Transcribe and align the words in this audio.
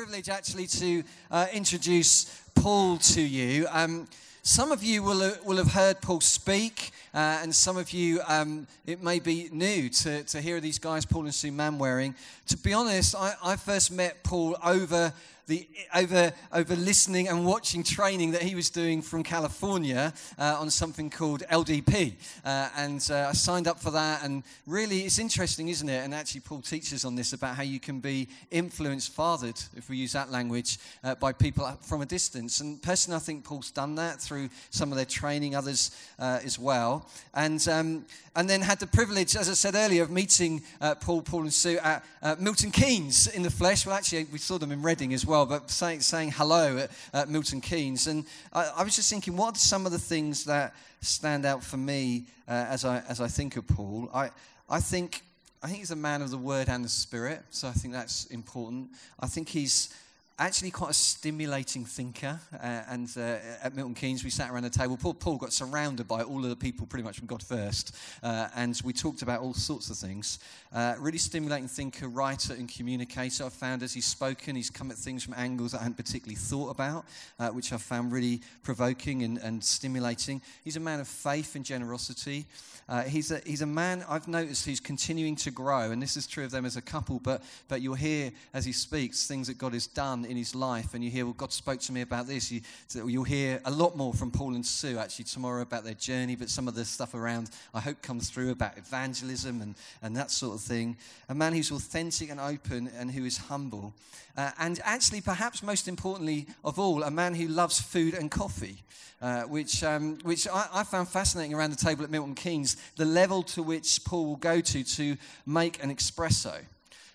privilege 0.00 0.30
actually 0.30 0.66
to 0.66 1.02
uh, 1.30 1.46
introduce 1.52 2.42
Paul 2.54 2.96
to 2.96 3.20
you. 3.20 3.66
Um, 3.70 4.08
some 4.42 4.72
of 4.72 4.82
you 4.82 5.02
will, 5.02 5.34
will 5.44 5.58
have 5.58 5.72
heard 5.72 6.00
Paul 6.00 6.22
speak, 6.22 6.92
uh, 7.12 7.40
and 7.42 7.54
some 7.54 7.76
of 7.76 7.92
you, 7.92 8.22
um, 8.26 8.66
it 8.86 9.02
may 9.02 9.18
be 9.18 9.50
new 9.52 9.90
to, 9.90 10.22
to 10.22 10.40
hear 10.40 10.58
these 10.58 10.78
guys, 10.78 11.04
Paul 11.04 11.24
and 11.24 11.34
Sue 11.34 11.52
Manwaring. 11.52 12.14
To 12.46 12.56
be 12.56 12.72
honest, 12.72 13.14
I, 13.14 13.34
I 13.44 13.56
first 13.56 13.92
met 13.92 14.24
Paul 14.24 14.56
over 14.64 15.12
the, 15.50 15.68
over, 15.96 16.32
over 16.52 16.76
listening 16.76 17.26
and 17.26 17.44
watching 17.44 17.82
training 17.82 18.30
that 18.30 18.42
he 18.42 18.54
was 18.54 18.70
doing 18.70 19.02
from 19.02 19.24
California 19.24 20.14
uh, 20.38 20.56
on 20.60 20.70
something 20.70 21.10
called 21.10 21.42
LDP. 21.50 22.14
Uh, 22.44 22.68
and 22.76 23.06
uh, 23.10 23.26
I 23.30 23.32
signed 23.32 23.66
up 23.66 23.80
for 23.80 23.90
that. 23.90 24.22
And 24.22 24.44
really, 24.64 25.00
it's 25.00 25.18
interesting, 25.18 25.66
isn't 25.68 25.88
it? 25.88 26.04
And 26.04 26.14
actually, 26.14 26.42
Paul 26.42 26.62
teaches 26.62 27.04
on 27.04 27.16
this 27.16 27.32
about 27.32 27.56
how 27.56 27.64
you 27.64 27.80
can 27.80 27.98
be 27.98 28.28
influenced, 28.52 29.12
fathered, 29.12 29.60
if 29.74 29.90
we 29.90 29.96
use 29.96 30.12
that 30.12 30.30
language, 30.30 30.78
uh, 31.02 31.16
by 31.16 31.32
people 31.32 31.66
from 31.80 32.00
a 32.00 32.06
distance. 32.06 32.60
And 32.60 32.80
personally, 32.80 33.16
I 33.16 33.20
think 33.20 33.42
Paul's 33.42 33.72
done 33.72 33.96
that 33.96 34.20
through 34.20 34.50
some 34.70 34.92
of 34.92 34.96
their 34.96 35.04
training, 35.04 35.56
others 35.56 35.90
uh, 36.20 36.38
as 36.44 36.60
well. 36.60 37.08
And, 37.34 37.66
um, 37.66 38.04
and 38.36 38.48
then 38.48 38.60
had 38.60 38.78
the 38.78 38.86
privilege, 38.86 39.34
as 39.34 39.50
I 39.50 39.54
said 39.54 39.74
earlier, 39.74 40.04
of 40.04 40.12
meeting 40.12 40.62
uh, 40.80 40.94
Paul, 40.94 41.22
Paul, 41.22 41.42
and 41.42 41.52
Sue 41.52 41.78
at 41.78 42.04
Milton 42.38 42.70
Keynes 42.70 43.26
in 43.26 43.42
the 43.42 43.50
flesh. 43.50 43.84
Well, 43.84 43.96
actually, 43.96 44.26
we 44.30 44.38
saw 44.38 44.56
them 44.56 44.70
in 44.70 44.80
Reading 44.80 45.12
as 45.12 45.26
well 45.26 45.39
but 45.46 45.70
saying, 45.70 46.00
saying 46.00 46.32
hello 46.32 46.78
at, 46.78 46.90
at 47.12 47.28
Milton 47.28 47.60
Keynes. 47.60 48.06
And 48.06 48.24
I, 48.52 48.70
I, 48.76 48.84
was 48.84 48.96
just 48.96 49.10
thinking, 49.10 49.36
what 49.36 49.56
are 49.56 49.58
some 49.58 49.86
of 49.86 49.92
the 49.92 49.98
things 49.98 50.44
that 50.44 50.74
stand 51.00 51.44
out 51.44 51.62
for 51.62 51.76
me 51.76 52.26
uh, 52.48 52.66
as, 52.68 52.84
I, 52.84 53.02
as 53.08 53.20
I 53.20 53.28
think 53.28 53.56
of 53.56 53.66
Paul? 53.66 54.10
I, 54.14 54.30
I, 54.68 54.80
think, 54.80 55.22
I 55.62 55.66
think 55.66 55.78
he's 55.78 55.90
a 55.90 55.96
man 55.96 56.22
of 56.22 56.30
the 56.30 56.38
word 56.38 56.68
and 56.68 56.84
the 56.84 56.88
spirit, 56.88 57.42
so 57.50 57.68
I 57.68 57.72
think 57.72 57.94
that's 57.94 58.26
important. 58.26 58.90
I 59.18 59.26
think 59.26 59.48
he's 59.48 59.94
actually 60.40 60.70
quite 60.70 60.90
a 60.90 60.94
stimulating 60.94 61.84
thinker. 61.84 62.40
Uh, 62.54 62.82
and 62.88 63.12
uh, 63.18 63.36
at 63.62 63.76
Milton 63.76 63.94
Keynes, 63.94 64.24
we 64.24 64.30
sat 64.30 64.50
around 64.50 64.62
the 64.62 64.70
table. 64.70 64.96
Paul, 64.96 65.12
Paul, 65.12 65.36
got 65.36 65.52
surrounded 65.52 66.08
by 66.08 66.22
all 66.22 66.42
of 66.42 66.48
the 66.48 66.56
people 66.56 66.86
pretty 66.86 67.04
much 67.04 67.18
from 67.18 67.26
God 67.26 67.42
First. 67.42 67.94
Uh, 68.22 68.48
and 68.56 68.80
we 68.82 68.94
talked 68.94 69.20
about 69.20 69.42
all 69.42 69.52
sorts 69.52 69.90
of 69.90 69.98
things. 69.98 70.38
Uh, 70.72 70.94
really 70.98 71.18
stimulating 71.18 71.68
thinker, 71.68 72.08
writer, 72.08 72.54
and 72.54 72.74
communicator. 72.74 73.44
I've 73.44 73.52
found 73.52 73.82
as 73.82 73.92
he's 73.92 74.06
spoken, 74.06 74.56
he's 74.56 74.70
come 74.70 74.90
at 74.90 74.96
things 74.96 75.22
from 75.22 75.34
angles 75.36 75.74
I 75.74 75.78
hadn't 75.78 75.98
particularly 75.98 76.36
thought 76.36 76.70
about, 76.70 77.04
uh, 77.38 77.48
which 77.48 77.72
I've 77.74 77.82
found 77.82 78.10
really 78.10 78.40
provoking 78.62 79.22
and, 79.22 79.36
and, 79.38 79.62
stimulating. 79.62 80.40
He's 80.64 80.76
a 80.76 80.80
man 80.80 81.00
of 81.00 81.08
faith 81.08 81.54
and 81.54 81.64
generosity. 81.64 82.46
Uh, 82.88 83.02
he's, 83.02 83.30
a, 83.30 83.40
he's 83.44 83.60
a 83.60 83.66
man 83.66 84.04
I've 84.08 84.26
noticed 84.26 84.64
who's 84.64 84.80
continuing 84.80 85.36
to 85.36 85.50
grow. 85.50 85.90
And 85.90 86.02
this 86.02 86.16
is 86.16 86.26
true 86.26 86.44
of 86.44 86.50
them 86.50 86.64
as 86.64 86.76
a 86.76 86.82
couple, 86.82 87.20
but, 87.20 87.42
but 87.68 87.82
you'll 87.82 87.94
hear 87.94 88.32
as 88.54 88.64
he 88.64 88.72
speaks 88.72 89.26
things 89.28 89.46
that 89.46 89.58
God 89.58 89.74
has 89.74 89.86
done 89.86 90.24
in 90.30 90.36
his 90.36 90.54
life, 90.54 90.94
and 90.94 91.02
you 91.02 91.10
hear, 91.10 91.24
well, 91.24 91.34
God 91.34 91.52
spoke 91.52 91.80
to 91.80 91.92
me 91.92 92.02
about 92.02 92.28
this. 92.28 92.52
You, 92.52 92.62
will 92.94 93.24
hear 93.24 93.60
a 93.64 93.70
lot 93.70 93.96
more 93.96 94.14
from 94.14 94.30
Paul 94.30 94.54
and 94.54 94.64
Sue 94.64 94.96
actually 94.96 95.24
tomorrow 95.24 95.60
about 95.60 95.84
their 95.84 95.94
journey, 95.94 96.36
but 96.36 96.48
some 96.48 96.68
of 96.68 96.74
the 96.74 96.84
stuff 96.84 97.14
around, 97.14 97.50
I 97.74 97.80
hope, 97.80 98.00
comes 98.00 98.30
through 98.30 98.50
about 98.50 98.78
evangelism 98.78 99.60
and, 99.60 99.74
and 100.02 100.16
that 100.16 100.30
sort 100.30 100.54
of 100.54 100.60
thing. 100.60 100.96
A 101.28 101.34
man 101.34 101.52
who's 101.52 101.72
authentic 101.72 102.30
and 102.30 102.38
open 102.38 102.88
and 102.96 103.10
who 103.10 103.24
is 103.24 103.36
humble. 103.36 103.92
Uh, 104.36 104.52
and 104.58 104.80
actually, 104.84 105.20
perhaps 105.20 105.62
most 105.62 105.88
importantly 105.88 106.46
of 106.64 106.78
all, 106.78 107.02
a 107.02 107.10
man 107.10 107.34
who 107.34 107.48
loves 107.48 107.80
food 107.80 108.14
and 108.14 108.30
coffee, 108.30 108.82
uh, 109.20 109.42
which, 109.42 109.82
um, 109.82 110.16
which 110.22 110.46
I, 110.46 110.66
I, 110.72 110.84
found 110.84 111.08
fascinating 111.08 111.54
around 111.54 111.70
the 111.70 111.76
table 111.76 112.04
at 112.04 112.10
Milton 112.10 112.36
Keynes, 112.36 112.76
the 112.96 113.04
level 113.04 113.42
to 113.42 113.62
which 113.62 114.04
Paul 114.04 114.26
will 114.26 114.36
go 114.36 114.60
to 114.60 114.84
to 114.84 115.16
make 115.44 115.82
an 115.82 115.94
espresso. 115.94 116.60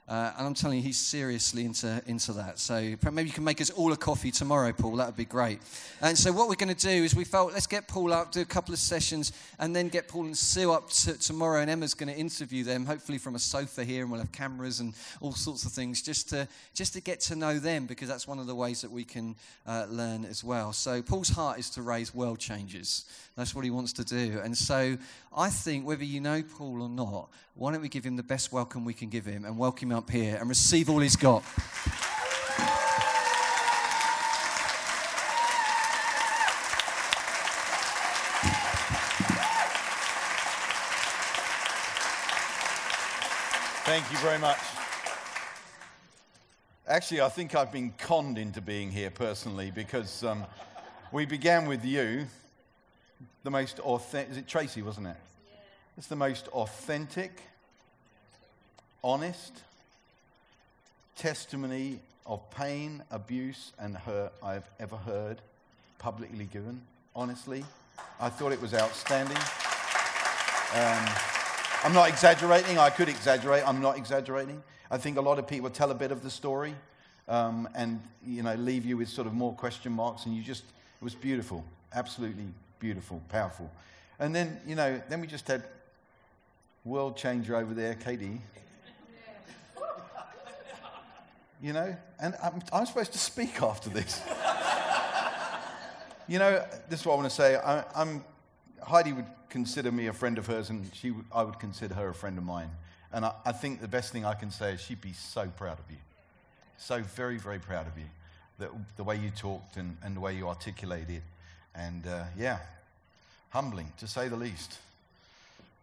Uh, 0.07 0.31
and 0.37 0.45
I'm 0.45 0.53
telling 0.53 0.77
you, 0.77 0.83
he's 0.83 0.99
seriously 0.99 1.65
into, 1.65 1.99
into 2.05 2.31
that. 2.33 2.59
So 2.59 2.95
maybe 3.11 3.27
you 3.27 3.33
can 3.33 3.43
make 3.43 3.59
us 3.59 3.71
all 3.71 3.91
a 3.91 3.97
coffee 3.97 4.29
tomorrow, 4.29 4.71
Paul. 4.71 4.97
That 4.97 5.07
would 5.07 5.17
be 5.17 5.25
great. 5.25 5.59
And 5.99 6.15
so 6.15 6.31
what 6.31 6.47
we're 6.47 6.55
going 6.55 6.73
to 6.73 6.87
do 6.87 7.03
is 7.03 7.15
we 7.15 7.23
felt 7.23 7.53
let's 7.53 7.65
get 7.65 7.87
Paul 7.87 8.13
up, 8.13 8.31
do 8.31 8.41
a 8.41 8.45
couple 8.45 8.71
of 8.71 8.79
sessions, 8.79 9.31
and 9.57 9.75
then 9.75 9.87
get 9.87 10.07
Paul 10.07 10.25
and 10.25 10.37
Sue 10.37 10.71
up 10.71 10.91
to, 10.91 11.17
tomorrow. 11.17 11.61
And 11.61 11.71
Emma's 11.71 11.95
going 11.95 12.13
to 12.13 12.19
interview 12.19 12.63
them, 12.63 12.85
hopefully 12.85 13.17
from 13.17 13.33
a 13.33 13.39
sofa 13.39 13.83
here, 13.83 14.03
and 14.03 14.11
we'll 14.11 14.19
have 14.21 14.31
cameras 14.31 14.79
and 14.79 14.93
all 15.21 15.33
sorts 15.33 15.65
of 15.65 15.71
things 15.71 16.03
just 16.03 16.29
to, 16.29 16.47
just 16.75 16.93
to 16.93 17.01
get 17.01 17.19
to 17.21 17.35
know 17.35 17.57
them, 17.57 17.87
because 17.87 18.07
that's 18.07 18.27
one 18.27 18.37
of 18.37 18.45
the 18.45 18.55
ways 18.55 18.81
that 18.81 18.91
we 18.91 19.05
can 19.05 19.35
uh, 19.65 19.87
learn 19.89 20.23
as 20.23 20.43
well. 20.43 20.71
So 20.71 21.01
Paul's 21.01 21.29
heart 21.29 21.57
is 21.57 21.71
to 21.71 21.81
raise 21.81 22.13
world 22.13 22.37
changers. 22.37 23.05
That's 23.35 23.55
what 23.55 23.65
he 23.65 23.71
wants 23.71 23.91
to 23.93 24.03
do. 24.03 24.39
And 24.43 24.55
so 24.55 24.97
I 25.35 25.49
think 25.49 25.85
whether 25.85 26.03
you 26.03 26.21
know 26.21 26.43
Paul 26.43 26.83
or 26.83 26.89
not, 26.89 27.29
why 27.55 27.71
don't 27.71 27.81
we 27.81 27.89
give 27.89 28.05
him 28.05 28.17
the 28.17 28.23
best 28.23 28.51
welcome 28.51 28.85
we 28.85 28.93
can 28.93 29.09
give 29.09 29.25
him 29.25 29.45
and 29.45 29.57
welcome 29.57 29.91
him 29.91 29.94
up 29.95 30.09
here 30.09 30.35
and 30.35 30.49
receive 30.49 30.89
all 30.89 30.99
he's 30.99 31.15
got. 31.15 31.41
Thank 43.85 44.11
you 44.11 44.17
very 44.17 44.37
much. 44.37 44.59
Actually, 46.87 47.21
I 47.21 47.29
think 47.29 47.55
I've 47.55 47.71
been 47.71 47.93
conned 47.97 48.37
into 48.37 48.59
being 48.59 48.91
here 48.91 49.09
personally 49.09 49.71
because 49.71 50.23
um, 50.23 50.43
we 51.13 51.25
began 51.25 51.65
with 51.67 51.85
you 51.85 52.27
the 53.43 53.51
most 53.51 53.79
authentic, 53.79 54.31
is 54.31 54.37
it 54.37 54.47
Tracy, 54.47 54.81
wasn't 54.81 55.07
it? 55.07 55.17
It's 55.97 56.07
the 56.07 56.15
most 56.17 56.49
authentic, 56.49 57.41
honest 59.01 59.61
testimony 61.15 61.99
of 62.25 62.49
pain, 62.51 63.03
abuse, 63.11 63.73
and 63.79 63.95
hurt 63.95 64.33
I've 64.43 64.69
ever 64.79 64.97
heard 64.97 65.41
publicly 65.99 66.45
given, 66.45 66.81
honestly. 67.15 67.63
I 68.19 68.29
thought 68.29 68.51
it 68.51 68.61
was 68.61 68.73
outstanding. 68.73 69.37
Um, 70.73 71.05
I'm 71.83 71.93
not 71.93 72.09
exaggerating. 72.09 72.77
I 72.77 72.89
could 72.89 73.09
exaggerate. 73.09 73.67
I'm 73.67 73.81
not 73.81 73.97
exaggerating. 73.97 74.61
I 74.91 74.97
think 74.97 75.17
a 75.17 75.21
lot 75.21 75.39
of 75.39 75.47
people 75.47 75.69
tell 75.69 75.91
a 75.91 75.95
bit 75.95 76.11
of 76.11 76.23
the 76.23 76.29
story 76.29 76.75
um, 77.27 77.69
and, 77.75 78.01
you 78.25 78.43
know, 78.43 78.55
leave 78.55 78.85
you 78.85 78.97
with 78.97 79.09
sort 79.09 79.27
of 79.27 79.33
more 79.33 79.53
question 79.53 79.91
marks, 79.91 80.25
and 80.25 80.35
you 80.35 80.41
just, 80.41 80.63
it 80.63 81.03
was 81.03 81.15
beautiful. 81.15 81.63
Absolutely 81.93 82.45
beautiful, 82.79 83.21
powerful. 83.29 83.71
And 84.19 84.35
then, 84.35 84.59
you 84.67 84.75
know, 84.75 85.01
then 85.09 85.21
we 85.21 85.27
just 85.27 85.47
had 85.47 85.63
world 86.83 87.17
changer 87.17 87.55
over 87.55 87.73
there, 87.73 87.95
Katie. 87.95 88.41
You 91.65 91.73
know, 91.73 91.95
and 92.19 92.35
I'm, 92.43 92.61
I'm 92.71 92.85
supposed 92.85 93.13
to 93.13 93.17
speak 93.17 93.59
after 93.59 93.89
this. 93.89 94.21
you 96.27 96.37
know, 96.37 96.63
this 96.89 96.99
is 96.99 97.05
what 97.07 97.13
I 97.13 97.15
want 97.15 97.27
to 97.27 97.35
say. 97.35 97.55
I, 97.55 97.83
am 97.95 98.23
Heidi 98.83 99.13
would 99.13 99.25
consider 99.49 99.91
me 99.91 100.05
a 100.05 100.13
friend 100.13 100.37
of 100.37 100.45
hers, 100.45 100.69
and 100.69 100.87
she, 100.93 101.11
I 101.31 101.41
would 101.41 101.57
consider 101.57 101.95
her 101.95 102.09
a 102.09 102.13
friend 102.13 102.37
of 102.37 102.43
mine. 102.43 102.69
And 103.11 103.25
I, 103.25 103.33
I 103.45 103.51
think 103.51 103.81
the 103.81 103.87
best 103.87 104.11
thing 104.11 104.25
I 104.25 104.35
can 104.35 104.51
say 104.51 104.73
is 104.73 104.81
she'd 104.81 105.01
be 105.01 105.13
so 105.13 105.47
proud 105.47 105.79
of 105.79 105.89
you. 105.89 105.97
So 106.77 107.01
very, 107.01 107.39
very 107.39 107.57
proud 107.57 107.87
of 107.87 107.97
you. 107.97 108.05
The, 108.59 108.69
the 108.97 109.03
way 109.03 109.15
you 109.15 109.31
talked 109.31 109.77
and, 109.77 109.97
and 110.03 110.15
the 110.15 110.19
way 110.19 110.35
you 110.35 110.47
articulated. 110.47 111.23
And 111.73 112.05
uh, 112.05 112.25
yeah, 112.37 112.59
humbling 113.49 113.91
to 113.97 114.05
say 114.05 114.27
the 114.27 114.35
least. 114.35 114.77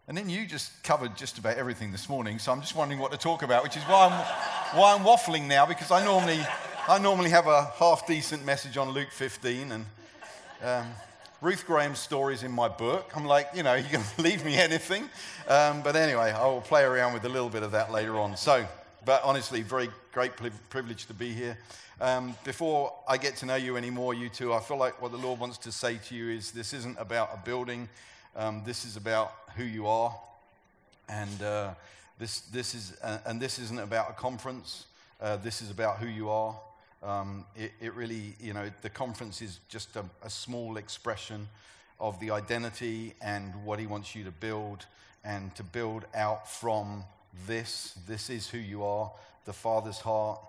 And 0.05 0.17
then 0.17 0.29
you 0.29 0.45
just 0.45 0.83
covered 0.83 1.15
just 1.15 1.37
about 1.37 1.55
everything 1.55 1.93
this 1.93 2.09
morning, 2.09 2.37
so 2.37 2.51
I'm 2.51 2.59
just 2.59 2.75
wondering 2.75 2.99
what 2.99 3.13
to 3.13 3.17
talk 3.17 3.41
about, 3.41 3.63
which 3.63 3.77
is 3.77 3.83
why 3.83 4.07
I'm, 4.07 4.77
why 4.77 4.93
I'm 4.93 5.05
waffling 5.05 5.47
now, 5.47 5.65
because 5.65 5.91
I 5.91 6.03
normally, 6.03 6.41
I 6.89 6.99
normally 6.99 7.29
have 7.29 7.47
a 7.47 7.71
half 7.79 8.05
decent 8.05 8.45
message 8.45 8.75
on 8.75 8.89
Luke 8.89 9.11
15 9.11 9.71
and 9.71 9.85
um, 10.61 10.87
Ruth 11.39 11.65
Graham's 11.65 11.99
stories 11.99 12.43
in 12.43 12.51
my 12.51 12.67
book. 12.67 13.13
I'm 13.15 13.23
like, 13.23 13.47
you 13.55 13.63
know, 13.63 13.75
you 13.75 13.87
can 13.87 14.01
leave 14.17 14.43
me 14.43 14.57
anything. 14.57 15.03
Um, 15.47 15.81
but 15.81 15.95
anyway, 15.95 16.31
I 16.31 16.47
will 16.47 16.59
play 16.59 16.83
around 16.83 17.13
with 17.13 17.23
a 17.23 17.29
little 17.29 17.49
bit 17.49 17.63
of 17.63 17.71
that 17.71 17.89
later 17.89 18.19
on. 18.19 18.35
So, 18.35 18.67
but 19.05 19.23
honestly, 19.23 19.61
very 19.61 19.87
great 20.11 20.33
privilege 20.69 21.05
to 21.05 21.13
be 21.13 21.31
here. 21.31 21.57
Um, 22.01 22.35
before 22.43 22.93
I 23.07 23.15
get 23.15 23.37
to 23.37 23.45
know 23.45 23.55
you 23.55 23.77
anymore, 23.77 24.13
you 24.13 24.27
two, 24.27 24.53
I 24.53 24.59
feel 24.59 24.75
like 24.75 25.01
what 25.01 25.13
the 25.13 25.17
Lord 25.17 25.39
wants 25.39 25.57
to 25.59 25.71
say 25.71 25.97
to 26.09 26.15
you 26.15 26.29
is 26.29 26.51
this 26.51 26.73
isn't 26.73 26.99
about 26.99 27.29
a 27.33 27.37
building, 27.45 27.87
um, 28.35 28.63
this 28.65 28.83
is 28.83 28.97
about 28.97 29.42
who 29.55 29.63
you 29.63 29.87
are. 29.87 30.15
And, 31.09 31.41
uh, 31.41 31.73
this, 32.19 32.41
this 32.41 32.75
is, 32.75 32.93
uh, 33.03 33.19
and 33.25 33.41
this 33.41 33.59
isn't 33.59 33.79
about 33.79 34.09
a 34.09 34.13
conference, 34.13 34.85
uh, 35.21 35.37
this 35.37 35.61
is 35.61 35.71
about 35.71 35.97
who 35.97 36.07
you 36.07 36.29
are. 36.29 36.55
Um, 37.01 37.45
it, 37.55 37.71
it, 37.81 37.93
really, 37.95 38.35
you 38.39 38.53
know, 38.53 38.69
the 38.81 38.89
conference 38.89 39.41
is 39.41 39.59
just 39.67 39.95
a, 39.95 40.05
a 40.23 40.29
small 40.29 40.77
expression 40.77 41.49
of 41.99 42.19
the 42.19 42.31
identity 42.31 43.13
and 43.21 43.53
what 43.65 43.79
He 43.79 43.87
wants 43.87 44.15
you 44.15 44.23
to 44.23 44.31
build 44.31 44.85
and 45.25 45.53
to 45.55 45.63
build 45.63 46.05
out 46.15 46.49
from 46.49 47.03
this. 47.47 47.97
This 48.07 48.29
is 48.29 48.47
who 48.47 48.57
you 48.57 48.83
are, 48.83 49.11
the 49.45 49.53
Father's 49.53 49.99
heart 49.99 50.39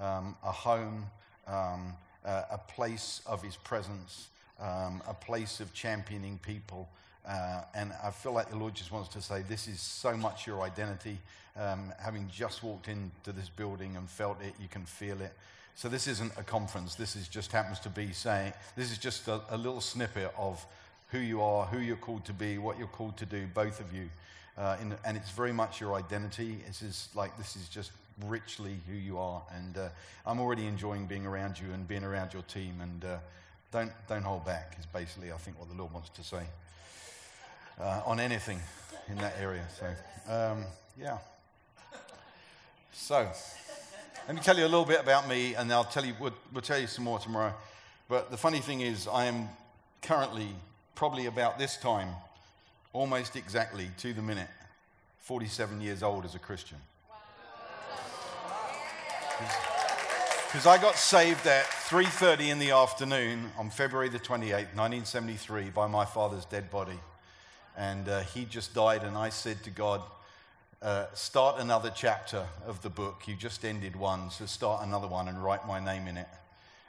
um, 0.00 0.36
a 0.44 0.52
home, 0.52 1.06
um, 1.46 1.94
a, 2.24 2.44
a, 2.52 2.60
place 2.68 3.20
of 3.26 3.42
His 3.42 3.56
presence, 3.56 4.28
um, 4.60 5.02
a 5.06 5.14
place 5.14 5.60
of 5.60 5.72
championing 5.72 6.38
people. 6.42 6.88
Uh, 7.26 7.62
and 7.74 7.92
I 8.02 8.10
feel 8.10 8.32
like 8.32 8.50
the 8.50 8.56
Lord 8.56 8.74
just 8.74 8.92
wants 8.92 9.08
to 9.10 9.22
say, 9.22 9.42
This 9.42 9.66
is 9.66 9.80
so 9.80 10.16
much 10.16 10.46
your 10.46 10.62
identity. 10.62 11.18
Um, 11.56 11.92
having 12.02 12.28
just 12.28 12.62
walked 12.62 12.88
into 12.88 13.32
this 13.32 13.48
building 13.48 13.96
and 13.96 14.10
felt 14.10 14.42
it, 14.42 14.54
you 14.60 14.68
can 14.68 14.84
feel 14.84 15.20
it. 15.20 15.32
So 15.76 15.88
this 15.88 16.06
isn't 16.06 16.32
a 16.36 16.42
conference. 16.42 16.94
This 16.94 17.16
is 17.16 17.28
just 17.28 17.52
happens 17.52 17.80
to 17.80 17.88
be 17.88 18.12
saying, 18.12 18.52
this 18.76 18.92
is 18.92 18.98
just 18.98 19.26
a, 19.28 19.40
a 19.50 19.56
little 19.56 19.80
snippet 19.80 20.32
of 20.36 20.64
who 21.08 21.18
you 21.18 21.42
are, 21.42 21.66
who 21.66 21.78
you're 21.78 21.96
called 21.96 22.24
to 22.26 22.32
be, 22.32 22.58
what 22.58 22.78
you're 22.78 22.86
called 22.88 23.16
to 23.18 23.26
do, 23.26 23.46
both 23.54 23.80
of 23.80 23.92
you. 23.92 24.08
Uh, 24.56 24.76
in, 24.80 24.94
and 25.04 25.16
it's 25.16 25.30
very 25.30 25.52
much 25.52 25.80
your 25.80 25.94
identity. 25.94 26.58
This 26.66 26.82
is 26.82 27.08
like, 27.14 27.36
this 27.36 27.56
is 27.56 27.68
just 27.68 27.90
richly 28.26 28.76
who 28.88 28.94
you 28.94 29.18
are. 29.18 29.42
And 29.54 29.76
uh, 29.76 29.88
I'm 30.26 30.40
already 30.40 30.66
enjoying 30.66 31.06
being 31.06 31.26
around 31.26 31.58
you 31.58 31.72
and 31.72 31.86
being 31.86 32.04
around 32.04 32.32
your 32.32 32.42
team. 32.42 32.80
And 32.80 33.04
uh, 33.04 33.16
don't, 33.72 33.92
don't 34.08 34.22
hold 34.22 34.44
back, 34.44 34.76
is 34.78 34.86
basically, 34.86 35.32
I 35.32 35.36
think, 35.36 35.58
what 35.58 35.68
the 35.68 35.76
Lord 35.76 35.92
wants 35.92 36.10
to 36.10 36.22
say 36.22 36.44
uh, 37.80 38.02
on 38.06 38.20
anything 38.20 38.60
in 39.08 39.16
that 39.16 39.34
area. 39.40 39.64
So, 39.78 39.86
um, 40.32 40.64
yeah. 40.98 41.18
So, 42.92 43.28
let 44.26 44.34
me 44.34 44.40
tell 44.40 44.56
you 44.56 44.64
a 44.64 44.68
little 44.68 44.84
bit 44.84 45.00
about 45.00 45.28
me, 45.28 45.54
and 45.54 45.70
I'll 45.72 45.84
tell 45.84 46.04
you, 46.04 46.14
we'll, 46.18 46.32
we'll 46.52 46.62
tell 46.62 46.78
you 46.78 46.86
some 46.86 47.04
more 47.04 47.18
tomorrow. 47.18 47.52
But 48.08 48.30
the 48.30 48.36
funny 48.36 48.60
thing 48.60 48.80
is, 48.80 49.08
I 49.08 49.26
am 49.26 49.48
currently, 50.02 50.48
probably 50.94 51.26
about 51.26 51.58
this 51.58 51.76
time, 51.76 52.08
almost 52.92 53.36
exactly 53.36 53.88
to 53.98 54.12
the 54.12 54.22
minute, 54.22 54.48
47 55.20 55.80
years 55.80 56.02
old 56.02 56.24
as 56.24 56.34
a 56.34 56.38
Christian. 56.38 56.78
Because 60.46 60.66
I 60.66 60.80
got 60.80 60.94
saved 60.94 61.46
at 61.46 61.64
3.30 61.64 62.50
in 62.50 62.58
the 62.60 62.70
afternoon 62.70 63.50
on 63.58 63.70
February 63.70 64.08
the 64.08 64.20
28th, 64.20 64.76
1973, 64.76 65.70
by 65.70 65.88
my 65.88 66.04
father's 66.04 66.44
dead 66.44 66.70
body. 66.70 67.00
And 67.76 68.08
uh, 68.08 68.20
he 68.20 68.44
just 68.44 68.74
died, 68.74 69.02
and 69.02 69.16
I 69.16 69.30
said 69.30 69.62
to 69.64 69.70
God, 69.70 70.02
uh, 70.82 71.06
start 71.14 71.60
another 71.60 71.90
chapter 71.94 72.46
of 72.66 72.82
the 72.82 72.90
book. 72.90 73.22
You 73.26 73.34
just 73.34 73.64
ended 73.64 73.96
one, 73.96 74.30
so 74.30 74.46
start 74.46 74.86
another 74.86 75.08
one 75.08 75.28
and 75.28 75.42
write 75.42 75.66
my 75.66 75.82
name 75.82 76.06
in 76.06 76.18
it. 76.18 76.28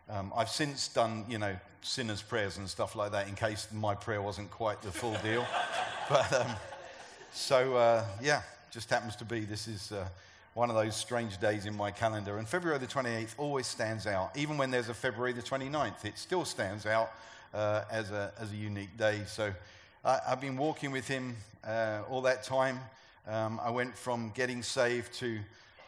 Um, 0.10 0.34
I've 0.36 0.50
since 0.50 0.88
done, 0.90 1.26
you 1.30 1.38
know, 1.38 1.56
sinners' 1.82 2.22
prayers 2.22 2.58
and 2.58 2.70
stuff 2.70 2.96
like 2.96 3.12
that 3.14 3.28
in 3.28 3.36
case 3.36 3.68
my 3.72 3.96
prayer 3.96 4.22
wasn't 4.22 4.52
quite 4.52 4.82
the 4.82 4.92
full 4.92 5.16
deal. 5.24 5.46
but 6.10 6.32
um, 6.34 6.52
so, 7.32 7.76
uh, 7.76 8.06
yeah, 8.22 8.42
just 8.70 8.90
happens 8.90 9.16
to 9.16 9.26
be 9.26 9.42
this 9.42 9.68
is 9.68 9.92
uh, 9.92 10.06
one 10.56 10.70
of 10.70 10.76
those 10.76 10.96
strange 10.96 11.40
days 11.40 11.66
in 11.66 11.76
my 11.76 11.90
calendar. 11.90 12.38
And 12.38 12.48
February 12.48 12.80
the 12.80 12.88
28th 12.88 13.36
always 13.38 13.66
stands 13.66 14.08
out. 14.08 14.36
Even 14.38 14.58
when 14.58 14.72
there's 14.72 14.90
a 14.90 14.94
February 14.94 15.34
the 15.34 15.42
29th, 15.42 16.06
it 16.06 16.18
still 16.18 16.46
stands 16.46 16.86
out 16.86 17.12
uh, 17.54 17.84
as, 17.90 18.12
a, 18.12 18.34
as 18.40 18.52
a 18.52 18.56
unique 18.56 18.98
day. 18.98 19.22
So 19.26 19.54
I, 20.06 20.20
have 20.28 20.40
been 20.40 20.56
walking 20.56 20.92
with 20.92 21.08
him 21.08 21.36
uh, 21.66 22.02
all 22.08 22.22
that 22.22 22.44
time. 22.44 22.80
Um, 23.28 23.60
I 23.64 23.72
went 23.72 23.98
from 23.98 24.32
getting 24.36 24.62
saved 24.62 25.12
to 25.14 25.40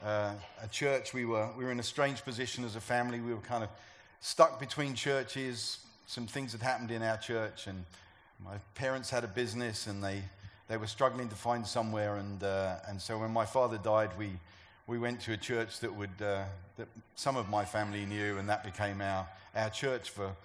uh, 0.03 0.33
a 0.63 0.67
church. 0.71 1.13
We 1.13 1.25
were, 1.25 1.47
we 1.55 1.63
were 1.63 1.71
in 1.71 1.79
a 1.79 1.83
strange 1.83 2.23
position 2.25 2.65
as 2.65 2.75
a 2.75 2.81
family. 2.81 3.19
We 3.19 3.31
were 3.31 3.41
kind 3.41 3.63
of 3.63 3.69
stuck 4.19 4.59
between 4.59 4.95
churches. 4.95 5.77
Some 6.07 6.25
things 6.25 6.51
had 6.53 6.63
happened 6.63 6.89
in 6.89 7.03
our 7.03 7.17
church, 7.17 7.67
and 7.67 7.85
my 8.43 8.55
parents 8.73 9.11
had 9.11 9.23
a 9.23 9.27
business 9.27 9.85
and 9.85 10.03
they, 10.03 10.23
they 10.67 10.77
were 10.77 10.87
struggling 10.87 11.29
to 11.29 11.35
find 11.35 11.65
somewhere. 11.67 12.15
And, 12.15 12.43
uh, 12.43 12.77
and 12.87 12.99
so 12.99 13.19
when 13.19 13.29
my 13.29 13.45
father 13.45 13.77
died, 13.77 14.09
we, 14.17 14.31
we 14.87 14.97
went 14.97 15.21
to 15.21 15.33
a 15.33 15.37
church 15.37 15.79
that, 15.81 15.95
would, 15.95 16.09
uh, 16.23 16.45
that 16.77 16.87
some 17.13 17.37
of 17.37 17.49
my 17.49 17.65
family 17.65 18.03
knew, 18.07 18.39
and 18.39 18.49
that 18.49 18.63
became 18.63 18.99
our, 18.99 19.27
our 19.55 19.69
church 19.69 20.09
for 20.09 20.35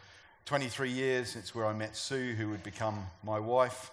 23 0.44 0.90
years. 0.90 1.36
It's 1.36 1.54
where 1.54 1.66
I 1.66 1.72
met 1.72 1.96
Sue, 1.96 2.34
who 2.34 2.48
would 2.50 2.62
become 2.62 3.06
my 3.24 3.38
wife. 3.38 3.90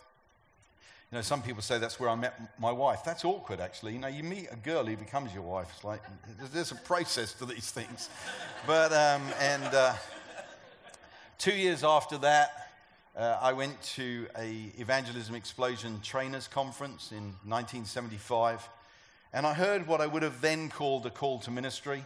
You 1.11 1.17
know, 1.17 1.21
some 1.21 1.41
people 1.41 1.61
say 1.61 1.79
that's 1.79 1.99
where 1.99 2.09
I 2.09 2.15
met 2.15 2.39
my 2.59 2.71
wife. 2.71 3.01
That's 3.03 3.25
awkward, 3.25 3.59
actually. 3.59 3.93
You 3.93 3.99
know, 3.99 4.07
you 4.07 4.23
meet 4.23 4.47
a 4.51 4.55
girl 4.55 4.85
who 4.85 4.95
becomes 4.95 5.33
your 5.33 5.41
wife. 5.43 5.67
It's 5.75 5.83
like 5.83 6.01
there's 6.53 6.71
a 6.71 6.75
process 6.75 7.33
to 7.33 7.45
these 7.45 7.71
things. 7.71 8.09
But 8.67 8.91
um, 8.91 9.23
and 9.39 9.63
uh, 9.63 9.93
two 11.37 11.53
years 11.53 11.83
after 11.83 12.17
that, 12.19 12.71
uh, 13.17 13.39
I 13.41 13.53
went 13.53 13.81
to 13.95 14.27
a 14.37 14.71
evangelism 14.77 15.33
explosion 15.33 15.99
trainers 16.01 16.47
conference 16.47 17.11
in 17.11 17.33
1975. 17.45 18.69
And 19.33 19.45
I 19.45 19.53
heard 19.53 19.87
what 19.87 20.01
I 20.01 20.07
would 20.07 20.23
have 20.23 20.41
then 20.41 20.69
called 20.69 21.05
a 21.05 21.09
call 21.09 21.39
to 21.39 21.51
ministry. 21.51 22.03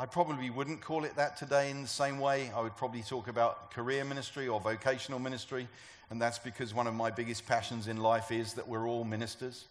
I 0.00 0.06
probably 0.06 0.48
wouldn't 0.48 0.80
call 0.80 1.04
it 1.04 1.14
that 1.16 1.36
today 1.36 1.68
in 1.68 1.82
the 1.82 1.86
same 1.86 2.20
way. 2.20 2.50
I 2.56 2.62
would 2.62 2.74
probably 2.74 3.02
talk 3.02 3.28
about 3.28 3.70
career 3.70 4.02
ministry 4.02 4.48
or 4.48 4.58
vocational 4.58 5.18
ministry. 5.18 5.68
And 6.08 6.18
that's 6.18 6.38
because 6.38 6.72
one 6.72 6.86
of 6.86 6.94
my 6.94 7.10
biggest 7.10 7.46
passions 7.46 7.86
in 7.86 7.98
life 7.98 8.32
is 8.32 8.54
that 8.54 8.66
we're 8.66 8.88
all 8.88 9.04
ministers. 9.04 9.66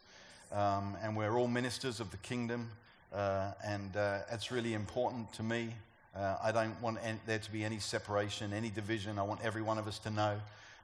Um, 0.51 0.95
and 1.01 1.17
we're 1.17 1.35
all 1.35 1.47
ministers 1.47 1.99
of 1.99 2.11
the 2.11 2.17
kingdom. 2.17 2.69
Uh, 3.11 3.53
and 3.65 3.97
uh, 3.97 4.19
it's 4.31 4.51
really 4.51 4.75
important 4.75 5.33
to 5.33 5.41
me. 5.41 5.73
Uh, 6.15 6.35
I 6.43 6.51
don't 6.51 6.79
want 6.79 6.99
any, 7.03 7.17
there 7.25 7.39
to 7.39 7.51
be 7.51 7.63
any 7.63 7.79
separation, 7.79 8.53
any 8.53 8.69
division. 8.69 9.17
I 9.17 9.23
want 9.23 9.39
every 9.43 9.63
one 9.63 9.79
of 9.79 9.87
us 9.87 9.97
to 9.97 10.11
know 10.11 10.39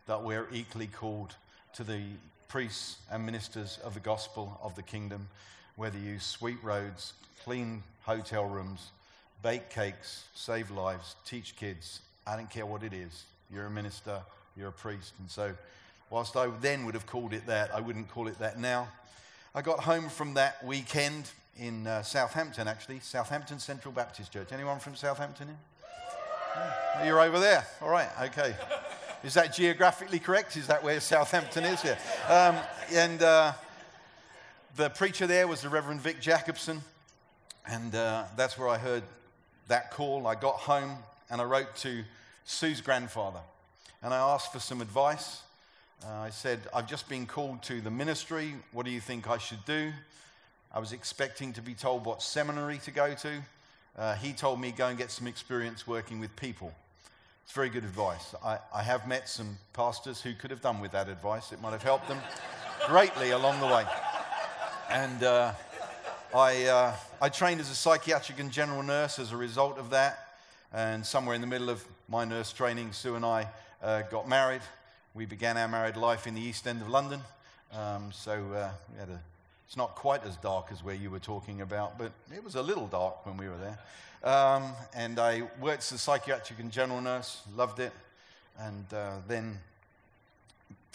that 0.08 0.24
we're 0.24 0.48
equally 0.52 0.88
called 0.88 1.36
to 1.76 1.84
the 1.84 2.02
priests 2.48 2.98
and 3.12 3.24
ministers 3.24 3.78
of 3.84 3.94
the 3.94 4.00
gospel 4.00 4.60
of 4.64 4.76
the 4.76 4.82
kingdom 4.82 5.28
whether 5.76 6.00
you 6.00 6.20
sweep 6.20 6.64
roads, 6.64 7.14
clean 7.44 7.84
hotel 8.04 8.46
rooms, 8.46 8.92
bake 9.46 9.70
cakes, 9.70 10.24
save 10.34 10.72
lives, 10.72 11.18
teach 11.24 11.56
kids, 11.56 12.00
I 12.26 12.36
don't 12.36 12.50
care 12.50 12.66
what 12.66 12.82
it 12.82 12.94
is. 12.94 13.26
You're 13.54 13.68
a 13.68 13.70
minister, 13.70 14.20
you're 14.58 14.70
a 14.70 14.72
priest. 14.72 15.14
And 15.20 15.30
so, 15.30 15.54
whilst 16.10 16.36
I 16.36 16.48
then 16.62 16.84
would 16.84 16.96
have 16.96 17.06
called 17.06 17.32
it 17.32 17.46
that, 17.46 17.70
I 17.72 17.80
wouldn't 17.80 18.10
call 18.10 18.28
it 18.28 18.40
that 18.40 18.58
now. 18.60 18.88
I 19.54 19.62
got 19.62 19.82
home 19.82 20.10
from 20.10 20.34
that 20.34 20.66
weekend 20.66 21.30
in 21.60 21.86
uh, 21.86 22.02
Southampton, 22.02 22.68
actually, 22.68 23.02
Southampton 23.02 23.60
Central 23.60 23.92
Baptist 23.92 24.34
Church. 24.34 24.48
Anyone 24.52 24.80
from 24.80 24.96
Southampton 24.96 25.50
here? 25.50 25.58
Yeah. 26.56 27.06
You're 27.06 27.22
over 27.22 27.40
there. 27.40 27.68
All 27.84 27.90
right, 27.90 28.10
okay. 28.24 28.56
Is 29.24 29.36
that 29.36 29.54
geographically 29.54 30.18
correct? 30.18 30.58
Is 30.58 30.66
that 30.66 30.84
where 30.84 31.00
Southampton 31.00 31.66
is? 31.66 31.84
Yeah. 31.84 32.00
Um, 32.34 32.56
and 32.92 33.22
uh, 33.22 33.54
the 34.76 34.90
preacher 34.90 35.28
there 35.28 35.48
was 35.48 35.62
the 35.62 35.70
Reverend 35.70 36.02
Vic 36.02 36.20
Jackopson, 36.20 36.82
and 37.68 37.94
uh, 37.94 38.24
that's 38.36 38.58
where 38.58 38.70
I 38.70 38.80
heard 38.80 39.04
that 39.68 39.92
call. 39.92 40.28
I 40.28 40.36
got 40.36 40.56
home 40.56 40.98
and 41.30 41.42
I 41.42 41.44
wrote 41.44 41.76
to 41.78 42.04
Sue's 42.46 42.82
grandfather, 42.82 43.40
and 44.04 44.14
I 44.14 44.18
asked 44.18 44.54
for 44.54 44.60
some 44.60 44.82
advice. 44.82 45.42
Uh, 46.04 46.12
I 46.12 46.30
said, 46.30 46.60
I've 46.74 46.88
just 46.88 47.10
been 47.10 47.26
called 47.26 47.64
to 47.64 47.82
the 47.82 47.90
ministry. 47.90 48.54
What 48.72 48.86
do 48.86 48.92
you 48.92 49.00
think 49.00 49.30
I 49.30 49.38
should 49.38 49.64
do? 49.66 49.92
I 50.74 50.80
was 50.80 50.92
expecting 50.92 51.54
to 51.54 51.62
be 51.62 51.74
told 51.74 52.06
what 52.06 52.22
seminary 52.22 52.78
to 52.80 52.92
go 52.92 53.14
to. 53.16 53.42
Uh, 53.98 54.16
he 54.16 54.34
told 54.34 54.60
me, 54.60 54.72
go 54.72 54.88
and 54.88 54.98
get 54.98 55.10
some 55.10 55.26
experience 55.26 55.88
working 55.88 56.20
with 56.20 56.36
people. 56.36 56.74
It's 57.44 57.54
very 57.54 57.70
good 57.70 57.84
advice. 57.84 58.36
I, 58.44 58.60
I 58.74 58.84
have 58.84 59.08
met 59.08 59.30
some 59.30 59.58
pastors 59.74 60.22
who 60.22 60.34
could 60.34 60.52
have 60.52 60.62
done 60.62 60.82
with 60.82 60.92
that 60.92 61.08
advice. 61.08 61.52
It 61.52 61.62
might 61.62 61.72
have 61.72 61.84
helped 61.84 62.08
them 62.08 62.20
greatly 62.88 63.32
along 63.32 63.60
the 63.62 63.68
way. 63.68 63.86
And 64.90 65.24
uh, 65.24 65.54
I, 66.36 66.66
uh, 66.66 66.94
I 67.22 67.30
trained 67.30 67.62
as 67.62 67.72
a 67.72 67.76
psychiatric 67.76 68.42
and 68.42 68.52
general 68.52 68.84
nurse 68.84 69.20
as 69.20 69.32
a 69.32 69.38
result 69.38 69.78
of 69.78 69.92
that. 69.92 70.36
And 70.74 71.06
somewhere 71.06 71.34
in 71.34 71.40
the 71.40 71.48
middle 71.48 71.70
of 71.70 71.82
my 72.10 72.26
nurse 72.26 72.52
training, 72.52 72.92
Sue 72.92 73.16
and 73.16 73.24
I 73.24 73.48
uh, 73.82 74.02
got 74.02 74.28
married. 74.28 74.60
We 75.14 75.26
began 75.26 75.56
our 75.56 75.70
married 75.70 75.96
life 75.96 76.28
in 76.28 76.36
the 76.36 76.42
East 76.42 76.68
End 76.68 76.82
of 76.82 76.90
London. 76.90 77.22
Um, 77.72 78.12
so 78.12 78.34
uh, 78.54 78.70
a, 79.02 79.20
it's 79.66 79.78
not 79.78 79.96
quite 79.96 80.26
as 80.26 80.36
dark 80.36 80.74
as 80.74 80.84
where 80.84 80.94
you 80.94 81.10
were 81.10 81.20
talking 81.20 81.62
about, 81.62 81.98
but 81.98 82.12
it 82.36 82.44
was 82.44 82.56
a 82.56 82.62
little 82.62 82.88
dark 82.88 83.26
when 83.26 83.38
we 83.38 83.48
were 83.48 83.58
there. 83.58 84.30
Um, 84.30 84.74
and 84.94 85.18
I 85.20 85.44
worked 85.62 85.84
as 85.84 85.94
a 85.94 85.98
psychiatric 85.98 86.60
and 86.60 86.70
general 86.70 87.00
nurse, 87.00 87.44
loved 87.56 87.80
it. 87.80 87.94
And 88.60 88.86
uh, 88.94 89.20
then 89.26 89.58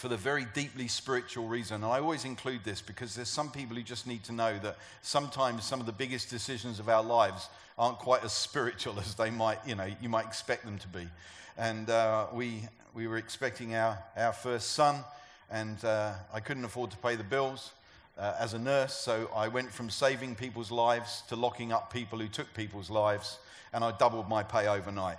for 0.01 0.07
the 0.07 0.17
very 0.17 0.47
deeply 0.55 0.87
spiritual 0.87 1.47
reason. 1.47 1.75
And 1.75 1.85
I 1.85 1.99
always 1.99 2.25
include 2.25 2.63
this 2.63 2.81
because 2.81 3.13
there's 3.13 3.29
some 3.29 3.51
people 3.51 3.75
who 3.75 3.83
just 3.83 4.07
need 4.07 4.23
to 4.23 4.31
know 4.31 4.57
that 4.57 4.77
sometimes 5.03 5.63
some 5.63 5.79
of 5.79 5.85
the 5.85 5.91
biggest 5.91 6.27
decisions 6.27 6.79
of 6.79 6.89
our 6.89 7.03
lives 7.03 7.49
aren't 7.77 7.99
quite 7.99 8.23
as 8.23 8.33
spiritual 8.33 8.99
as 8.99 9.13
they 9.13 9.29
might, 9.29 9.59
you 9.63 9.75
know, 9.75 9.87
you 10.01 10.09
might 10.09 10.25
expect 10.25 10.65
them 10.65 10.79
to 10.79 10.87
be. 10.87 11.07
And 11.55 11.87
uh, 11.87 12.25
we, 12.33 12.63
we 12.95 13.05
were 13.05 13.17
expecting 13.17 13.75
our, 13.75 13.99
our 14.17 14.33
first 14.33 14.71
son, 14.71 15.03
and 15.51 15.85
uh, 15.85 16.13
I 16.33 16.39
couldn't 16.39 16.65
afford 16.65 16.89
to 16.91 16.97
pay 16.97 17.15
the 17.15 17.23
bills. 17.23 17.71
Uh, 18.17 18.35
as 18.39 18.53
a 18.53 18.59
nurse, 18.59 18.93
so 18.93 19.29
I 19.35 19.47
went 19.47 19.71
from 19.71 19.89
saving 19.89 20.35
people's 20.35 20.69
lives 20.69 21.23
to 21.29 21.35
locking 21.35 21.71
up 21.71 21.93
people 21.93 22.19
who 22.19 22.27
took 22.27 22.53
people's 22.53 22.89
lives, 22.89 23.37
and 23.71 23.83
I 23.83 23.91
doubled 23.97 24.27
my 24.27 24.43
pay 24.43 24.67
overnight. 24.67 25.17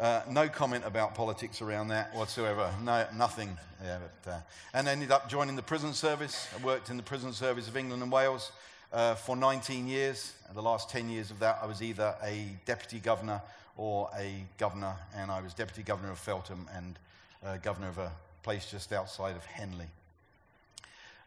Uh, 0.00 0.22
no 0.28 0.48
comment 0.48 0.84
about 0.84 1.14
politics 1.14 1.62
around 1.62 1.88
that 1.88 2.14
whatsoever. 2.14 2.72
No, 2.82 3.06
nothing. 3.16 3.56
Yeah, 3.82 3.98
but, 4.24 4.30
uh, 4.30 4.38
and 4.72 4.88
ended 4.88 5.12
up 5.12 5.28
joining 5.28 5.54
the 5.54 5.62
prison 5.62 5.92
service. 5.92 6.48
I 6.58 6.64
worked 6.64 6.90
in 6.90 6.96
the 6.96 7.02
prison 7.02 7.32
service 7.32 7.68
of 7.68 7.76
England 7.76 8.02
and 8.02 8.10
Wales 8.10 8.50
uh, 8.92 9.14
for 9.14 9.36
19 9.36 9.86
years. 9.86 10.32
And 10.48 10.56
the 10.56 10.62
last 10.62 10.90
10 10.90 11.08
years 11.08 11.30
of 11.30 11.38
that, 11.40 11.58
I 11.62 11.66
was 11.66 11.80
either 11.80 12.14
a 12.24 12.46
deputy 12.66 12.98
governor 12.98 13.40
or 13.76 14.10
a 14.18 14.44
governor, 14.58 14.94
and 15.16 15.30
I 15.30 15.40
was 15.40 15.54
deputy 15.54 15.82
governor 15.82 16.10
of 16.10 16.18
Feltham 16.18 16.68
and 16.74 16.98
uh, 17.44 17.56
governor 17.58 17.88
of 17.88 17.98
a 17.98 18.10
place 18.42 18.70
just 18.70 18.92
outside 18.92 19.36
of 19.36 19.44
Henley. 19.44 19.86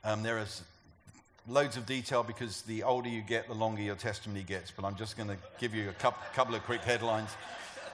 Um, 0.04 0.24
there 0.24 0.40
is 0.40 0.62
loads 1.48 1.78
of 1.78 1.86
detail 1.86 2.24
because 2.24 2.64
the 2.64 2.84
older 2.84 3.08
you 3.08 3.22
get, 3.22 3.48
the 3.48 3.54
longer 3.54 3.82
your 3.82 3.96
testimony 3.96 4.44
gets. 4.44 4.72
But 4.72 4.86
I'm 4.86 4.96
just 4.96 5.16
going 5.16 5.30
to 5.30 5.38
give 5.60 5.74
you 5.74 5.90
a 5.90 5.94
couple 5.94 6.56
of 6.56 6.64
quick 6.64 6.82
headlines. 6.82 7.30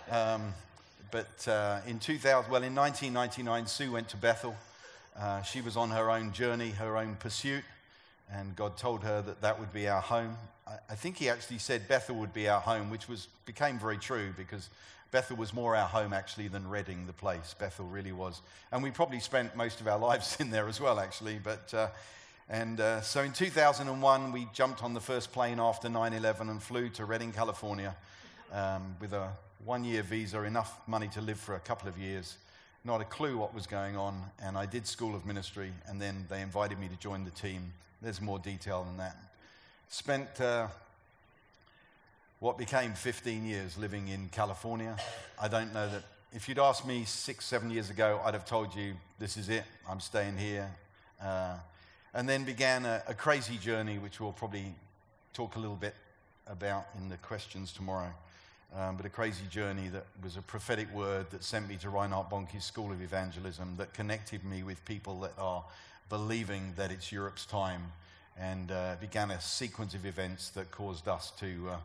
Um, 0.10 0.54
but 1.12 1.48
uh, 1.48 1.80
in 1.86 2.00
2000, 2.00 2.52
well, 2.52 2.64
in 2.64 2.74
1999, 2.74 3.68
Sue 3.68 3.92
went 3.92 4.10
to 4.10 4.18
Bethel. 4.18 4.56
Uh, 5.16 5.44
she 5.44 5.62
was 5.62 5.78
on 5.78 5.92
her 5.92 6.10
own 6.10 6.32
journey, 6.32 6.72
her 6.72 6.98
own 6.98 7.16
pursuit, 7.16 7.64
and 8.32 8.56
God 8.56 8.78
told 8.78 9.04
her 9.04 9.22
that 9.22 9.42
that 9.42 9.60
would 9.60 9.72
be 9.72 9.88
our 9.88 10.02
home. 10.02 10.36
I, 10.68 10.78
I 10.90 10.96
think 10.96 11.18
He 11.18 11.30
actually 11.30 11.60
said 11.60 11.88
Bethel 11.88 12.16
would 12.16 12.34
be 12.34 12.50
our 12.50 12.60
home, 12.60 12.90
which 12.90 13.08
was 13.08 13.28
became 13.46 13.78
very 13.78 13.98
true 13.98 14.34
because 14.36 14.70
Bethel 15.12 15.38
was 15.38 15.54
more 15.54 15.76
our 15.76 15.88
home 15.88 16.14
actually 16.14 16.48
than 16.48 16.68
Redding, 16.68 17.06
the 17.06 17.14
place. 17.14 17.54
Bethel 17.60 17.86
really 17.86 18.12
was, 18.12 18.42
and 18.72 18.82
we 18.82 18.90
probably 18.90 19.20
spent 19.20 19.56
most 19.56 19.82
of 19.82 19.88
our 19.88 20.00
lives 20.10 20.38
in 20.40 20.50
there 20.50 20.68
as 20.68 20.82
well, 20.82 21.00
actually. 21.00 21.40
But 21.44 21.72
uh, 21.74 21.88
and 22.50 22.80
uh, 22.80 23.02
so 23.02 23.22
in 23.22 23.34
2001, 23.34 24.32
we 24.32 24.48
jumped 24.54 24.84
on 24.84 24.96
the 24.96 25.00
first 25.00 25.32
plane 25.32 25.60
after 25.60 25.90
9/11 25.90 26.50
and 26.50 26.62
flew 26.62 26.90
to 26.90 27.06
Redding, 27.06 27.32
California, 27.32 27.96
um, 28.52 28.96
with 29.00 29.14
a 29.14 29.30
one-year 29.66 30.04
visa, 30.04 30.44
enough 30.44 30.80
money 30.88 31.08
to 31.10 31.22
live 31.22 31.40
for 31.40 31.56
a 31.56 31.60
couple 31.60 31.88
of 31.88 31.98
years. 31.98 32.38
Not 32.86 33.02
a 33.02 33.06
clue 33.06 33.38
what 33.38 33.54
was 33.54 33.66
going 33.66 33.96
on, 33.96 34.22
and 34.42 34.58
I 34.58 34.66
did 34.66 34.86
School 34.86 35.16
of 35.16 35.26
Ministry, 35.26 35.72
and 35.88 36.02
then 36.02 36.26
they 36.30 36.42
invited 36.42 36.80
me 36.80 36.88
to 36.90 36.96
join 36.98 37.24
the 37.24 37.32
team. 37.32 37.74
There's 38.02 38.22
more 38.22 38.40
detail 38.40 38.84
than 38.84 38.98
that. 38.98 39.16
Spent 39.88 40.42
uh, 40.42 40.68
what 42.40 42.58
became 42.58 42.94
15 42.94 43.46
years 43.46 43.78
living 43.78 44.10
in 44.10 44.28
California. 44.30 44.98
I 45.42 45.48
don't 45.48 45.74
know 45.74 45.88
that 45.88 46.04
if 46.34 46.50
you'd 46.50 46.60
asked 46.60 46.86
me 46.86 47.06
six, 47.06 47.46
seven 47.46 47.70
years 47.70 47.90
ago, 47.90 48.20
I'd 48.26 48.34
have 48.34 48.46
told 48.46 48.76
you, 48.76 48.96
this 49.20 49.38
is 49.38 49.50
it, 49.50 49.64
I'm 49.88 50.00
staying 50.00 50.38
here. 50.38 50.70
Uh, 51.22 51.56
and 52.14 52.28
then 52.28 52.44
began 52.44 52.86
a, 52.86 53.02
a, 53.08 53.14
crazy 53.14 53.58
journey, 53.58 53.98
which 53.98 54.20
we'll 54.20 54.34
probably 54.34 54.74
talk 55.32 55.56
a 55.56 55.60
little 55.60 55.76
bit 55.76 55.96
about 56.48 56.86
in 56.98 57.08
the 57.08 57.18
questions 57.18 57.72
tomorrow. 57.72 58.12
Um, 58.76 58.98
but 58.98 59.06
a 59.06 59.10
crazy 59.10 59.46
journey 59.50 59.88
that 59.90 60.06
was 60.24 60.36
a 60.36 60.42
prophetic 60.42 60.92
word 60.94 61.30
that 61.32 61.44
sent 61.44 61.70
me 61.70 61.76
to 61.78 61.90
Reinhard 61.90 62.30
Bonnke's 62.30 62.66
School 62.66 62.92
of 62.92 63.02
Evangelism, 63.02 63.76
that 63.78 63.94
connected 63.94 64.44
me 64.44 64.64
with 64.64 64.84
people 64.86 65.20
that 65.22 65.34
are 65.38 65.64
believing 66.10 66.74
that 66.76 66.92
it's 66.92 67.12
Europe's 67.12 67.46
time, 67.46 67.92
and 68.40 68.72
uh, 68.72 68.96
began 69.00 69.32
a 69.32 69.40
sequence 69.40 69.94
of 69.94 70.06
events 70.06 70.50
that 70.50 70.72
caused 70.72 71.08
us 71.08 71.32
to. 71.40 71.70
Uh, 71.70 71.78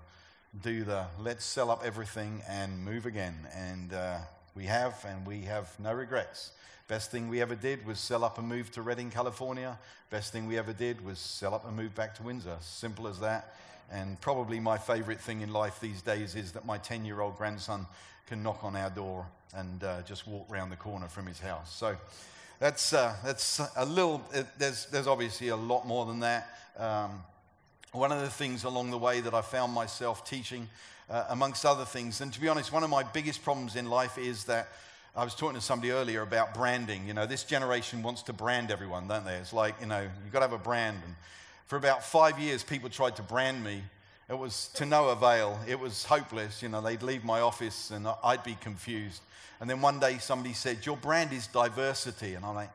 do 0.62 0.82
the 0.82 1.04
let's 1.20 1.44
sell 1.44 1.70
up 1.70 1.82
everything 1.84 2.42
and 2.48 2.84
move 2.84 3.06
again. 3.06 3.34
And 3.54 3.92
uh, 3.92 4.18
we 4.54 4.64
have, 4.64 5.04
and 5.06 5.26
we 5.26 5.42
have 5.42 5.78
no 5.78 5.92
regrets. 5.92 6.52
Best 6.88 7.10
thing 7.10 7.28
we 7.28 7.42
ever 7.42 7.54
did 7.54 7.86
was 7.86 7.98
sell 7.98 8.24
up 8.24 8.38
and 8.38 8.48
move 8.48 8.70
to 8.72 8.82
Redding, 8.82 9.10
California. 9.10 9.78
Best 10.10 10.32
thing 10.32 10.46
we 10.46 10.56
ever 10.56 10.72
did 10.72 11.04
was 11.04 11.18
sell 11.18 11.54
up 11.54 11.66
and 11.66 11.76
move 11.76 11.94
back 11.94 12.14
to 12.16 12.22
Windsor. 12.22 12.56
Simple 12.60 13.06
as 13.06 13.20
that. 13.20 13.54
And 13.90 14.20
probably 14.20 14.60
my 14.60 14.78
favorite 14.78 15.20
thing 15.20 15.40
in 15.40 15.52
life 15.52 15.80
these 15.80 16.02
days 16.02 16.34
is 16.34 16.52
that 16.52 16.66
my 16.66 16.78
10 16.78 17.04
year 17.04 17.20
old 17.20 17.36
grandson 17.36 17.86
can 18.26 18.42
knock 18.42 18.62
on 18.62 18.76
our 18.76 18.90
door 18.90 19.26
and 19.54 19.82
uh, 19.82 20.02
just 20.02 20.26
walk 20.26 20.46
round 20.50 20.70
the 20.70 20.76
corner 20.76 21.08
from 21.08 21.26
his 21.26 21.40
house. 21.40 21.74
So 21.74 21.96
that's, 22.58 22.92
uh, 22.92 23.14
that's 23.24 23.60
a 23.76 23.86
little, 23.86 24.22
it, 24.32 24.46
there's, 24.58 24.86
there's 24.86 25.06
obviously 25.06 25.48
a 25.48 25.56
lot 25.56 25.86
more 25.86 26.04
than 26.06 26.20
that. 26.20 26.48
Um, 26.76 27.22
one 27.92 28.12
of 28.12 28.20
the 28.20 28.28
things 28.28 28.64
along 28.64 28.90
the 28.90 28.98
way 28.98 29.20
that 29.20 29.32
I 29.32 29.40
found 29.40 29.72
myself 29.72 30.28
teaching, 30.28 30.68
uh, 31.08 31.24
amongst 31.30 31.64
other 31.64 31.86
things, 31.86 32.20
and 32.20 32.32
to 32.32 32.40
be 32.40 32.48
honest, 32.48 32.70
one 32.70 32.84
of 32.84 32.90
my 32.90 33.02
biggest 33.02 33.42
problems 33.42 33.76
in 33.76 33.88
life 33.88 34.18
is 34.18 34.44
that 34.44 34.68
I 35.16 35.24
was 35.24 35.34
talking 35.34 35.56
to 35.56 35.60
somebody 35.60 35.90
earlier 35.90 36.22
about 36.22 36.54
branding. 36.54 37.06
You 37.08 37.14
know, 37.14 37.26
this 37.26 37.44
generation 37.44 38.02
wants 38.02 38.22
to 38.24 38.32
brand 38.32 38.70
everyone, 38.70 39.08
don't 39.08 39.24
they? 39.24 39.34
It's 39.36 39.52
like, 39.52 39.74
you 39.80 39.86
know, 39.86 40.02
you've 40.02 40.32
got 40.32 40.40
to 40.40 40.44
have 40.44 40.52
a 40.52 40.62
brand. 40.62 41.00
And 41.04 41.14
for 41.68 41.76
about 41.76 42.02
five 42.02 42.38
years, 42.38 42.64
people 42.64 42.88
tried 42.88 43.16
to 43.16 43.22
brand 43.22 43.62
me. 43.62 43.82
It 44.28 44.38
was 44.38 44.68
to 44.74 44.86
no 44.86 45.08
avail. 45.10 45.58
It 45.68 45.78
was 45.78 46.04
hopeless. 46.04 46.62
You 46.62 46.70
know, 46.70 46.80
they'd 46.80 47.02
leave 47.02 47.24
my 47.24 47.40
office 47.40 47.90
and 47.90 48.08
I'd 48.24 48.42
be 48.42 48.56
confused. 48.60 49.22
And 49.60 49.68
then 49.68 49.80
one 49.80 50.00
day 50.00 50.18
somebody 50.18 50.54
said, 50.54 50.84
Your 50.84 50.96
brand 50.96 51.32
is 51.32 51.46
diversity. 51.46 52.34
And 52.34 52.44
I'm 52.44 52.54
like, 52.54 52.70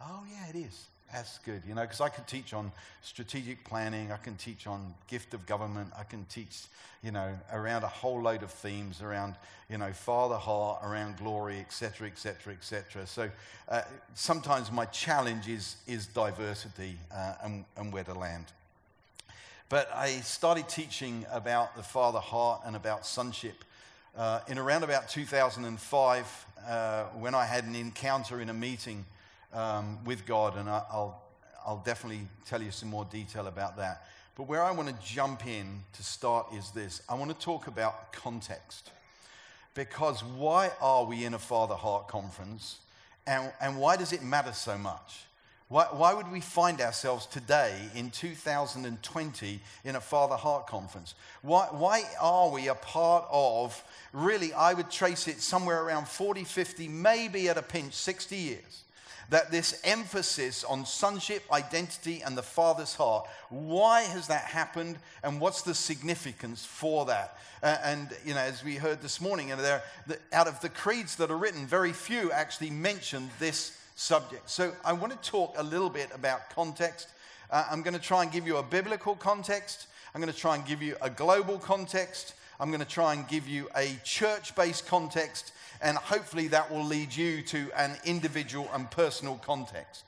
Oh, 0.00 0.22
yeah, 0.30 0.50
it 0.50 0.56
is. 0.66 0.86
That's 1.12 1.38
good, 1.38 1.62
you 1.66 1.74
know, 1.74 1.82
because 1.82 2.00
I 2.00 2.08
could 2.08 2.26
teach 2.26 2.52
on 2.52 2.72
strategic 3.00 3.64
planning, 3.64 4.10
I 4.10 4.16
can 4.16 4.34
teach 4.36 4.66
on 4.66 4.92
gift 5.08 5.34
of 5.34 5.46
government, 5.46 5.92
I 5.98 6.02
can 6.02 6.24
teach, 6.24 6.64
you 7.02 7.12
know, 7.12 7.38
around 7.52 7.84
a 7.84 7.88
whole 7.88 8.20
load 8.20 8.42
of 8.42 8.50
themes 8.50 9.00
around, 9.00 9.36
you 9.70 9.78
know, 9.78 9.92
father 9.92 10.34
heart, 10.34 10.80
around 10.82 11.16
glory, 11.18 11.58
etc., 11.60 12.08
etc., 12.08 12.54
etc. 12.54 13.06
So 13.06 13.30
uh, 13.68 13.82
sometimes 14.14 14.72
my 14.72 14.84
challenge 14.86 15.48
is, 15.48 15.76
is 15.86 16.06
diversity 16.06 16.98
uh, 17.14 17.34
and, 17.44 17.64
and 17.76 17.92
where 17.92 18.04
to 18.04 18.14
land. 18.14 18.46
But 19.68 19.88
I 19.94 20.08
started 20.20 20.68
teaching 20.68 21.24
about 21.32 21.76
the 21.76 21.82
father 21.82 22.20
heart 22.20 22.62
and 22.66 22.74
about 22.74 23.06
sonship 23.06 23.64
uh, 24.16 24.40
in 24.48 24.58
around 24.58 24.82
about 24.82 25.08
2005 25.08 26.46
uh, 26.68 27.04
when 27.14 27.34
I 27.34 27.46
had 27.46 27.64
an 27.64 27.76
encounter 27.76 28.40
in 28.40 28.48
a 28.48 28.54
meeting 28.54 29.04
um, 29.56 30.04
with 30.04 30.26
God, 30.26 30.56
and 30.56 30.68
I'll, 30.68 31.22
I'll 31.66 31.82
definitely 31.84 32.28
tell 32.44 32.62
you 32.62 32.70
some 32.70 32.90
more 32.90 33.06
detail 33.06 33.46
about 33.46 33.78
that. 33.78 34.06
But 34.36 34.44
where 34.44 34.62
I 34.62 34.70
want 34.70 34.88
to 34.88 35.04
jump 35.04 35.46
in 35.46 35.82
to 35.94 36.02
start 36.02 36.52
is 36.54 36.70
this 36.70 37.02
I 37.08 37.14
want 37.14 37.30
to 37.30 37.44
talk 37.44 37.66
about 37.66 38.12
context. 38.12 38.90
Because 39.74 40.22
why 40.22 40.70
are 40.80 41.04
we 41.04 41.24
in 41.24 41.34
a 41.34 41.38
Father 41.38 41.74
Heart 41.74 42.08
conference? 42.08 42.78
And, 43.26 43.52
and 43.60 43.78
why 43.78 43.96
does 43.96 44.12
it 44.12 44.22
matter 44.22 44.52
so 44.52 44.78
much? 44.78 45.24
Why, 45.68 45.84
why, 45.90 46.14
would 46.14 46.30
we 46.30 46.40
find 46.40 46.80
ourselves 46.80 47.26
today 47.26 47.76
in 47.94 48.10
2020 48.10 49.60
in 49.84 49.96
a 49.96 50.00
Father 50.00 50.36
Heart 50.36 50.68
conference? 50.68 51.14
Why, 51.42 51.66
why 51.72 52.04
are 52.20 52.50
we 52.50 52.68
a 52.68 52.74
part 52.74 53.26
of, 53.30 53.82
really, 54.12 54.52
I 54.52 54.74
would 54.74 54.90
trace 54.90 55.26
it 55.26 55.42
somewhere 55.42 55.82
around 55.82 56.06
40, 56.06 56.44
50, 56.44 56.88
maybe 56.88 57.48
at 57.48 57.58
a 57.58 57.62
pinch, 57.62 57.94
60 57.94 58.36
years? 58.36 58.84
That 59.30 59.50
this 59.50 59.80
emphasis 59.84 60.64
on 60.64 60.86
sonship, 60.86 61.42
identity, 61.52 62.22
and 62.24 62.36
the 62.36 62.42
Father's 62.42 62.94
heart, 62.94 63.26
why 63.50 64.02
has 64.02 64.28
that 64.28 64.44
happened 64.44 64.98
and 65.22 65.40
what's 65.40 65.62
the 65.62 65.74
significance 65.74 66.64
for 66.64 67.06
that? 67.06 67.38
Uh, 67.62 67.76
and, 67.84 68.08
you 68.24 68.34
know, 68.34 68.40
as 68.40 68.62
we 68.62 68.76
heard 68.76 69.00
this 69.02 69.20
morning, 69.20 69.48
there, 69.48 69.82
the, 70.06 70.18
out 70.32 70.46
of 70.46 70.60
the 70.60 70.68
creeds 70.68 71.16
that 71.16 71.30
are 71.30 71.36
written, 71.36 71.66
very 71.66 71.92
few 71.92 72.30
actually 72.30 72.70
mention 72.70 73.28
this 73.38 73.76
subject. 73.96 74.48
So 74.48 74.72
I 74.84 74.92
want 74.92 75.12
to 75.12 75.30
talk 75.30 75.54
a 75.56 75.62
little 75.62 75.90
bit 75.90 76.10
about 76.14 76.50
context. 76.50 77.08
Uh, 77.50 77.64
I'm 77.70 77.82
going 77.82 77.94
to 77.94 78.00
try 78.00 78.22
and 78.22 78.30
give 78.30 78.46
you 78.46 78.58
a 78.58 78.62
biblical 78.62 79.16
context. 79.16 79.86
I'm 80.14 80.20
going 80.20 80.32
to 80.32 80.38
try 80.38 80.54
and 80.54 80.64
give 80.64 80.82
you 80.82 80.96
a 81.00 81.10
global 81.10 81.58
context. 81.58 82.34
I'm 82.58 82.68
going 82.68 82.80
to 82.80 82.86
try 82.86 83.12
and 83.12 83.26
give 83.28 83.48
you 83.48 83.68
a 83.76 83.96
church 84.04 84.54
based 84.54 84.86
context 84.86 85.52
and 85.82 85.96
hopefully 85.96 86.48
that 86.48 86.70
will 86.70 86.84
lead 86.84 87.14
you 87.14 87.42
to 87.42 87.70
an 87.76 87.96
individual 88.04 88.68
and 88.74 88.90
personal 88.90 89.36
context. 89.44 90.04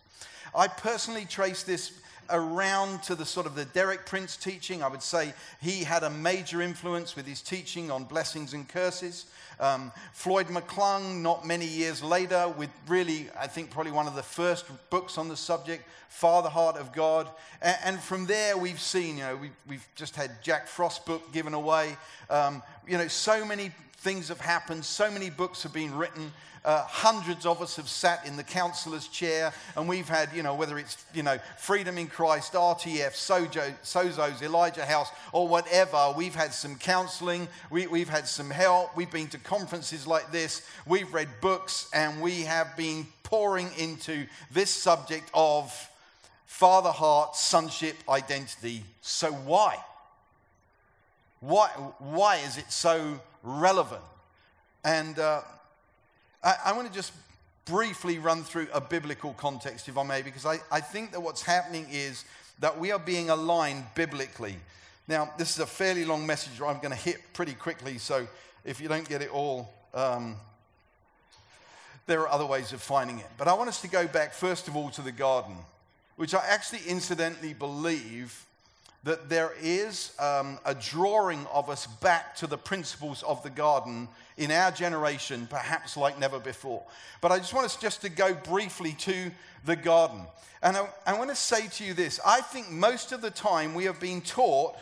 I 0.54 0.68
personally 0.68 1.26
trace 1.26 1.62
this 1.62 1.92
around 2.30 3.02
to 3.04 3.14
the 3.14 3.24
sort 3.24 3.46
of 3.46 3.54
the 3.54 3.64
Derek 3.66 4.06
Prince 4.06 4.36
teaching. 4.36 4.82
I 4.82 4.88
would 4.88 5.02
say 5.02 5.32
he 5.60 5.84
had 5.84 6.02
a 6.02 6.10
major 6.10 6.60
influence 6.60 7.16
with 7.16 7.26
his 7.26 7.40
teaching 7.40 7.90
on 7.90 8.04
blessings 8.04 8.54
and 8.54 8.68
curses. 8.68 9.26
Um, 9.60 9.90
Floyd 10.12 10.46
McClung, 10.46 11.20
not 11.20 11.46
many 11.46 11.66
years 11.66 12.02
later, 12.02 12.48
with 12.56 12.70
really, 12.86 13.28
I 13.38 13.46
think, 13.46 13.70
probably 13.70 13.92
one 13.92 14.06
of 14.06 14.14
the 14.14 14.22
first 14.22 14.66
books 14.90 15.18
on 15.18 15.28
the 15.28 15.36
subject, 15.36 15.84
Father 16.08 16.48
Heart 16.48 16.76
of 16.76 16.92
God. 16.92 17.28
And, 17.60 17.76
and 17.84 18.00
from 18.00 18.26
there, 18.26 18.56
we've 18.56 18.80
seen, 18.80 19.16
you 19.16 19.24
know, 19.24 19.36
we, 19.36 19.50
we've 19.68 19.86
just 19.96 20.14
had 20.14 20.42
Jack 20.42 20.68
Frost 20.68 21.06
book 21.06 21.32
given 21.32 21.54
away. 21.54 21.96
Um, 22.30 22.62
you 22.88 22.98
know, 22.98 23.08
so 23.08 23.44
many 23.44 23.70
things 23.98 24.28
have 24.28 24.40
happened, 24.40 24.84
so 24.84 25.10
many 25.10 25.30
books 25.30 25.62
have 25.62 25.72
been 25.72 25.94
written. 25.94 26.32
Uh, 26.64 26.82
hundreds 26.84 27.46
of 27.46 27.62
us 27.62 27.76
have 27.76 27.88
sat 27.88 28.26
in 28.26 28.36
the 28.36 28.42
counselor's 28.42 29.06
chair, 29.08 29.52
and 29.76 29.88
we've 29.88 30.08
had, 30.08 30.28
you 30.34 30.42
know, 30.42 30.54
whether 30.54 30.78
it's, 30.78 31.04
you 31.14 31.22
know, 31.22 31.38
Freedom 31.56 31.96
in 31.98 32.06
Christ, 32.08 32.52
RTF, 32.52 33.12
Sojo, 33.12 33.72
Sozo's, 33.82 34.42
Elijah 34.42 34.84
House, 34.84 35.08
or 35.32 35.46
whatever. 35.46 36.12
We've 36.16 36.34
had 36.34 36.52
some 36.52 36.76
counseling, 36.76 37.48
we, 37.70 37.86
we've 37.86 38.08
had 38.08 38.26
some 38.26 38.50
help, 38.50 38.96
we've 38.96 39.10
been 39.10 39.28
to 39.28 39.38
conferences 39.38 40.06
like 40.06 40.32
this, 40.32 40.62
we've 40.86 41.12
read 41.14 41.28
books, 41.40 41.88
and 41.94 42.20
we 42.20 42.42
have 42.42 42.76
been 42.76 43.06
pouring 43.22 43.70
into 43.78 44.26
this 44.50 44.70
subject 44.70 45.30
of 45.32 45.72
father 46.46 46.90
heart, 46.90 47.36
sonship, 47.36 47.96
identity. 48.08 48.82
So, 49.00 49.30
why? 49.32 49.76
Why, 51.40 51.68
why 51.98 52.36
is 52.36 52.58
it 52.58 52.70
so 52.70 53.20
relevant. 53.42 54.02
And 54.84 55.18
uh, 55.18 55.42
I, 56.42 56.54
I 56.66 56.72
want 56.72 56.88
to 56.88 56.94
just 56.94 57.12
briefly 57.64 58.18
run 58.18 58.44
through 58.44 58.68
a 58.72 58.80
biblical 58.80 59.34
context, 59.34 59.88
if 59.88 59.98
I 59.98 60.02
may, 60.02 60.22
because 60.22 60.46
I, 60.46 60.58
I 60.70 60.80
think 60.80 61.12
that 61.12 61.20
what's 61.20 61.42
happening 61.42 61.86
is 61.90 62.24
that 62.60 62.78
we 62.78 62.92
are 62.92 62.98
being 62.98 63.30
aligned 63.30 63.84
biblically. 63.94 64.56
Now, 65.06 65.30
this 65.38 65.50
is 65.50 65.58
a 65.58 65.66
fairly 65.66 66.04
long 66.04 66.26
message 66.26 66.60
I'm 66.60 66.78
going 66.78 66.90
to 66.90 66.96
hit 66.96 67.20
pretty 67.32 67.54
quickly, 67.54 67.98
so 67.98 68.26
if 68.64 68.80
you 68.80 68.88
don't 68.88 69.08
get 69.08 69.22
it 69.22 69.30
all, 69.30 69.72
um, 69.94 70.36
there 72.06 72.20
are 72.20 72.28
other 72.28 72.46
ways 72.46 72.72
of 72.72 72.80
finding 72.80 73.18
it. 73.18 73.26
But 73.36 73.48
I 73.48 73.52
want 73.52 73.68
us 73.68 73.80
to 73.82 73.88
go 73.88 74.06
back, 74.06 74.32
first 74.32 74.68
of 74.68 74.76
all, 74.76 74.90
to 74.90 75.02
the 75.02 75.12
garden. 75.12 75.56
which 76.16 76.34
I 76.34 76.44
actually 76.48 76.80
incidentally 76.88 77.54
believe 77.54 78.44
that 79.04 79.28
there 79.28 79.52
is 79.60 80.12
um, 80.18 80.58
a 80.64 80.74
drawing 80.74 81.46
of 81.52 81.70
us 81.70 81.86
back 81.86 82.34
to 82.36 82.46
the 82.46 82.58
principles 82.58 83.22
of 83.22 83.42
the 83.42 83.50
garden 83.50 84.08
in 84.36 84.50
our 84.50 84.70
generation, 84.70 85.46
perhaps 85.48 85.96
like 85.96 86.18
never 86.18 86.38
before. 86.38 86.82
But 87.20 87.32
I 87.32 87.38
just 87.38 87.54
want 87.54 87.66
us 87.66 87.76
just 87.76 88.02
to 88.02 88.08
go 88.08 88.34
briefly 88.34 88.92
to 89.00 89.30
the 89.64 89.76
garden. 89.76 90.20
And 90.62 90.76
I, 90.76 90.88
I 91.06 91.18
want 91.18 91.30
to 91.30 91.36
say 91.36 91.68
to 91.68 91.84
you 91.84 91.94
this 91.94 92.20
I 92.24 92.40
think 92.40 92.70
most 92.70 93.12
of 93.12 93.20
the 93.20 93.30
time 93.30 93.74
we 93.74 93.84
have 93.84 94.00
been 94.00 94.20
taught 94.20 94.76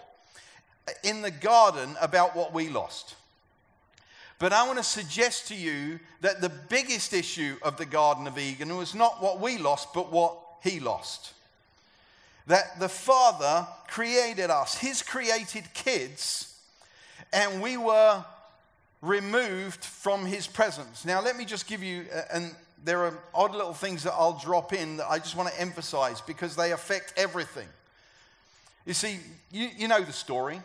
in 1.02 1.22
the 1.22 1.30
garden 1.30 1.96
about 2.00 2.34
what 2.34 2.54
we 2.54 2.68
lost. 2.68 3.16
But 4.38 4.52
I 4.52 4.66
want 4.66 4.78
to 4.78 4.84
suggest 4.84 5.48
to 5.48 5.54
you 5.54 5.98
that 6.20 6.40
the 6.40 6.50
biggest 6.50 7.14
issue 7.14 7.56
of 7.62 7.78
the 7.78 7.86
Garden 7.86 8.26
of 8.26 8.38
Eden 8.38 8.76
was 8.76 8.94
not 8.94 9.22
what 9.22 9.40
we 9.40 9.56
lost, 9.56 9.94
but 9.94 10.12
what 10.12 10.36
he 10.62 10.78
lost. 10.78 11.32
That 12.46 12.78
the 12.78 12.88
Father 12.88 13.66
created 13.88 14.50
us, 14.50 14.76
his 14.76 15.02
created 15.02 15.64
kids, 15.74 16.56
and 17.32 17.60
we 17.60 17.76
were 17.76 18.24
removed 19.02 19.84
from 19.84 20.24
his 20.24 20.46
presence. 20.46 21.04
Now, 21.04 21.22
let 21.22 21.36
me 21.36 21.44
just 21.44 21.66
give 21.66 21.82
you, 21.82 22.06
uh, 22.14 22.22
and 22.32 22.54
there 22.84 23.04
are 23.04 23.18
odd 23.34 23.52
little 23.52 23.74
things 23.74 24.04
that 24.04 24.12
I'll 24.12 24.38
drop 24.38 24.72
in 24.72 24.98
that 24.98 25.10
I 25.10 25.18
just 25.18 25.36
want 25.36 25.48
to 25.48 25.60
emphasize 25.60 26.20
because 26.20 26.56
they 26.56 26.72
affect 26.72 27.14
everything. 27.16 27.68
You 28.84 28.94
see, 28.94 29.18
you, 29.50 29.68
you 29.76 29.88
know 29.88 30.02
the 30.02 30.12
story. 30.12 30.60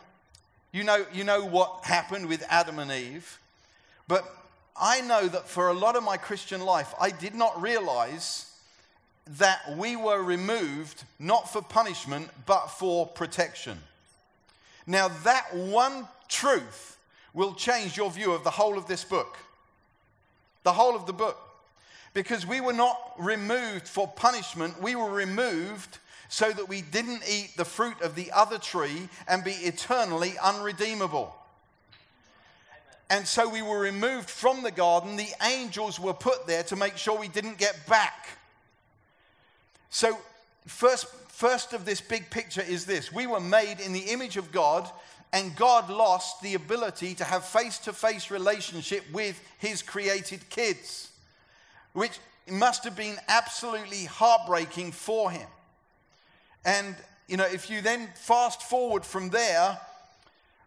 You 0.71 0.83
know, 0.83 1.05
you 1.11 1.23
know 1.23 1.43
what 1.43 1.83
happened 1.83 2.27
with 2.27 2.43
Adam 2.49 2.79
and 2.79 2.91
Eve. 2.91 3.39
But 4.07 4.23
I 4.79 5.01
know 5.01 5.27
that 5.27 5.47
for 5.47 5.69
a 5.69 5.73
lot 5.73 5.95
of 5.95 6.03
my 6.03 6.17
Christian 6.17 6.61
life, 6.61 6.93
I 6.99 7.11
did 7.11 7.35
not 7.35 7.61
realize 7.61 8.50
that 9.37 9.77
we 9.77 9.95
were 9.95 10.21
removed 10.21 11.03
not 11.19 11.51
for 11.51 11.61
punishment, 11.61 12.29
but 12.45 12.67
for 12.67 13.07
protection. 13.07 13.77
Now, 14.85 15.07
that 15.23 15.55
one 15.55 16.07
truth 16.27 16.97
will 17.33 17.53
change 17.53 17.95
your 17.95 18.11
view 18.11 18.33
of 18.33 18.43
the 18.43 18.49
whole 18.49 18.77
of 18.77 18.87
this 18.87 19.03
book. 19.03 19.37
The 20.63 20.73
whole 20.73 20.95
of 20.95 21.05
the 21.05 21.13
book. 21.13 21.37
Because 22.13 22.45
we 22.45 22.59
were 22.59 22.73
not 22.73 22.99
removed 23.17 23.87
for 23.87 24.07
punishment, 24.07 24.81
we 24.81 24.95
were 24.95 25.09
removed 25.09 25.99
so 26.27 26.51
that 26.51 26.67
we 26.67 26.81
didn't 26.81 27.23
eat 27.29 27.51
the 27.55 27.65
fruit 27.65 28.01
of 28.01 28.15
the 28.15 28.31
other 28.31 28.57
tree 28.57 29.07
and 29.27 29.43
be 29.43 29.51
eternally 29.51 30.33
unredeemable. 30.43 31.33
And 33.09 33.27
so 33.27 33.49
we 33.49 33.61
were 33.61 33.79
removed 33.79 34.29
from 34.29 34.63
the 34.63 34.71
garden. 34.71 35.15
The 35.15 35.33
angels 35.43 35.99
were 35.99 36.13
put 36.13 36.47
there 36.47 36.63
to 36.63 36.75
make 36.75 36.97
sure 36.97 37.17
we 37.17 37.27
didn't 37.27 37.57
get 37.57 37.77
back. 37.87 38.29
So, 39.91 40.17
first, 40.65 41.05
first 41.27 41.73
of 41.73 41.85
this 41.85 42.01
big 42.01 42.29
picture 42.29 42.61
is 42.61 42.85
this 42.85 43.11
we 43.11 43.27
were 43.27 43.41
made 43.41 43.79
in 43.79 43.93
the 43.93 43.99
image 43.99 44.37
of 44.37 44.51
God, 44.51 44.89
and 45.33 45.55
God 45.55 45.89
lost 45.89 46.41
the 46.41 46.55
ability 46.55 47.13
to 47.15 47.25
have 47.25 47.45
face 47.45 47.77
to 47.79 47.93
face 47.93 48.31
relationship 48.31 49.03
with 49.11 49.39
his 49.59 49.83
created 49.83 50.49
kids, 50.49 51.11
which 51.93 52.17
must 52.49 52.85
have 52.85 52.95
been 52.95 53.17
absolutely 53.27 54.05
heartbreaking 54.05 54.93
for 54.93 55.29
him. 55.29 55.47
And, 56.63 56.95
you 57.27 57.37
know, 57.37 57.45
if 57.45 57.69
you 57.69 57.81
then 57.81 58.09
fast 58.15 58.63
forward 58.63 59.05
from 59.05 59.29
there, 59.29 59.79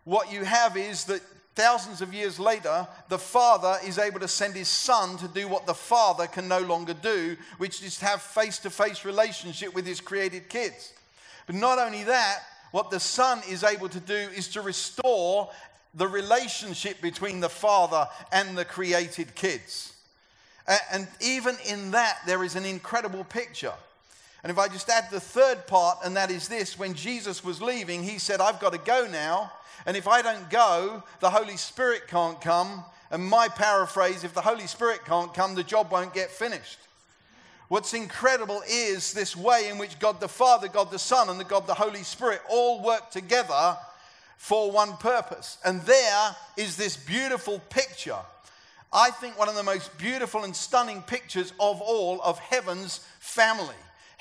what 0.04 0.30
you 0.30 0.44
have 0.44 0.76
is 0.76 1.04
that 1.06 1.22
thousands 1.54 2.00
of 2.00 2.12
years 2.12 2.38
later, 2.38 2.86
the 3.08 3.18
Father 3.18 3.78
is 3.84 3.98
able 3.98 4.20
to 4.20 4.28
send 4.28 4.54
his 4.54 4.68
Son 4.68 5.16
to 5.18 5.28
do 5.28 5.48
what 5.48 5.66
the 5.66 5.74
Father 5.74 6.26
can 6.26 6.48
no 6.48 6.60
longer 6.60 6.94
do, 6.94 7.36
which 7.58 7.82
is 7.82 7.98
to 7.98 8.06
have 8.06 8.22
face 8.22 8.58
to 8.58 8.70
face 8.70 9.04
relationship 9.04 9.74
with 9.74 9.86
his 9.86 10.00
created 10.00 10.48
kids. 10.48 10.92
But 11.46 11.56
not 11.56 11.78
only 11.78 12.04
that, 12.04 12.40
what 12.72 12.90
the 12.90 13.00
Son 13.00 13.40
is 13.48 13.62
able 13.62 13.88
to 13.88 14.00
do 14.00 14.14
is 14.14 14.48
to 14.48 14.60
restore 14.60 15.50
the 15.94 16.08
relationship 16.08 17.00
between 17.00 17.40
the 17.40 17.48
Father 17.48 18.08
and 18.32 18.58
the 18.58 18.64
created 18.64 19.34
kids. 19.34 19.92
And 20.92 21.06
even 21.20 21.56
in 21.68 21.92
that, 21.92 22.18
there 22.26 22.42
is 22.42 22.56
an 22.56 22.64
incredible 22.64 23.22
picture. 23.24 23.74
And 24.44 24.50
if 24.50 24.58
I 24.58 24.68
just 24.68 24.90
add 24.90 25.10
the 25.10 25.20
third 25.20 25.66
part, 25.66 26.00
and 26.04 26.14
that 26.16 26.30
is 26.30 26.48
this 26.48 26.78
when 26.78 26.92
Jesus 26.92 27.42
was 27.42 27.62
leaving, 27.62 28.02
he 28.02 28.18
said, 28.18 28.42
I've 28.42 28.60
got 28.60 28.74
to 28.74 28.78
go 28.78 29.08
now. 29.10 29.50
And 29.86 29.96
if 29.96 30.06
I 30.06 30.20
don't 30.20 30.50
go, 30.50 31.02
the 31.20 31.30
Holy 31.30 31.56
Spirit 31.56 32.08
can't 32.08 32.38
come. 32.42 32.84
And 33.10 33.24
my 33.24 33.48
paraphrase 33.48 34.22
if 34.22 34.34
the 34.34 34.42
Holy 34.42 34.66
Spirit 34.66 35.06
can't 35.06 35.32
come, 35.32 35.54
the 35.54 35.64
job 35.64 35.90
won't 35.90 36.12
get 36.12 36.30
finished. 36.30 36.78
What's 37.68 37.94
incredible 37.94 38.62
is 38.68 39.14
this 39.14 39.34
way 39.34 39.70
in 39.70 39.78
which 39.78 39.98
God 39.98 40.20
the 40.20 40.28
Father, 40.28 40.68
God 40.68 40.90
the 40.90 40.98
Son, 40.98 41.30
and 41.30 41.40
the 41.40 41.44
God 41.44 41.66
the 41.66 41.72
Holy 41.72 42.02
Spirit 42.02 42.42
all 42.50 42.84
work 42.84 43.10
together 43.10 43.78
for 44.36 44.70
one 44.70 44.98
purpose. 44.98 45.56
And 45.64 45.80
there 45.82 46.36
is 46.58 46.76
this 46.76 46.98
beautiful 46.98 47.60
picture. 47.70 48.18
I 48.92 49.10
think 49.10 49.38
one 49.38 49.48
of 49.48 49.54
the 49.54 49.62
most 49.62 49.96
beautiful 49.96 50.44
and 50.44 50.54
stunning 50.54 51.00
pictures 51.00 51.54
of 51.58 51.80
all 51.80 52.20
of 52.20 52.38
heaven's 52.38 52.98
family. 53.20 53.74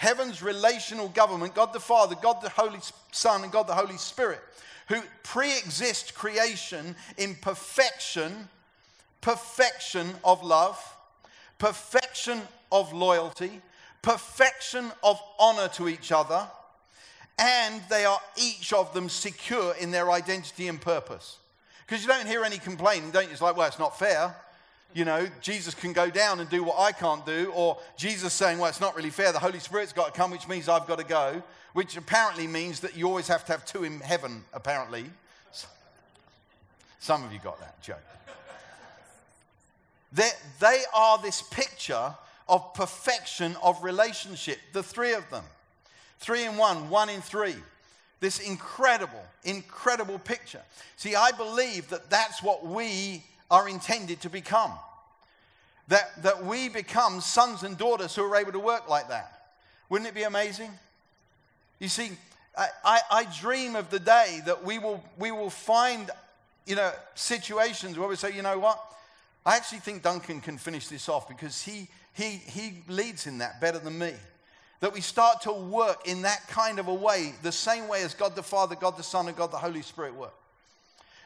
Heaven's 0.03 0.43
relational 0.43 1.07
government, 1.07 1.55
God 1.55 1.71
the 1.71 1.79
Father, 1.79 2.15
God 2.21 2.41
the 2.41 2.49
Holy 2.49 2.79
Son, 3.13 3.43
and 3.43 3.53
God 3.53 3.67
the 3.67 3.73
Holy 3.73 3.95
Spirit 3.95 4.41
who 4.89 4.99
pre 5.23 5.57
exist 5.57 6.13
creation 6.13 6.93
in 7.17 7.35
perfection, 7.35 8.49
perfection 9.21 10.13
of 10.25 10.43
love, 10.43 10.77
perfection 11.57 12.41
of 12.69 12.91
loyalty, 12.91 13.61
perfection 14.01 14.91
of 15.03 15.21
honor 15.39 15.69
to 15.69 15.87
each 15.87 16.11
other, 16.11 16.49
and 17.39 17.81
they 17.89 18.03
are 18.03 18.19
each 18.35 18.73
of 18.73 18.93
them 18.93 19.07
secure 19.07 19.73
in 19.75 19.91
their 19.91 20.11
identity 20.11 20.67
and 20.67 20.81
purpose. 20.81 21.37
Because 21.85 22.01
you 22.01 22.09
don't 22.09 22.27
hear 22.27 22.43
any 22.43 22.57
complaining, 22.57 23.11
don't 23.11 23.27
you? 23.27 23.31
It's 23.31 23.41
like, 23.41 23.55
well, 23.55 23.69
it's 23.69 23.79
not 23.79 23.97
fair. 23.97 24.35
You 24.93 25.05
know, 25.05 25.27
Jesus 25.41 25.73
can 25.73 25.93
go 25.93 26.09
down 26.09 26.39
and 26.39 26.49
do 26.49 26.63
what 26.63 26.79
I 26.79 26.91
can't 26.91 27.25
do, 27.25 27.51
or 27.55 27.77
Jesus 27.97 28.33
saying, 28.33 28.59
well, 28.59 28.69
it's 28.69 28.81
not 28.81 28.95
really 28.95 29.09
fair. 29.09 29.31
The 29.31 29.39
Holy 29.39 29.59
Spirit's 29.59 29.93
got 29.93 30.13
to 30.13 30.19
come, 30.19 30.31
which 30.31 30.47
means 30.47 30.69
I've 30.69 30.87
got 30.87 30.99
to 30.99 31.05
go 31.05 31.43
which 31.73 31.97
apparently 31.97 32.47
means 32.47 32.79
that 32.81 32.95
you 32.95 33.07
always 33.07 33.27
have 33.27 33.45
to 33.45 33.51
have 33.51 33.65
two 33.65 33.83
in 33.83 33.99
heaven, 33.99 34.45
apparently. 34.53 35.05
Some 36.99 37.23
of 37.23 37.33
you 37.33 37.39
got 37.39 37.59
that 37.59 37.81
joke. 37.81 37.97
they, 40.13 40.29
they 40.59 40.83
are 40.95 41.17
this 41.21 41.41
picture 41.41 42.13
of 42.47 42.73
perfection 42.75 43.55
of 43.61 43.83
relationship, 43.83 44.59
the 44.71 44.83
three 44.83 45.13
of 45.13 45.29
them. 45.29 45.43
Three 46.19 46.45
in 46.45 46.55
one, 46.55 46.89
one 46.89 47.09
in 47.09 47.21
three. 47.21 47.55
This 48.19 48.39
incredible, 48.39 49.23
incredible 49.43 50.19
picture. 50.19 50.61
See, 50.95 51.15
I 51.15 51.31
believe 51.31 51.89
that 51.89 52.09
that's 52.09 52.41
what 52.41 52.65
we 52.65 53.23
are 53.53 53.69
intended 53.69 54.19
to 54.19 54.29
become. 54.31 54.71
That, 55.89 56.23
that 56.23 56.43
we 56.43 56.69
become 56.69 57.21
sons 57.21 57.61
and 57.61 57.77
daughters 57.77 58.15
who 58.15 58.23
are 58.23 58.35
able 58.35 58.51
to 58.51 58.59
work 58.59 58.89
like 58.89 59.09
that. 59.09 59.51
Wouldn't 59.89 60.09
it 60.09 60.15
be 60.15 60.23
amazing? 60.23 60.71
You 61.79 61.87
see, 61.87 62.13
I, 62.57 62.67
I, 62.83 62.99
I 63.11 63.27
dream 63.39 63.75
of 63.75 63.91
the 63.91 63.99
day 63.99 64.41
that 64.47 64.63
we 64.63 64.79
will, 64.79 65.03
we 65.19 65.29
will 65.29 65.51
find, 65.51 66.09
you 66.65 66.75
know, 66.75 66.91
situations 67.13 67.95
where 67.95 68.09
we 68.09 68.15
say, 68.15 68.35
you 68.35 68.41
know 68.41 68.57
what? 68.57 68.83
I 69.45 69.55
actually 69.55 69.79
think 69.79 70.01
Duncan 70.01 70.41
can 70.41 70.57
finish 70.57 70.87
this 70.87 71.07
off 71.07 71.27
because 71.27 71.61
he, 71.61 71.89
he, 72.13 72.41
he 72.47 72.81
leads 72.87 73.27
in 73.27 73.37
that 73.37 73.61
better 73.61 73.77
than 73.77 73.99
me. 73.99 74.13
That 74.79 74.93
we 74.93 75.01
start 75.01 75.41
to 75.41 75.51
work 75.51 76.07
in 76.07 76.23
that 76.23 76.47
kind 76.47 76.79
of 76.79 76.87
a 76.87 76.93
way, 76.93 77.35
the 77.43 77.51
same 77.51 77.87
way 77.87 78.01
as 78.01 78.15
God 78.15 78.35
the 78.35 78.41
Father, 78.41 78.73
God 78.73 78.97
the 78.97 79.03
Son, 79.03 79.27
and 79.27 79.37
God 79.37 79.51
the 79.51 79.57
Holy 79.57 79.83
Spirit 79.83 80.15
work. 80.15 80.33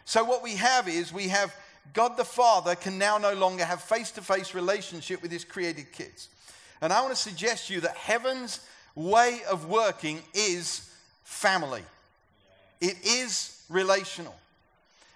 So, 0.04 0.24
what 0.24 0.42
we 0.42 0.56
have 0.56 0.88
is 0.88 1.12
we 1.12 1.28
have 1.28 1.54
God 1.94 2.18
the 2.18 2.26
Father 2.26 2.76
can 2.76 2.98
now 2.98 3.18
no 3.18 3.34
longer 3.34 3.66
have 3.66 3.82
face 3.82 4.12
to 4.12 4.22
face 4.22 4.54
relationship 4.54 5.22
with 5.22 5.32
his 5.32 5.44
created 5.44 5.92
kids. 5.92 6.30
And 6.82 6.94
I 6.94 7.02
want 7.02 7.14
to 7.14 7.20
suggest 7.22 7.68
to 7.68 7.74
you 7.74 7.82
that 7.82 7.96
heaven's 7.96 8.60
way 8.96 9.42
of 9.50 9.68
working 9.68 10.22
is 10.34 10.90
family, 11.24 11.84
it 12.82 12.96
is 13.06 13.64
relational. 13.70 14.36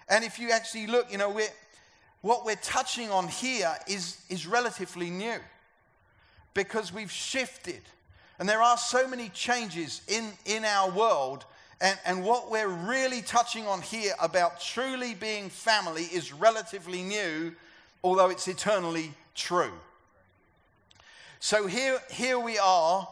And 0.08 0.24
if 0.24 0.38
you 0.38 0.50
actually 0.50 0.88
look, 0.88 1.10
you 1.10 1.16
know, 1.16 1.30
we're, 1.30 1.48
what 2.20 2.44
we're 2.44 2.56
touching 2.56 3.10
on 3.10 3.28
here 3.28 3.72
is, 3.86 4.20
is 4.28 4.46
relatively 4.46 5.08
new 5.08 5.38
because 6.54 6.92
we've 6.92 7.10
shifted. 7.10 7.80
And 8.38 8.48
there 8.48 8.60
are 8.60 8.76
so 8.76 9.06
many 9.06 9.28
changes 9.30 10.02
in, 10.08 10.30
in 10.44 10.64
our 10.64 10.90
world. 10.90 11.44
And, 11.82 11.98
and 12.06 12.24
what 12.24 12.50
we're 12.50 12.68
really 12.68 13.20
touching 13.20 13.66
on 13.66 13.82
here 13.82 14.14
about 14.20 14.60
truly 14.60 15.14
being 15.14 15.50
family 15.50 16.04
is 16.04 16.32
relatively 16.32 17.02
new, 17.02 17.54
although 18.02 18.30
it's 18.30 18.48
eternally 18.48 19.12
true. 19.34 19.72
So 21.40 21.66
here, 21.66 21.98
here 22.10 22.38
we 22.38 22.56
are 22.58 23.06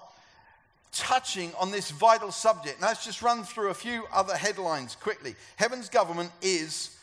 touching 0.93 1.53
on 1.59 1.73
this 1.73 1.91
vital 1.91 2.31
subject. 2.31 2.81
Now, 2.81 2.87
let's 2.87 3.05
just 3.05 3.23
run 3.23 3.43
through 3.43 3.71
a 3.71 3.75
few 3.75 4.05
other 4.13 4.37
headlines 4.37 4.95
quickly. 4.95 5.35
Heaven's 5.57 5.89
government 5.89 6.31
is 6.41 6.97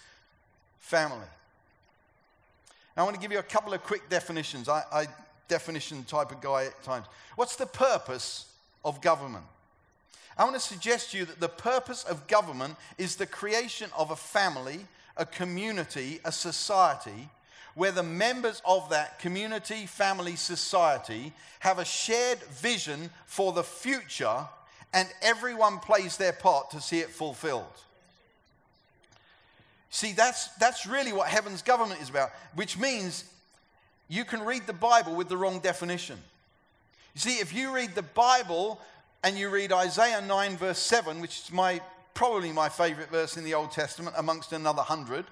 family. 0.79 1.27
Now, 2.95 3.03
I 3.03 3.05
want 3.05 3.15
to 3.15 3.21
give 3.21 3.31
you 3.31 3.39
a 3.39 3.43
couple 3.43 3.73
of 3.73 3.83
quick 3.83 4.09
definitions. 4.09 4.69
I, 4.69 4.83
I 4.91 5.07
definition 5.49 6.03
type 6.05 6.31
of 6.31 6.41
guy 6.41 6.65
at 6.65 6.81
times. 6.83 7.05
What's 7.35 7.57
the 7.57 7.65
purpose 7.65 8.47
of 8.87 9.01
government. 9.01 9.43
I 10.37 10.43
want 10.43 10.55
to 10.55 10.61
suggest 10.61 11.11
to 11.11 11.17
you 11.17 11.25
that 11.25 11.39
the 11.39 11.49
purpose 11.49 12.03
of 12.03 12.27
government 12.27 12.75
is 12.97 13.15
the 13.15 13.25
creation 13.25 13.89
of 13.97 14.11
a 14.11 14.15
family, 14.15 14.85
a 15.15 15.25
community, 15.25 16.19
a 16.23 16.31
society 16.31 17.29
where 17.73 17.91
the 17.91 18.03
members 18.03 18.61
of 18.65 18.89
that 18.89 19.19
community, 19.19 19.85
family, 19.85 20.35
society 20.35 21.31
have 21.59 21.77
a 21.77 21.85
shared 21.85 22.39
vision 22.43 23.09
for 23.27 23.53
the 23.53 23.63
future 23.63 24.47
and 24.93 25.07
everyone 25.21 25.77
plays 25.77 26.17
their 26.17 26.33
part 26.33 26.71
to 26.71 26.81
see 26.81 26.99
it 26.99 27.09
fulfilled. 27.09 27.65
See, 29.91 30.11
that's, 30.11 30.47
that's 30.55 30.87
really 30.87 31.13
what 31.13 31.27
heaven's 31.27 31.61
government 31.61 32.01
is 32.01 32.09
about, 32.09 32.31
which 32.55 32.79
means 32.79 33.25
you 34.07 34.25
can 34.25 34.41
read 34.41 34.65
the 34.65 34.73
Bible 34.73 35.15
with 35.15 35.29
the 35.29 35.37
wrong 35.37 35.59
definition. 35.59 36.17
You 37.13 37.21
see, 37.21 37.37
if 37.37 37.53
you 37.53 37.73
read 37.73 37.93
the 37.93 38.01
Bible 38.01 38.79
and 39.23 39.37
you 39.37 39.49
read 39.49 39.71
Isaiah 39.71 40.21
9, 40.21 40.57
verse 40.57 40.79
7, 40.79 41.19
which 41.19 41.39
is 41.39 41.51
my, 41.51 41.81
probably 42.13 42.51
my 42.51 42.69
favorite 42.69 43.09
verse 43.09 43.37
in 43.37 43.43
the 43.43 43.53
Old 43.53 43.71
Testament 43.71 44.15
amongst 44.17 44.53
another 44.53 44.81
hundred, 44.81 45.25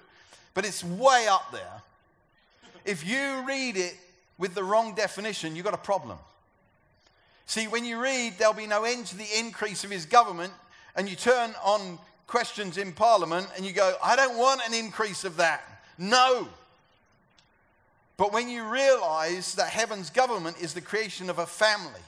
but 0.54 0.64
it's 0.64 0.82
way 0.84 1.26
up 1.28 1.52
there. 1.52 1.82
If 2.84 3.06
you 3.06 3.44
read 3.46 3.76
it 3.76 3.96
with 4.38 4.54
the 4.54 4.64
wrong 4.64 4.94
definition, 4.94 5.56
you've 5.56 5.64
got 5.64 5.74
a 5.74 5.78
problem. 5.78 6.18
See, 7.46 7.68
when 7.68 7.84
you 7.84 8.00
read, 8.00 8.34
there'll 8.38 8.54
be 8.54 8.66
no 8.66 8.84
end 8.84 9.06
to 9.06 9.16
the 9.16 9.26
increase 9.38 9.84
of 9.84 9.90
his 9.90 10.04
government, 10.04 10.52
and 10.96 11.08
you 11.08 11.16
turn 11.16 11.54
on 11.64 11.98
questions 12.26 12.76
in 12.76 12.92
Parliament 12.92 13.46
and 13.56 13.64
you 13.64 13.72
go, 13.72 13.94
I 14.02 14.16
don't 14.16 14.36
want 14.36 14.60
an 14.66 14.74
increase 14.74 15.24
of 15.24 15.36
that. 15.36 15.62
No. 15.98 16.48
But 18.16 18.32
when 18.32 18.48
you 18.48 18.64
realize 18.68 19.54
that 19.54 19.68
heaven's 19.68 20.10
government 20.10 20.56
is 20.60 20.74
the 20.74 20.80
creation 20.80 21.30
of 21.30 21.38
a 21.38 21.46
family 21.46 22.00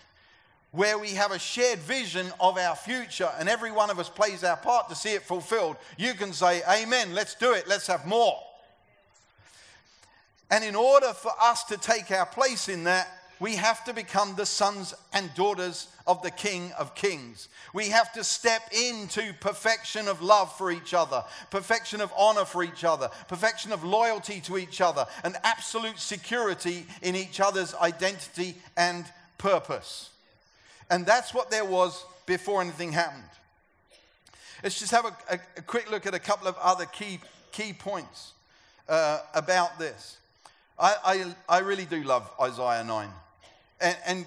where 0.71 0.99
we 0.99 1.11
have 1.11 1.33
a 1.33 1.39
shared 1.39 1.79
vision 1.79 2.31
of 2.41 2.59
our 2.59 2.77
future 2.77 3.31
and 3.39 3.49
every 3.49 3.71
one 3.71 3.91
of 3.91 3.99
us 3.99 4.09
plays 4.09 4.45
our 4.45 4.57
part 4.57 4.89
to 4.89 4.95
see 4.95 5.15
it 5.15 5.23
fulfilled, 5.23 5.77
you 5.97 6.15
can 6.15 6.33
say, 6.33 6.63
Amen, 6.69 7.15
let's 7.15 7.35
do 7.35 7.53
it, 7.53 7.67
let's 7.67 7.87
have 7.87 8.07
more. 8.07 8.39
And 10.51 10.65
in 10.65 10.75
order 10.75 11.13
for 11.13 11.33
us 11.41 11.65
to 11.65 11.77
take 11.77 12.11
our 12.11 12.27
place 12.27 12.69
in 12.69 12.85
that, 12.85 13.09
we 13.41 13.55
have 13.55 13.85
to 13.85 13.95
become 13.95 14.35
the 14.35 14.47
sons 14.47 14.95
and 15.13 15.33
daughters 15.35 15.89
of 16.07 16.23
the 16.23 16.31
King 16.31 16.73
of 16.79 16.95
Kings. 16.95 17.49
We 17.73 17.89
have 17.91 18.13
to 18.15 18.25
step 18.25 18.63
into 18.73 19.33
perfection 19.41 20.09
of 20.09 20.23
love 20.23 20.57
for 20.57 20.73
each 20.73 20.93
other, 20.93 21.23
perfection 21.51 22.01
of 22.01 22.13
honor 22.17 22.45
for 22.45 22.65
each 22.65 22.83
other, 22.83 23.11
perfection 23.29 23.73
of 23.73 23.85
loyalty 23.85 24.41
to 24.41 24.59
each 24.59 24.81
other, 24.81 25.07
and 25.23 25.37
absolute 25.45 25.99
security 25.99 26.87
in 27.03 27.15
each 27.15 27.41
other's 27.41 27.75
identity 27.75 28.57
and 28.77 29.05
purpose. 29.37 30.11
And 30.91 31.05
that's 31.05 31.35
what 31.35 31.51
there 31.51 31.65
was 31.65 32.05
before 32.27 32.61
anything 32.61 32.93
happened. 32.93 33.25
Let's 34.63 34.79
just 34.79 34.91
have 34.93 35.05
a, 35.05 35.17
a, 35.31 35.39
a 35.59 35.63
quick 35.63 35.91
look 35.91 36.07
at 36.07 36.15
a 36.15 36.19
couple 36.19 36.49
of 36.49 36.57
other 36.61 36.87
key, 36.87 37.21
key 37.53 37.73
points 37.73 38.33
uh, 38.89 39.21
about 39.35 39.79
this. 39.79 40.19
I, 40.79 41.35
I, 41.49 41.57
I 41.57 41.59
really 41.61 41.85
do 41.85 42.03
love 42.03 42.31
Isaiah 42.41 42.85
9. 42.85 43.09
And, 43.81 43.97
and 44.07 44.27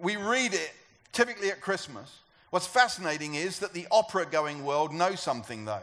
we 0.00 0.16
read 0.16 0.54
it 0.54 0.72
typically 1.12 1.50
at 1.50 1.60
Christmas. 1.60 2.18
What's 2.50 2.66
fascinating 2.66 3.34
is 3.34 3.58
that 3.60 3.72
the 3.72 3.86
opera 3.90 4.26
going 4.26 4.64
world 4.64 4.92
knows 4.92 5.20
something, 5.20 5.64
though. 5.64 5.82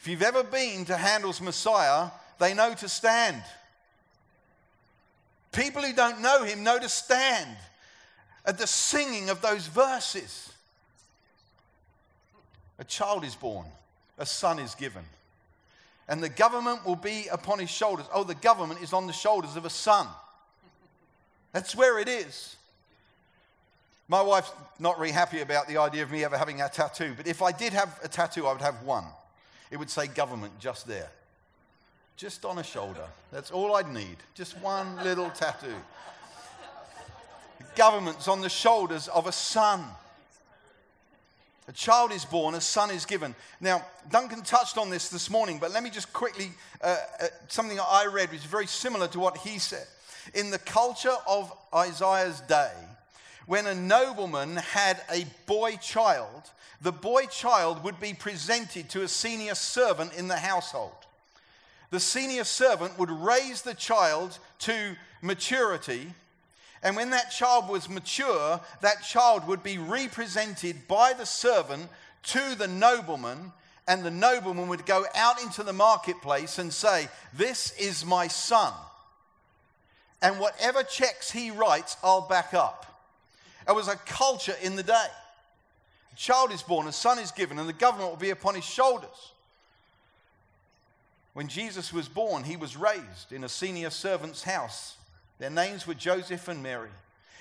If 0.00 0.08
you've 0.08 0.22
ever 0.22 0.42
been 0.42 0.84
to 0.86 0.96
Handel's 0.96 1.40
Messiah, 1.40 2.10
they 2.38 2.54
know 2.54 2.74
to 2.74 2.88
stand. 2.88 3.42
People 5.52 5.82
who 5.82 5.92
don't 5.92 6.20
know 6.20 6.42
him 6.42 6.64
know 6.64 6.78
to 6.78 6.88
stand 6.88 7.56
at 8.44 8.58
the 8.58 8.66
singing 8.66 9.30
of 9.30 9.40
those 9.40 9.66
verses. 9.66 10.52
A 12.78 12.84
child 12.84 13.24
is 13.24 13.34
born, 13.34 13.66
a 14.18 14.26
son 14.26 14.58
is 14.58 14.74
given, 14.74 15.04
and 16.08 16.22
the 16.22 16.28
government 16.28 16.84
will 16.84 16.96
be 16.96 17.28
upon 17.30 17.58
his 17.58 17.70
shoulders. 17.70 18.06
Oh, 18.12 18.24
the 18.24 18.34
government 18.34 18.82
is 18.82 18.92
on 18.92 19.06
the 19.06 19.12
shoulders 19.12 19.56
of 19.56 19.64
a 19.64 19.70
son. 19.70 20.06
That's 21.52 21.76
where 21.76 21.98
it 21.98 22.08
is. 22.08 22.56
My 24.08 24.20
wife's 24.20 24.50
not 24.78 24.98
really 24.98 25.12
happy 25.12 25.40
about 25.40 25.68
the 25.68 25.76
idea 25.76 26.02
of 26.02 26.10
me 26.10 26.24
ever 26.24 26.36
having 26.36 26.60
a 26.60 26.68
tattoo, 26.68 27.14
but 27.16 27.26
if 27.26 27.40
I 27.40 27.52
did 27.52 27.72
have 27.72 28.00
a 28.02 28.08
tattoo, 28.08 28.46
I 28.46 28.52
would 28.52 28.62
have 28.62 28.82
one. 28.82 29.04
It 29.70 29.76
would 29.76 29.90
say 29.90 30.06
government 30.06 30.58
just 30.58 30.86
there, 30.86 31.08
just 32.16 32.44
on 32.44 32.58
a 32.58 32.62
shoulder. 32.64 33.06
That's 33.30 33.50
all 33.50 33.76
I'd 33.76 33.92
need. 33.92 34.16
Just 34.34 34.58
one 34.58 35.02
little 35.04 35.30
tattoo. 35.30 35.76
Government's 37.74 38.28
on 38.28 38.40
the 38.40 38.48
shoulders 38.48 39.08
of 39.08 39.26
a 39.26 39.32
son. 39.32 39.84
A 41.68 41.72
child 41.72 42.12
is 42.12 42.24
born, 42.24 42.54
a 42.54 42.60
son 42.60 42.90
is 42.90 43.06
given. 43.06 43.34
Now, 43.60 43.84
Duncan 44.10 44.42
touched 44.42 44.76
on 44.76 44.90
this 44.90 45.08
this 45.08 45.30
morning, 45.30 45.58
but 45.58 45.70
let 45.70 45.82
me 45.82 45.90
just 45.90 46.12
quickly, 46.12 46.50
uh, 46.82 46.96
uh, 47.20 47.26
something 47.48 47.78
I 47.78 48.06
read 48.06 48.30
which 48.30 48.40
is 48.40 48.46
very 48.46 48.66
similar 48.66 49.06
to 49.08 49.20
what 49.20 49.38
he 49.38 49.58
said. 49.58 49.86
In 50.34 50.50
the 50.50 50.58
culture 50.58 51.16
of 51.26 51.52
Isaiah's 51.74 52.40
day, 52.40 52.72
when 53.46 53.66
a 53.66 53.74
nobleman 53.74 54.56
had 54.56 55.00
a 55.10 55.24
boy 55.46 55.76
child, 55.76 56.50
the 56.80 56.92
boy 56.92 57.26
child 57.26 57.84
would 57.84 58.00
be 58.00 58.12
presented 58.12 58.88
to 58.90 59.02
a 59.02 59.08
senior 59.08 59.54
servant 59.54 60.14
in 60.14 60.28
the 60.28 60.36
household. 60.36 60.92
The 61.90 62.00
senior 62.00 62.44
servant 62.44 62.98
would 62.98 63.10
raise 63.10 63.62
the 63.62 63.74
child 63.74 64.38
to 64.60 64.96
maturity, 65.20 66.12
and 66.82 66.96
when 66.96 67.10
that 67.10 67.30
child 67.30 67.68
was 67.68 67.88
mature, 67.88 68.60
that 68.80 69.02
child 69.02 69.46
would 69.46 69.62
be 69.62 69.78
represented 69.78 70.88
by 70.88 71.12
the 71.12 71.26
servant 71.26 71.88
to 72.24 72.54
the 72.56 72.68
nobleman, 72.68 73.52
and 73.86 74.04
the 74.04 74.10
nobleman 74.10 74.68
would 74.68 74.86
go 74.86 75.04
out 75.14 75.42
into 75.42 75.62
the 75.62 75.72
marketplace 75.72 76.58
and 76.58 76.72
say, 76.72 77.08
This 77.32 77.76
is 77.78 78.04
my 78.04 78.28
son 78.28 78.72
and 80.22 80.38
whatever 80.38 80.84
checks 80.84 81.32
he 81.32 81.50
writes, 81.50 81.96
I'll 82.02 82.22
back 82.22 82.54
up. 82.54 82.86
It 83.68 83.74
was 83.74 83.88
a 83.88 83.96
culture 83.96 84.54
in 84.62 84.76
the 84.76 84.82
day. 84.84 85.06
A 86.12 86.16
child 86.16 86.52
is 86.52 86.62
born, 86.62 86.86
a 86.86 86.92
son 86.92 87.18
is 87.18 87.32
given, 87.32 87.58
and 87.58 87.68
the 87.68 87.74
government 87.74 88.10
will 88.10 88.16
be 88.16 88.30
upon 88.30 88.54
his 88.54 88.64
shoulders. 88.64 89.32
When 91.32 91.48
Jesus 91.48 91.92
was 91.92 92.08
born, 92.08 92.44
he 92.44 92.56
was 92.56 92.76
raised 92.76 93.32
in 93.32 93.42
a 93.42 93.48
senior 93.48 93.90
servant's 93.90 94.44
house. 94.44 94.96
Their 95.42 95.50
names 95.50 95.88
were 95.88 95.94
Joseph 95.94 96.46
and 96.46 96.62
Mary. 96.62 96.92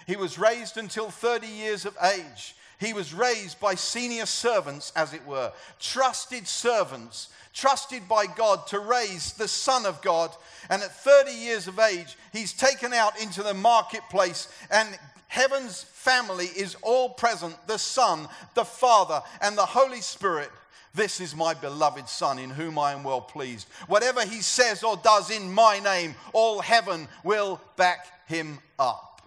He 0.08 0.16
was 0.16 0.40
raised 0.40 0.76
until 0.76 1.12
30 1.12 1.46
years 1.46 1.86
of 1.86 1.96
age. 2.02 2.56
He 2.80 2.94
was 2.94 3.14
raised 3.14 3.60
by 3.60 3.76
senior 3.76 4.26
servants, 4.26 4.92
as 4.96 5.14
it 5.14 5.24
were, 5.28 5.52
trusted 5.80 6.48
servants, 6.48 7.30
trusted 7.54 8.10
by 8.10 8.26
God 8.26 8.66
to 8.70 8.80
raise 8.80 9.34
the 9.34 9.48
Son 9.48 9.86
of 9.86 10.02
God. 10.02 10.32
And 10.72 10.82
at 10.82 10.92
30 10.92 11.32
years 11.32 11.68
of 11.68 11.78
age, 11.78 12.18
he's 12.34 12.54
taken 12.54 12.92
out 12.92 13.22
into 13.22 13.44
the 13.44 13.54
marketplace, 13.54 14.48
and 14.72 14.98
heaven's 15.28 15.84
family 15.84 16.48
is 16.48 16.76
all 16.82 17.10
present 17.10 17.56
the 17.68 17.78
Son, 17.78 18.28
the 18.56 18.66
Father, 18.66 19.22
and 19.44 19.56
the 19.56 19.68
Holy 19.68 20.02
Spirit. 20.02 20.50
This 20.94 21.22
is 21.22 21.36
my 21.36 21.54
beloved 21.54 22.10
Son 22.10 22.38
in 22.38 22.50
whom 22.50 22.78
I 22.78 22.92
am 22.92 23.04
well 23.04 23.22
pleased. 23.22 23.68
Whatever 23.88 24.26
he 24.26 24.42
says 24.42 24.84
or 24.84 24.98
does 24.98 25.32
in 25.32 25.52
my 25.52 25.80
name, 25.80 26.16
all 26.34 26.60
heaven 26.60 27.08
will 27.24 27.62
back 27.78 28.28
him 28.28 28.60
up. 28.78 29.22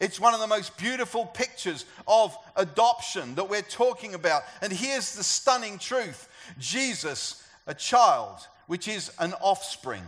It's 0.00 0.20
one 0.20 0.34
of 0.34 0.40
the 0.40 0.46
most 0.46 0.76
beautiful 0.76 1.26
pictures 1.26 1.84
of 2.06 2.36
adoption 2.56 3.34
that 3.34 3.48
we're 3.48 3.62
talking 3.62 4.14
about. 4.14 4.42
And 4.62 4.72
here's 4.72 5.14
the 5.14 5.24
stunning 5.24 5.78
truth 5.78 6.28
Jesus, 6.58 7.44
a 7.66 7.74
child, 7.74 8.38
which 8.66 8.88
is 8.88 9.10
an 9.18 9.34
offspring. 9.40 10.04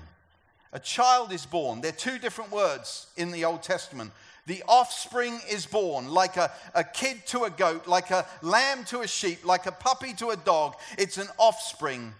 A 0.72 0.78
child 0.78 1.32
is 1.32 1.46
born. 1.46 1.80
They're 1.80 1.90
two 1.90 2.18
different 2.18 2.52
words 2.52 3.08
in 3.16 3.32
the 3.32 3.44
Old 3.44 3.62
Testament. 3.62 4.12
The 4.50 4.64
offspring 4.66 5.38
is 5.48 5.64
born 5.64 6.08
like 6.08 6.36
a, 6.36 6.50
a 6.74 6.82
kid 6.82 7.24
to 7.26 7.44
a 7.44 7.50
goat, 7.50 7.86
like 7.86 8.10
a 8.10 8.26
lamb 8.42 8.82
to 8.86 9.02
a 9.02 9.06
sheep, 9.06 9.44
like 9.44 9.66
a 9.66 9.70
puppy 9.70 10.12
to 10.14 10.30
a 10.30 10.36
dog. 10.36 10.74
It's 10.98 11.18
an 11.18 11.28
offspring. 11.38 12.12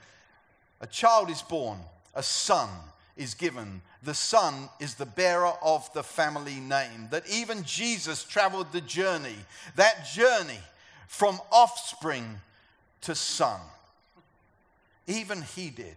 A 0.81 0.87
child 0.87 1.29
is 1.29 1.43
born, 1.43 1.81
a 2.15 2.23
son 2.23 2.69
is 3.17 3.35
given. 3.35 3.83
The 4.05 4.15
Son 4.15 4.69
is 4.79 4.95
the 4.95 5.07
bearer 5.07 5.55
of 5.61 5.93
the 5.93 6.05
family 6.05 6.61
name. 6.61 7.09
That 7.11 7.29
even 7.29 7.65
Jesus 7.65 8.23
traveled 8.23 8.71
the 8.71 8.81
journey, 8.81 9.35
that 9.75 10.07
journey 10.07 10.61
from 11.09 11.41
offspring 11.51 12.39
to 13.01 13.17
son. 13.17 13.59
Even 15.09 15.43
he 15.43 15.71
did. 15.71 15.97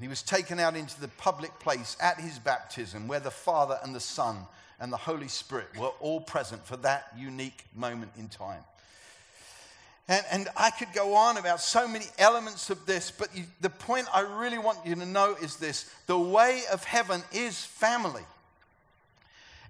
He 0.00 0.08
was 0.08 0.22
taken 0.22 0.58
out 0.58 0.76
into 0.76 0.98
the 0.98 1.08
public 1.08 1.58
place 1.58 1.94
at 2.00 2.20
his 2.20 2.38
baptism 2.38 3.06
where 3.06 3.20
the 3.20 3.30
Father 3.30 3.78
and 3.82 3.94
the 3.94 4.00
Son 4.00 4.38
and 4.80 4.92
the 4.92 4.96
Holy 4.96 5.28
Spirit 5.28 5.68
were 5.78 5.92
all 6.00 6.20
present 6.20 6.66
for 6.66 6.76
that 6.78 7.12
unique 7.16 7.64
moment 7.74 8.12
in 8.18 8.28
time. 8.28 8.62
And, 10.08 10.24
and 10.30 10.48
I 10.56 10.70
could 10.70 10.92
go 10.92 11.14
on 11.14 11.36
about 11.36 11.60
so 11.60 11.88
many 11.88 12.04
elements 12.18 12.70
of 12.70 12.86
this, 12.86 13.10
but 13.10 13.34
you, 13.34 13.44
the 13.60 13.70
point 13.70 14.06
I 14.14 14.20
really 14.20 14.58
want 14.58 14.78
you 14.84 14.94
to 14.94 15.06
know 15.06 15.34
is 15.42 15.56
this 15.56 15.90
the 16.06 16.18
way 16.18 16.62
of 16.72 16.84
heaven 16.84 17.22
is 17.32 17.64
family. 17.64 18.22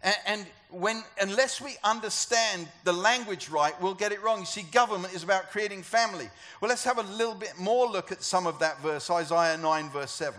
And, 0.02 0.16
and 0.26 0.46
when, 0.70 1.02
unless 1.20 1.60
we 1.60 1.76
understand 1.82 2.68
the 2.84 2.92
language 2.92 3.48
right, 3.48 3.80
we'll 3.80 3.94
get 3.94 4.12
it 4.12 4.22
wrong. 4.22 4.40
You 4.40 4.46
see, 4.46 4.62
government 4.62 5.14
is 5.14 5.22
about 5.22 5.50
creating 5.50 5.82
family. 5.82 6.28
Well, 6.60 6.68
let's 6.68 6.84
have 6.84 6.98
a 6.98 7.02
little 7.14 7.34
bit 7.34 7.54
more 7.58 7.86
look 7.88 8.12
at 8.12 8.22
some 8.22 8.46
of 8.46 8.58
that 8.58 8.80
verse, 8.82 9.10
Isaiah 9.10 9.56
9, 9.56 9.88
verse 9.88 10.10
7. 10.10 10.38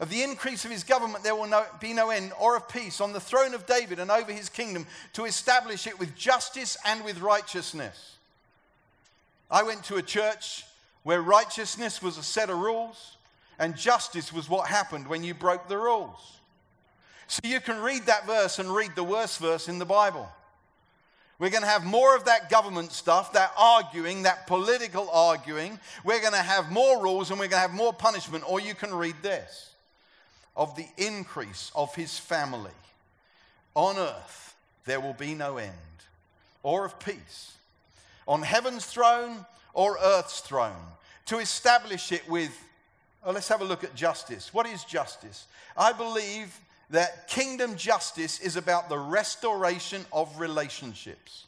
Of 0.00 0.08
the 0.08 0.22
increase 0.22 0.64
of 0.64 0.70
his 0.70 0.82
government, 0.82 1.22
there 1.22 1.34
will 1.34 1.46
no, 1.46 1.62
be 1.78 1.92
no 1.92 2.08
end, 2.08 2.32
or 2.40 2.56
of 2.56 2.68
peace 2.70 3.02
on 3.02 3.12
the 3.12 3.20
throne 3.20 3.52
of 3.52 3.66
David 3.66 3.98
and 3.98 4.10
over 4.10 4.32
his 4.32 4.48
kingdom 4.48 4.86
to 5.12 5.26
establish 5.26 5.86
it 5.86 5.98
with 5.98 6.16
justice 6.16 6.78
and 6.86 7.04
with 7.04 7.20
righteousness. 7.20 8.16
I 9.50 9.62
went 9.62 9.84
to 9.84 9.96
a 9.96 10.02
church 10.02 10.64
where 11.02 11.20
righteousness 11.20 12.00
was 12.00 12.16
a 12.16 12.22
set 12.22 12.48
of 12.48 12.58
rules 12.58 13.18
and 13.58 13.76
justice 13.76 14.32
was 14.32 14.48
what 14.48 14.68
happened 14.68 15.06
when 15.06 15.22
you 15.22 15.34
broke 15.34 15.68
the 15.68 15.76
rules. 15.76 16.38
So 17.26 17.40
you 17.44 17.60
can 17.60 17.78
read 17.80 18.06
that 18.06 18.26
verse 18.26 18.58
and 18.58 18.74
read 18.74 18.92
the 18.96 19.04
worst 19.04 19.38
verse 19.38 19.68
in 19.68 19.78
the 19.78 19.84
Bible. 19.84 20.28
We're 21.38 21.50
going 21.50 21.62
to 21.62 21.68
have 21.68 21.84
more 21.84 22.16
of 22.16 22.24
that 22.24 22.48
government 22.48 22.92
stuff, 22.92 23.34
that 23.34 23.52
arguing, 23.56 24.22
that 24.22 24.46
political 24.46 25.10
arguing. 25.10 25.78
We're 26.04 26.20
going 26.20 26.32
to 26.32 26.38
have 26.38 26.70
more 26.70 27.02
rules 27.02 27.30
and 27.30 27.38
we're 27.38 27.48
going 27.48 27.62
to 27.62 27.68
have 27.68 27.74
more 27.74 27.92
punishment. 27.92 28.44
Or 28.50 28.60
you 28.60 28.74
can 28.74 28.94
read 28.94 29.16
this 29.22 29.69
of 30.56 30.76
the 30.76 30.86
increase 30.96 31.70
of 31.74 31.94
his 31.94 32.18
family. 32.18 32.70
On 33.74 33.96
earth 33.96 34.54
there 34.84 35.00
will 35.00 35.14
be 35.14 35.34
no 35.34 35.58
end, 35.58 35.72
or 36.62 36.84
of 36.84 36.98
peace. 36.98 37.52
On 38.26 38.42
heaven's 38.42 38.86
throne 38.86 39.44
or 39.74 39.98
earth's 40.02 40.40
throne, 40.40 40.82
to 41.26 41.38
establish 41.38 42.12
it 42.12 42.28
with. 42.28 42.50
Oh, 43.24 43.32
let's 43.32 43.48
have 43.48 43.60
a 43.60 43.64
look 43.64 43.84
at 43.84 43.94
justice. 43.94 44.52
What 44.54 44.66
is 44.66 44.82
justice? 44.84 45.46
I 45.76 45.92
believe 45.92 46.58
that 46.88 47.28
kingdom 47.28 47.76
justice 47.76 48.40
is 48.40 48.56
about 48.56 48.88
the 48.88 48.98
restoration 48.98 50.04
of 50.12 50.40
relationships. 50.40 51.46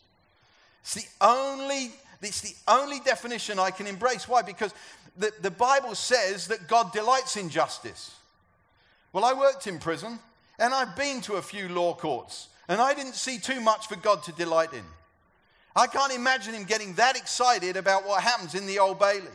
It's 0.83 0.95
the 0.95 1.07
only, 1.21 1.93
it's 2.21 2.41
the 2.43 2.55
only 2.69 3.01
definition 3.01 3.59
I 3.59 3.71
can 3.71 3.87
embrace. 3.87 4.29
Why? 4.29 4.43
Because 4.43 4.75
the, 5.17 5.33
the 5.41 5.51
Bible 5.51 5.95
says 5.95 6.49
that 6.49 6.69
God 6.69 6.93
delights 6.93 7.37
in 7.37 7.49
justice. 7.49 8.15
Well, 9.13 9.25
I 9.25 9.35
worked 9.35 9.67
in 9.67 9.79
prison 9.79 10.19
and 10.59 10.73
I've 10.73 10.97
been 10.97 11.21
to 11.23 11.35
a 11.35 11.43
few 11.43 11.69
law 11.69 11.95
courts 11.95 12.49
and 12.69 12.81
I 12.81 12.95
didn't 12.95 13.15
see 13.15 13.39
too 13.39 13.61
much 13.61 13.87
for 13.87 13.97
God 13.97 14.23
to 14.25 14.33
delight 14.33 14.73
in. 14.73 14.85
I 15.75 15.87
can't 15.87 16.13
imagine 16.13 16.55
him 16.55 16.65
getting 16.65 16.95
that 16.95 17.17
excited 17.17 17.77
about 17.77 18.07
what 18.07 18.23
happens 18.23 18.55
in 18.55 18.67
the 18.67 18.79
Old 18.79 18.99
Bailey. 18.99 19.27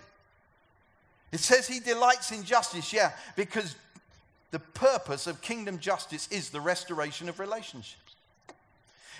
It 1.31 1.39
says 1.39 1.67
he 1.67 1.79
delights 1.79 2.31
in 2.31 2.43
justice, 2.43 2.93
yeah, 2.93 3.11
because 3.35 3.75
the 4.51 4.59
purpose 4.59 5.27
of 5.27 5.41
kingdom 5.41 5.79
justice 5.79 6.27
is 6.31 6.49
the 6.49 6.61
restoration 6.61 7.27
of 7.27 7.39
relationships. 7.39 8.15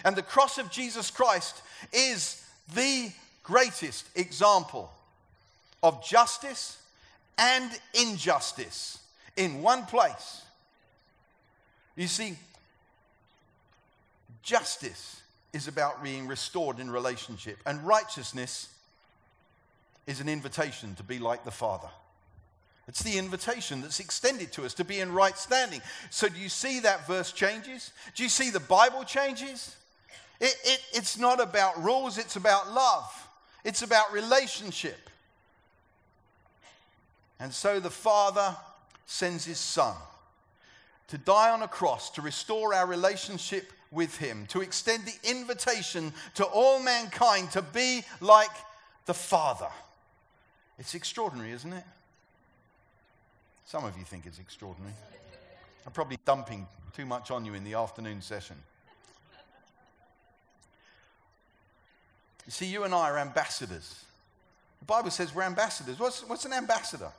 And 0.06 0.16
the 0.16 0.22
cross 0.22 0.58
of 0.58 0.72
Jesus 0.72 1.12
Christ 1.12 1.62
is 1.92 2.44
the 2.74 3.12
greatest 3.44 4.06
example 4.16 4.92
of 5.84 6.04
justice 6.04 6.82
and 7.38 7.70
injustice 7.94 9.00
in 9.36 9.62
one 9.62 9.86
place. 9.86 10.42
You 11.98 12.08
see, 12.08 12.38
justice 14.44 15.20
is 15.52 15.68
about 15.68 16.04
being 16.04 16.28
restored 16.28 16.80
in 16.80 16.92
relationship, 16.92 17.58
and 17.66 17.86
righteousness 17.86 18.70
is 20.06 20.22
an 20.22 20.30
invitation 20.30 20.94
to 20.96 21.04
be 21.04 21.18
like 21.18 21.44
the 21.44 21.52
Father. 21.52 21.90
It's 22.88 23.02
the 23.02 23.18
invitation 23.18 23.82
that's 23.82 24.00
extended 24.00 24.54
to 24.54 24.64
us 24.64 24.76
to 24.76 24.86
be 24.86 25.00
in 25.00 25.12
right 25.12 25.38
standing. 25.38 25.82
So, 26.12 26.30
do 26.30 26.40
you 26.40 26.50
see 26.50 26.80
that 26.82 27.08
verse 27.08 27.34
changes? 27.34 27.92
Do 28.16 28.24
you 28.24 28.30
see 28.30 28.52
the 28.52 28.62
Bible 28.62 29.04
changes? 29.04 29.76
It, 30.40 30.56
it, 30.64 30.80
it's 30.94 31.18
not 31.18 31.42
about 31.42 31.84
rules, 31.84 32.20
it's 32.20 32.36
about 32.36 32.72
love, 32.72 33.28
it's 33.66 33.82
about 33.82 34.14
relationship. 34.14 35.10
And 37.40 37.52
so, 37.52 37.80
the 37.80 37.90
Father 37.90 38.56
sends 39.08 39.46
His 39.46 39.58
Son 39.58 39.96
to 41.08 41.18
die 41.18 41.52
on 41.52 41.62
a 41.62 41.68
cross 41.68 42.10
to 42.12 42.22
restore 42.22 42.74
our 42.74 42.86
relationship 42.86 43.72
with 43.92 44.18
Him, 44.18 44.46
to 44.48 44.62
extend 44.62 45.04
the 45.06 45.30
invitation 45.30 46.14
to 46.36 46.44
all 46.46 46.80
mankind 46.82 47.52
to 47.52 47.62
be 47.62 48.04
like 48.20 48.50
the 49.06 49.14
Father. 49.14 49.70
It's 50.78 50.94
extraordinary, 50.94 51.52
isn't 51.52 51.74
it? 51.74 51.84
Some 53.66 53.86
of 53.86 53.98
you 53.98 54.04
think 54.04 54.26
it's 54.26 54.40
extraordinary. 54.40 54.94
I'm 55.86 55.94
probably 55.94 56.18
dumping 56.26 56.68
too 56.96 57.06
much 57.06 57.32
on 57.32 57.46
you 57.46 57.54
in 57.54 57.64
the 57.64 57.76
afternoon 57.76 58.22
session. 58.22 58.58
You 62.46 62.52
see, 62.52 62.66
you 62.66 62.84
and 62.84 62.94
I 62.94 63.10
are 63.10 63.18
ambassadors. 63.18 64.06
The 64.80 64.86
Bible 64.86 65.12
says 65.12 65.36
we're 65.36 65.44
ambassadors. 65.44 66.00
What's, 66.00 66.22
what's 66.28 66.46
an 66.46 66.54
ambassador? 66.54 67.12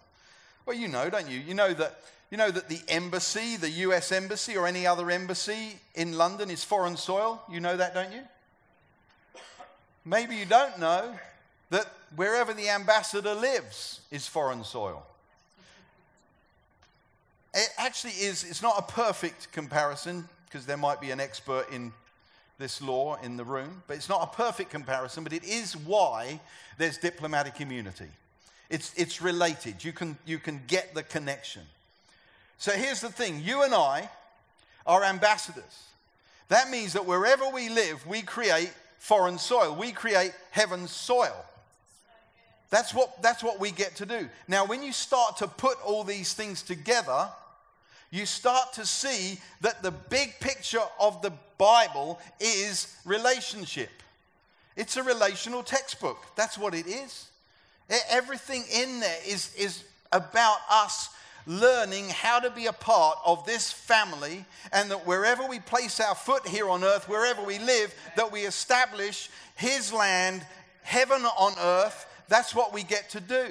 Well, 0.64 0.76
you 0.76 0.88
know, 0.88 1.10
don't 1.10 1.28
you? 1.28 1.38
You 1.38 1.54
know 1.54 1.72
that 1.74 2.00
you 2.30 2.36
know 2.36 2.50
that 2.50 2.68
the 2.68 2.80
embassy, 2.88 3.56
the 3.56 3.70
US 3.70 4.12
embassy, 4.12 4.56
or 4.56 4.66
any 4.66 4.86
other 4.86 5.10
embassy 5.10 5.78
in 5.94 6.16
London 6.16 6.50
is 6.50 6.64
foreign 6.64 6.96
soil? 6.96 7.42
You 7.50 7.60
know 7.60 7.76
that, 7.76 7.94
don't 7.94 8.12
you? 8.12 8.22
Maybe 10.04 10.36
you 10.36 10.46
don't 10.46 10.78
know 10.78 11.14
that 11.70 11.86
wherever 12.16 12.54
the 12.54 12.68
ambassador 12.68 13.34
lives 13.34 14.00
is 14.10 14.26
foreign 14.26 14.64
soil 14.64 15.04
it 17.54 17.70
actually 17.76 18.12
is, 18.12 18.44
it's 18.44 18.62
not 18.62 18.78
a 18.78 18.82
perfect 18.82 19.50
comparison 19.52 20.28
because 20.46 20.66
there 20.66 20.76
might 20.76 21.00
be 21.00 21.10
an 21.10 21.20
expert 21.20 21.66
in 21.72 21.92
this 22.58 22.82
law 22.82 23.16
in 23.22 23.36
the 23.36 23.44
room, 23.44 23.82
but 23.86 23.96
it's 23.96 24.08
not 24.08 24.22
a 24.22 24.36
perfect 24.36 24.70
comparison, 24.70 25.22
but 25.22 25.32
it 25.32 25.44
is 25.44 25.76
why 25.76 26.40
there's 26.76 26.98
diplomatic 26.98 27.60
immunity. 27.60 28.08
It's, 28.68 28.92
it's 28.96 29.22
related. 29.22 29.84
You 29.84 29.92
can, 29.92 30.18
you 30.26 30.38
can 30.38 30.62
get 30.66 30.94
the 30.94 31.02
connection. 31.02 31.62
So 32.58 32.72
here's 32.72 33.00
the 33.00 33.10
thing 33.10 33.40
you 33.42 33.62
and 33.62 33.74
I 33.74 34.10
are 34.86 35.04
ambassadors. 35.04 35.84
That 36.48 36.70
means 36.70 36.94
that 36.94 37.06
wherever 37.06 37.48
we 37.48 37.68
live, 37.68 38.06
we 38.06 38.22
create 38.22 38.72
foreign 38.98 39.38
soil, 39.38 39.74
we 39.74 39.92
create 39.92 40.32
heaven's 40.50 40.90
soil. 40.90 41.44
That's 42.70 42.92
what, 42.92 43.22
that's 43.22 43.42
what 43.42 43.60
we 43.60 43.70
get 43.70 43.96
to 43.96 44.06
do. 44.06 44.28
Now, 44.46 44.66
when 44.66 44.82
you 44.82 44.92
start 44.92 45.38
to 45.38 45.46
put 45.46 45.78
all 45.84 46.04
these 46.04 46.34
things 46.34 46.62
together, 46.62 47.28
you 48.10 48.26
start 48.26 48.74
to 48.74 48.84
see 48.84 49.38
that 49.60 49.82
the 49.82 49.90
big 49.90 50.38
picture 50.40 50.82
of 51.00 51.22
the 51.22 51.32
Bible 51.56 52.18
is 52.40 52.94
relationship. 53.04 53.90
It's 54.76 54.96
a 54.96 55.02
relational 55.02 55.62
textbook. 55.62 56.18
That's 56.36 56.58
what 56.58 56.74
it 56.74 56.86
is. 56.86 57.28
Everything 58.10 58.64
in 58.72 59.00
there 59.00 59.18
is, 59.26 59.54
is 59.54 59.84
about 60.12 60.58
us 60.70 61.08
learning 61.48 62.10
how 62.10 62.38
to 62.38 62.50
be 62.50 62.66
a 62.66 62.72
part 62.72 63.18
of 63.24 63.44
this 63.46 63.72
family 63.72 64.44
and 64.70 64.90
that 64.90 65.06
wherever 65.06 65.46
we 65.48 65.58
place 65.58 65.98
our 65.98 66.14
foot 66.14 66.46
here 66.46 66.68
on 66.68 66.84
earth, 66.84 67.08
wherever 67.08 67.42
we 67.42 67.58
live, 67.58 67.92
that 68.16 68.30
we 68.30 68.42
establish 68.42 69.30
His 69.56 69.90
land, 69.90 70.46
heaven 70.82 71.22
on 71.22 71.54
earth, 71.58 72.06
that's 72.28 72.54
what 72.54 72.74
we 72.74 72.82
get 72.82 73.08
to 73.10 73.20
do. 73.20 73.46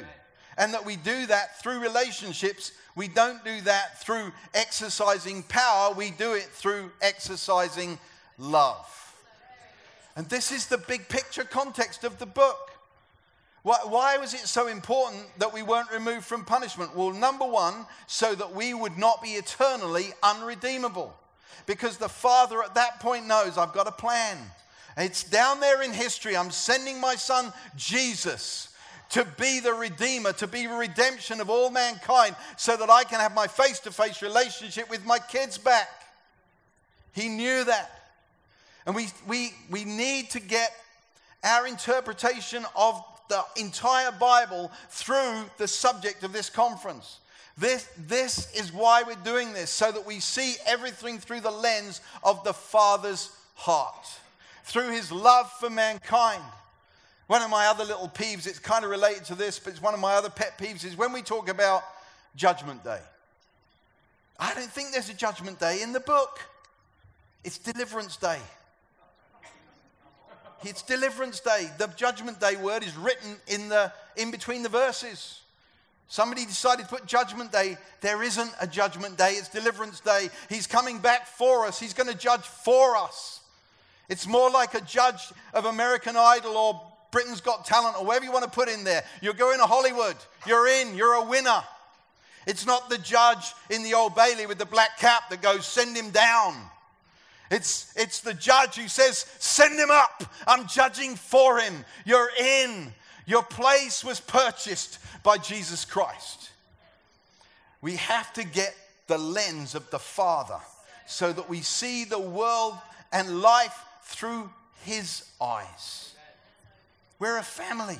And 0.59 0.75
that 0.75 0.85
we 0.85 0.95
do 0.95 1.25
that 1.25 1.59
through 1.59 1.79
relationships. 1.79 2.71
We 2.95 3.07
don't 3.07 3.43
do 3.43 3.61
that 3.61 3.99
through 4.01 4.31
exercising 4.53 5.41
power, 5.43 5.91
we 5.93 6.11
do 6.11 6.33
it 6.33 6.45
through 6.45 6.91
exercising 7.01 7.97
love. 8.37 8.93
And 10.15 10.29
this 10.29 10.51
is 10.51 10.67
the 10.67 10.77
big 10.77 11.09
picture 11.09 11.43
context 11.43 12.03
of 12.03 12.19
the 12.19 12.25
book. 12.27 12.66
Why, 13.63 13.77
why, 13.83 14.17
was 14.17 14.33
it 14.33 14.41
so 14.41 14.67
important 14.67 15.25
that 15.39 15.53
we 15.53 15.61
weren't 15.61 15.91
removed 15.91 16.25
from 16.25 16.45
punishment? 16.45 16.95
Well, 16.95 17.11
number 17.11 17.45
one, 17.45 17.85
so 18.05 18.33
that 18.35 18.53
we 18.53 18.73
would 18.73 18.97
not 18.97 19.21
be 19.21 19.31
eternally 19.31 20.13
unredeemable. 20.23 21.13
Because 21.65 21.97
the 21.97 22.07
Father 22.07 22.63
at 22.63 22.75
that 22.75 22.99
point 22.99 23.27
knows 23.27 23.57
I've 23.57 23.73
got 23.73 23.87
a 23.87 23.91
plan. 23.91 24.37
It's 24.95 25.23
down 25.23 25.59
there 25.59 25.81
in 25.81 25.91
history. 25.91 26.35
I'm 26.37 26.49
sending 26.49 26.99
my 27.01 27.15
son 27.15 27.51
Jesus 27.75 28.69
to 29.09 29.25
be 29.37 29.59
the 29.59 29.73
redeemer, 29.73 30.33
to 30.33 30.47
be 30.47 30.67
the 30.67 30.73
redemption 30.73 31.39
of 31.39 31.49
all 31.49 31.69
mankind, 31.69 32.35
so 32.57 32.75
that 32.75 32.89
I 32.89 33.03
can 33.03 33.19
have 33.19 33.33
my 33.33 33.47
face 33.47 33.79
to 33.81 33.91
face 33.91 34.21
relationship 34.21 34.89
with 34.89 35.05
my 35.05 35.19
kids 35.19 35.57
back. 35.57 35.87
He 37.13 37.29
knew 37.29 37.63
that. 37.63 37.91
And 38.85 38.95
we, 38.95 39.07
we, 39.27 39.53
we 39.69 39.85
need 39.85 40.29
to 40.31 40.39
get 40.39 40.71
our 41.43 41.67
interpretation 41.67 42.65
of 42.75 43.03
the 43.29 43.43
entire 43.55 44.11
Bible 44.11 44.71
through 44.89 45.43
the 45.57 45.67
subject 45.67 46.23
of 46.23 46.33
this 46.33 46.49
conference. 46.49 47.19
This, 47.57 47.89
this 47.97 48.53
is 48.53 48.71
why 48.71 49.03
we're 49.03 49.15
doing 49.23 49.53
this, 49.53 49.71
so 49.71 49.91
that 49.91 50.05
we 50.05 50.19
see 50.19 50.55
everything 50.67 51.17
through 51.17 51.41
the 51.41 51.51
lens 51.51 52.01
of 52.23 52.43
the 52.43 52.53
Father's 52.53 53.31
heart, 53.55 54.07
through 54.63 54.91
his 54.91 55.11
love 55.11 55.51
for 55.59 55.69
mankind. 55.69 56.43
One 57.25 57.41
of 57.41 57.49
my 57.49 57.65
other 57.65 57.83
little 57.83 58.09
peeves, 58.09 58.47
it's 58.47 58.59
kind 58.59 58.85
of 58.85 58.91
related 58.91 59.25
to 59.25 59.35
this, 59.35 59.59
but 59.59 59.71
it's 59.71 59.81
one 59.81 59.93
of 59.93 59.99
my 59.99 60.13
other 60.13 60.29
pet 60.29 60.57
peeves, 60.57 60.85
is 60.85 60.95
when 60.95 61.11
we 61.11 61.21
talk 61.21 61.49
about 61.49 61.83
Judgment 62.35 62.83
Day. 62.83 63.01
I 64.39 64.53
don't 64.53 64.69
think 64.69 64.91
there's 64.91 65.09
a 65.09 65.15
Judgment 65.15 65.59
Day 65.59 65.81
in 65.81 65.93
the 65.93 65.99
book. 65.99 66.39
It's 67.43 67.57
deliverance 67.57 68.17
day. 68.17 68.39
It's 70.63 70.81
deliverance 70.81 71.39
day. 71.39 71.69
The 71.77 71.87
judgment 71.95 72.39
day 72.39 72.55
word 72.55 72.83
is 72.83 72.95
written 72.97 73.35
in, 73.47 73.69
the, 73.69 73.91
in 74.15 74.31
between 74.31 74.63
the 74.63 74.69
verses. 74.69 75.41
Somebody 76.07 76.45
decided 76.45 76.83
to 76.83 76.89
put 76.89 77.05
judgment 77.05 77.51
day. 77.51 77.77
There 78.01 78.23
isn't 78.23 78.51
a 78.61 78.67
judgment 78.67 79.17
day, 79.17 79.31
it's 79.31 79.49
deliverance 79.49 79.99
day. 79.99 80.29
He's 80.49 80.65
coming 80.65 80.99
back 80.99 81.27
for 81.27 81.65
us, 81.65 81.79
He's 81.79 81.93
going 81.93 82.09
to 82.09 82.17
judge 82.17 82.45
for 82.45 82.95
us. 82.95 83.41
It's 84.09 84.25
more 84.25 84.49
like 84.49 84.73
a 84.73 84.81
judge 84.81 85.21
of 85.53 85.65
American 85.65 86.15
Idol 86.15 86.55
or 86.55 86.81
Britain's 87.11 87.41
Got 87.41 87.65
Talent 87.65 87.97
or 87.99 88.05
whatever 88.05 88.23
you 88.25 88.31
want 88.31 88.45
to 88.45 88.51
put 88.51 88.69
in 88.69 88.85
there. 88.85 89.03
You're 89.21 89.33
going 89.33 89.59
to 89.59 89.65
Hollywood, 89.65 90.15
you're 90.45 90.67
in, 90.67 90.95
you're 90.95 91.15
a 91.15 91.25
winner. 91.25 91.61
It's 92.45 92.65
not 92.65 92.89
the 92.89 92.97
judge 92.97 93.53
in 93.69 93.83
the 93.83 93.93
Old 93.93 94.15
Bailey 94.15 94.45
with 94.45 94.57
the 94.57 94.65
black 94.65 94.97
cap 94.97 95.29
that 95.29 95.41
goes, 95.41 95.65
send 95.65 95.97
him 95.97 96.11
down. 96.11 96.55
It's, 97.49 97.93
it's 97.95 98.21
the 98.21 98.33
judge 98.33 98.75
who 98.75 98.87
says, 98.87 99.25
Send 99.39 99.79
him 99.79 99.91
up. 99.91 100.23
I'm 100.45 100.67
judging 100.67 101.15
for 101.15 101.59
him. 101.59 101.85
You're 102.05 102.29
in. 102.39 102.93
Your 103.25 103.43
place 103.43 104.03
was 104.03 104.19
purchased 104.19 104.99
by 105.23 105.37
Jesus 105.37 105.85
Christ. 105.85 106.49
We 107.81 107.95
have 107.97 108.31
to 108.33 108.43
get 108.43 108.75
the 109.07 109.17
lens 109.17 109.75
of 109.75 109.89
the 109.91 109.99
Father 109.99 110.59
so 111.05 111.31
that 111.31 111.49
we 111.49 111.61
see 111.61 112.03
the 112.03 112.19
world 112.19 112.75
and 113.11 113.41
life 113.41 113.77
through 114.03 114.49
his 114.83 115.23
eyes. 115.41 116.13
We're 117.19 117.37
a 117.37 117.43
family, 117.43 117.99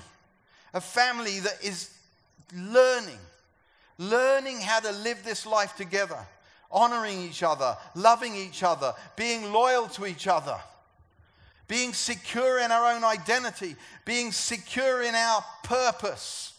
a 0.73 0.81
family 0.81 1.39
that 1.39 1.63
is 1.63 1.89
learning, 2.55 3.19
learning 3.97 4.62
how 4.62 4.79
to 4.79 4.91
live 4.91 5.23
this 5.23 5.45
life 5.45 5.75
together 5.75 6.19
honoring 6.71 7.21
each 7.21 7.43
other, 7.43 7.77
loving 7.95 8.36
each 8.36 8.63
other, 8.63 8.93
being 9.15 9.51
loyal 9.51 9.88
to 9.88 10.06
each 10.06 10.27
other, 10.27 10.58
being 11.67 11.93
secure 11.93 12.60
in 12.60 12.71
our 12.71 12.93
own 12.93 13.03
identity, 13.03 13.75
being 14.06 14.32
secure 14.32 15.01
in 15.01 15.15
our 15.15 15.43
purpose. 15.63 16.53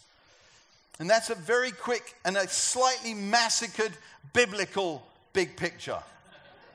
And 0.99 1.09
that's 1.09 1.31
a 1.31 1.35
very 1.35 1.71
quick 1.71 2.15
and 2.25 2.37
a 2.37 2.49
slightly 2.49 3.15
massacred 3.15 3.93
biblical 4.33 5.03
big 5.33 5.57
picture. 5.57 5.99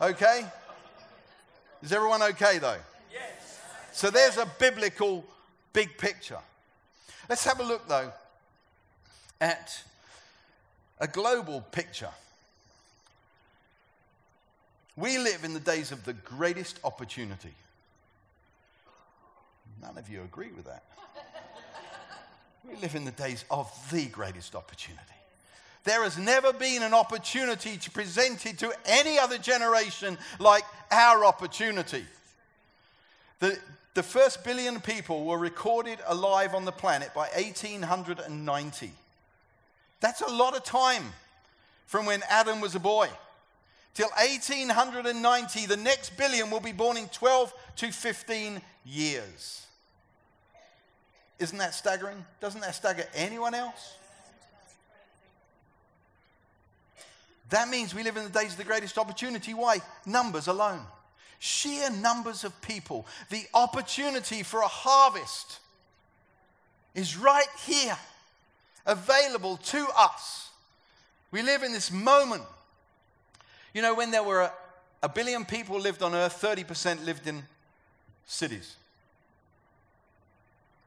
Okay? 0.02 0.46
Is 1.82 1.92
everyone 1.92 2.24
okay 2.24 2.60
though? 2.60 2.78
Yes. 3.12 3.60
So 3.92 4.10
there's 4.10 4.38
a 4.38 4.50
biblical 4.58 5.26
big 5.74 5.98
picture. 5.98 6.40
Let's 7.28 7.44
have 7.46 7.60
a 7.60 7.64
look 7.64 7.88
though 7.88 8.12
at 9.42 9.84
a 11.00 11.08
global 11.08 11.62
picture. 11.72 12.10
We 14.96 15.18
live 15.18 15.44
in 15.44 15.54
the 15.54 15.60
days 15.60 15.92
of 15.92 16.06
the 16.06 16.14
greatest 16.14 16.80
opportunity. 16.84 17.54
None 19.82 19.98
of 19.98 20.08
you 20.08 20.22
agree 20.22 20.52
with 20.56 20.66
that. 20.66 20.84
We 22.68 22.76
live 22.78 22.96
in 22.96 23.04
the 23.04 23.12
days 23.12 23.44
of 23.52 23.70
the 23.92 24.06
greatest 24.06 24.56
opportunity. 24.56 25.02
There 25.84 26.04
has 26.04 26.18
never 26.18 26.54
been 26.54 26.82
an 26.82 26.94
opportunity 26.94 27.76
to 27.78 27.92
present 27.92 28.46
it 28.46 28.60
to 28.60 28.74
any 28.86 29.20
other 29.20 29.38
generation 29.38 30.18
like 30.40 30.64
our 30.90 31.26
opportunity. 31.26 32.06
The, 33.40 33.58
the 33.94 34.04
first 34.04 34.46
billion 34.46 34.80
people 34.80 35.26
were 35.26 35.38
recorded 35.38 36.00
alive 36.08 36.56
on 36.56 36.64
the 36.64 36.72
planet 36.72 37.14
by 37.14 37.28
1890. 37.36 38.92
That's 40.00 40.22
a 40.22 40.32
lot 40.32 40.56
of 40.56 40.64
time 40.64 41.04
from 41.86 42.06
when 42.06 42.22
Adam 42.30 42.62
was 42.62 42.76
a 42.76 42.80
boy 42.80 43.10
till 43.94 44.10
1890, 44.10 45.66
the 45.66 45.78
next 45.78 46.18
billion 46.18 46.50
will 46.50 46.60
be 46.60 46.72
born 46.72 46.98
in 46.98 47.08
12 47.10 47.54
to 47.78 47.92
15 47.92 48.62
years. 48.86 49.66
Isn't 51.40 51.58
that 51.58 51.74
staggering? 51.74 52.24
Doesn't 52.40 52.62
that 52.62 52.76
stagger 52.76 53.06
anyone 53.14 53.54
else? 53.54 53.96
That 57.50 57.70
means 57.70 57.94
we 57.94 58.04
live 58.04 58.18
in 58.18 58.24
the 58.24 58.30
days 58.30 58.54
of 58.54 58.58
the 58.58 58.64
greatest 58.64 58.98
opportunity. 58.98 59.54
Why? 59.54 59.80
Numbers 60.06 60.48
alone. 60.48 60.80
Sheer 61.38 61.92
numbers 61.92 62.44
of 62.44 62.60
people. 62.62 63.06
The 63.30 63.44
opportunity 63.54 64.44
for 64.44 64.62
a 64.62 64.68
harvest 64.68 65.60
is 66.96 67.18
right 67.18 67.48
here, 67.66 67.98
available 68.86 69.58
to 69.58 69.86
us. 69.98 70.50
We 71.32 71.42
live 71.42 71.64
in 71.64 71.74
this 71.74 71.92
moment 71.92 72.44
you 73.74 73.82
know, 73.82 73.96
when 73.96 74.12
there 74.12 74.24
were 74.24 74.42
a, 74.42 74.54
a 75.02 75.10
billion 75.10 75.46
people 75.46 75.80
lived 75.80 76.04
on 76.04 76.14
earth, 76.14 76.40
30% 76.42 77.06
lived 77.06 77.28
in 77.28 77.44
cities. 78.26 78.76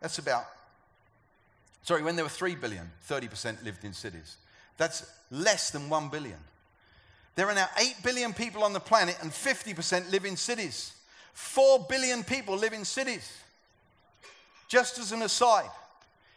That's 0.00 0.18
about, 0.18 0.44
sorry, 1.82 2.02
when 2.02 2.16
there 2.16 2.24
were 2.24 2.30
3 2.30 2.54
billion, 2.54 2.90
30% 3.08 3.64
lived 3.64 3.84
in 3.84 3.92
cities. 3.92 4.36
That's 4.76 5.10
less 5.30 5.70
than 5.70 5.88
1 5.88 6.08
billion. 6.10 6.38
There 7.34 7.48
are 7.48 7.54
now 7.54 7.68
8 7.78 7.96
billion 8.02 8.32
people 8.32 8.62
on 8.62 8.72
the 8.72 8.80
planet, 8.80 9.16
and 9.20 9.30
50% 9.30 10.10
live 10.10 10.24
in 10.24 10.36
cities. 10.36 10.94
4 11.34 11.86
billion 11.88 12.24
people 12.24 12.56
live 12.56 12.72
in 12.72 12.84
cities. 12.84 13.30
Just 14.68 14.98
as 14.98 15.12
an 15.12 15.22
aside, 15.22 15.70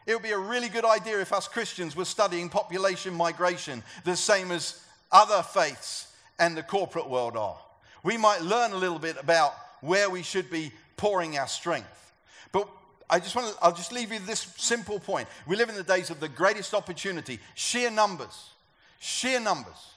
it 0.05 0.13
would 0.13 0.23
be 0.23 0.31
a 0.31 0.37
really 0.37 0.69
good 0.69 0.85
idea 0.85 1.21
if 1.21 1.31
us 1.31 1.47
Christians 1.47 1.95
were 1.95 2.05
studying 2.05 2.49
population 2.49 3.13
migration 3.13 3.83
the 4.03 4.15
same 4.15 4.51
as 4.51 4.81
other 5.11 5.41
faiths 5.41 6.08
and 6.39 6.55
the 6.55 6.63
corporate 6.63 7.09
world 7.09 7.35
are. 7.37 7.57
We 8.03 8.17
might 8.17 8.41
learn 8.41 8.71
a 8.71 8.77
little 8.77 8.99
bit 8.99 9.17
about 9.19 9.53
where 9.81 10.09
we 10.09 10.23
should 10.23 10.49
be 10.49 10.71
pouring 10.97 11.37
our 11.37 11.47
strength. 11.47 12.13
But 12.51 12.67
I 13.09 13.19
just 13.19 13.35
want 13.35 13.53
to, 13.53 13.63
I'll 13.63 13.75
just 13.75 13.91
leave 13.91 14.11
you 14.11 14.19
this 14.19 14.53
simple 14.57 14.99
point. 14.99 15.27
We 15.47 15.55
live 15.55 15.69
in 15.69 15.75
the 15.75 15.83
days 15.83 16.09
of 16.09 16.19
the 16.19 16.29
greatest 16.29 16.73
opportunity, 16.73 17.39
sheer 17.55 17.89
numbers, 17.89 18.49
sheer 18.99 19.39
numbers. 19.39 19.93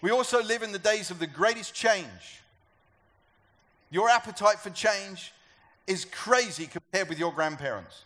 We 0.00 0.10
also 0.10 0.42
live 0.42 0.62
in 0.62 0.72
the 0.72 0.78
days 0.78 1.10
of 1.10 1.18
the 1.18 1.26
greatest 1.26 1.74
change. 1.74 2.42
Your 3.90 4.08
appetite 4.08 4.58
for 4.58 4.70
change 4.70 5.32
is 5.86 6.04
crazy 6.04 6.66
compared 6.66 7.08
with 7.08 7.18
your 7.18 7.32
grandparents. 7.32 8.04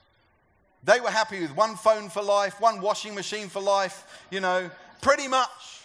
They 0.85 1.01
were 1.01 1.11
happy 1.11 1.41
with 1.41 1.57
one 1.57 1.77
phone 1.77 2.09
for 2.09 2.23
life, 2.23 2.61
one 2.61 2.81
washing 2.81 3.15
machine 3.15 3.49
for 3.49 3.61
life, 3.61 4.25
you 4.31 4.41
know, 4.41 4.71
pretty 5.01 5.27
much. 5.27 5.78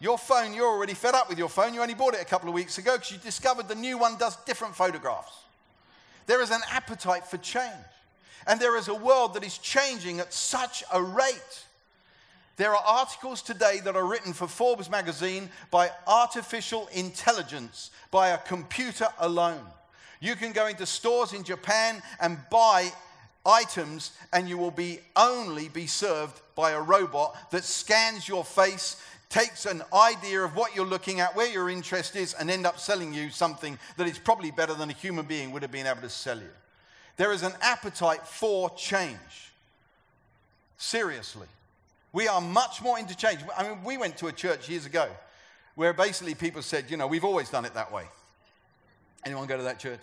Your 0.00 0.18
phone, 0.18 0.52
you're 0.52 0.68
already 0.68 0.94
fed 0.94 1.14
up 1.14 1.28
with 1.28 1.38
your 1.38 1.48
phone. 1.48 1.72
You 1.72 1.80
only 1.80 1.94
bought 1.94 2.14
it 2.14 2.20
a 2.20 2.26
couple 2.26 2.48
of 2.48 2.54
weeks 2.54 2.78
ago 2.78 2.96
because 2.96 3.10
you 3.10 3.18
discovered 3.18 3.68
the 3.68 3.74
new 3.74 3.96
one 3.96 4.16
does 4.18 4.36
different 4.44 4.74
photographs. 4.74 5.32
There 6.26 6.42
is 6.42 6.50
an 6.50 6.60
appetite 6.70 7.26
for 7.26 7.38
change. 7.38 7.72
And 8.46 8.60
there 8.60 8.76
is 8.76 8.88
a 8.88 8.94
world 8.94 9.34
that 9.34 9.44
is 9.44 9.58
changing 9.58 10.20
at 10.20 10.32
such 10.32 10.84
a 10.92 11.02
rate. 11.02 11.64
There 12.56 12.70
are 12.70 12.82
articles 12.86 13.42
today 13.42 13.80
that 13.84 13.96
are 13.96 14.06
written 14.06 14.32
for 14.32 14.46
Forbes 14.46 14.88
magazine 14.88 15.50
by 15.70 15.90
artificial 16.06 16.88
intelligence, 16.92 17.90
by 18.10 18.28
a 18.28 18.38
computer 18.38 19.08
alone. 19.18 19.60
You 20.20 20.36
can 20.36 20.52
go 20.52 20.66
into 20.66 20.86
stores 20.86 21.32
in 21.32 21.44
Japan 21.44 22.02
and 22.20 22.38
buy 22.50 22.92
items 23.44 24.12
and 24.32 24.48
you 24.48 24.58
will 24.58 24.70
be 24.70 25.00
only 25.14 25.68
be 25.68 25.86
served 25.86 26.40
by 26.54 26.72
a 26.72 26.80
robot 26.80 27.50
that 27.50 27.64
scans 27.64 28.26
your 28.26 28.44
face 28.44 29.00
takes 29.28 29.66
an 29.66 29.82
idea 29.92 30.42
of 30.42 30.54
what 30.54 30.74
you're 30.74 30.86
looking 30.86 31.20
at, 31.20 31.34
where 31.34 31.50
your 31.50 31.68
interest 31.68 32.16
is, 32.16 32.34
and 32.34 32.50
end 32.50 32.66
up 32.66 32.78
selling 32.78 33.12
you 33.12 33.30
something 33.30 33.78
that 33.96 34.06
is 34.06 34.18
probably 34.18 34.50
better 34.50 34.74
than 34.74 34.90
a 34.90 34.92
human 34.92 35.26
being 35.26 35.52
would 35.52 35.62
have 35.62 35.72
been 35.72 35.86
able 35.86 36.02
to 36.02 36.08
sell 36.08 36.38
you. 36.38 36.50
There 37.16 37.32
is 37.32 37.42
an 37.42 37.52
appetite 37.60 38.26
for 38.26 38.70
change. 38.70 39.52
Seriously. 40.78 41.46
We 42.12 42.28
are 42.28 42.40
much 42.40 42.82
more 42.82 42.98
into 42.98 43.16
change. 43.16 43.40
I 43.56 43.68
mean, 43.68 43.82
we 43.84 43.98
went 43.98 44.16
to 44.18 44.28
a 44.28 44.32
church 44.32 44.68
years 44.68 44.86
ago 44.86 45.08
where 45.74 45.92
basically 45.92 46.34
people 46.34 46.62
said, 46.62 46.90
you 46.90 46.96
know, 46.96 47.06
we've 47.06 47.24
always 47.24 47.50
done 47.50 47.64
it 47.64 47.74
that 47.74 47.92
way. 47.92 48.04
Anyone 49.24 49.46
go 49.46 49.56
to 49.56 49.64
that 49.64 49.78
church? 49.78 50.00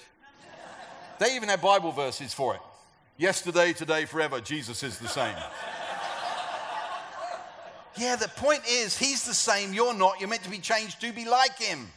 they 1.19 1.35
even 1.35 1.49
had 1.49 1.61
Bible 1.61 1.91
verses 1.91 2.33
for 2.33 2.55
it. 2.55 2.61
Yesterday, 3.17 3.73
today, 3.73 4.05
forever, 4.05 4.41
Jesus 4.41 4.83
is 4.83 4.97
the 4.97 5.07
same. 5.07 5.35
Yeah, 7.97 8.15
the 8.15 8.27
point 8.27 8.61
is, 8.67 8.97
he's 8.97 9.25
the 9.25 9.33
same, 9.33 9.73
you're 9.73 9.93
not. 9.93 10.19
You're 10.19 10.29
meant 10.29 10.43
to 10.43 10.49
be 10.49 10.59
changed 10.59 11.01
to 11.01 11.11
be 11.11 11.25
like 11.25 11.57
him. 11.59 11.87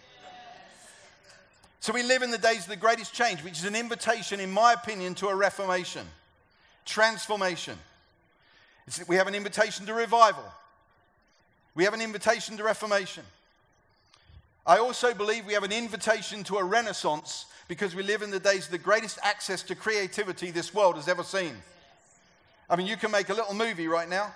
So 1.81 1.93
we 1.93 2.03
live 2.03 2.23
in 2.23 2.31
the 2.31 2.39
days 2.39 2.65
of 2.65 2.69
the 2.69 2.77
greatest 2.77 3.15
change, 3.15 3.43
which 3.43 3.59
is 3.59 3.65
an 3.65 3.77
invitation, 3.77 4.41
in 4.41 4.51
my 4.51 4.73
opinion, 4.73 5.15
to 5.17 5.29
a 5.29 5.35
reformation, 5.35 6.07
transformation. 6.85 7.79
We 9.09 9.17
have 9.17 9.27
an 9.27 9.35
invitation 9.35 9.87
to 9.87 9.95
revival, 9.95 10.45
we 11.75 11.85
have 11.85 11.95
an 11.95 12.01
invitation 12.01 12.57
to 12.57 12.65
reformation. 12.65 13.25
I 14.67 14.79
also 14.79 15.15
believe 15.15 15.47
we 15.47 15.53
have 15.53 15.63
an 15.63 15.71
invitation 15.71 16.43
to 16.45 16.57
a 16.57 16.65
renaissance 16.65 17.47
because 17.69 17.95
we 17.95 18.03
live 18.03 18.23
in 18.23 18.33
the 18.33 18.41
days 18.41 18.65
of 18.65 18.73
the 18.73 18.79
greatest 18.79 19.21
access 19.23 19.63
to 19.63 19.77
creativity 19.77 20.51
this 20.51 20.75
world 20.75 20.97
has 20.97 21.07
ever 21.07 21.23
seen. 21.23 21.55
I 22.69 22.75
mean, 22.75 22.89
you 22.89 22.97
can 22.97 23.13
make 23.13 23.29
a 23.29 23.35
little 23.35 23.55
movie 23.55 23.87
right 23.87 24.09
now. 24.09 24.35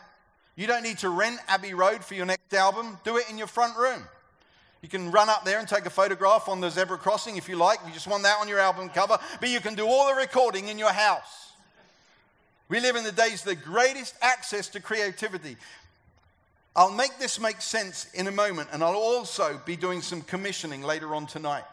You 0.57 0.67
don't 0.67 0.83
need 0.83 0.99
to 0.99 1.09
rent 1.09 1.41
Abbey 1.49 1.75
Road 1.75 2.05
for 2.05 2.15
your 2.15 2.27
next 2.27 2.53
album, 2.53 2.99
do 3.05 3.17
it 3.17 3.31
in 3.31 3.39
your 3.39 3.47
front 3.47 3.77
room. 3.77 4.03
You 4.83 4.89
can 4.89 5.11
run 5.11 5.29
up 5.29 5.45
there 5.45 5.59
and 5.59 5.69
take 5.69 5.87
a 5.87 5.91
photograph 5.91 6.49
on 6.49 6.61
the 6.61 6.71
zebra 6.71 6.99
crossing 6.99 7.37
if 7.37 7.49
you 7.49 7.57
like. 7.57 7.79
You 7.87 7.93
just 7.93 8.07
want 8.07 8.23
that 8.23 8.39
on 8.41 8.49
your 8.49 8.59
album 8.59 8.89
cover. 8.89 9.19
But 9.39 9.51
you 9.51 9.61
can 9.61 9.75
do 9.75 9.87
all 9.87 10.09
the 10.09 10.19
recording 10.19 10.69
in 10.69 10.79
your 10.79 10.93
house. 10.93 11.53
We 12.69 12.81
live 12.81 12.97
in 12.97 13.05
the 13.05 13.13
days 13.13 13.41
of 13.41 13.47
the 13.47 13.57
greatest 13.57 14.15
access 14.23 14.69
to 14.69 14.81
creativity. 14.81 15.57
I'll 16.75 16.93
make 16.93 17.19
this 17.19 17.41
make 17.41 17.61
sense 17.61 18.07
in 18.15 18.29
a 18.29 18.31
moment, 18.31 18.69
and 18.73 18.83
I'll 18.83 18.95
also 18.95 19.61
be 19.67 19.77
doing 19.77 20.01
some 20.01 20.23
commissioning 20.23 20.83
later 20.83 21.15
on 21.15 21.27
tonight. 21.27 21.65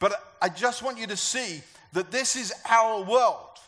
But 0.00 0.34
I 0.42 0.48
just 0.48 0.82
want 0.82 0.98
you 0.98 1.06
to 1.06 1.16
see 1.16 1.62
that 1.92 2.10
this 2.10 2.34
is 2.34 2.52
our 2.68 3.02
world, 3.02 3.60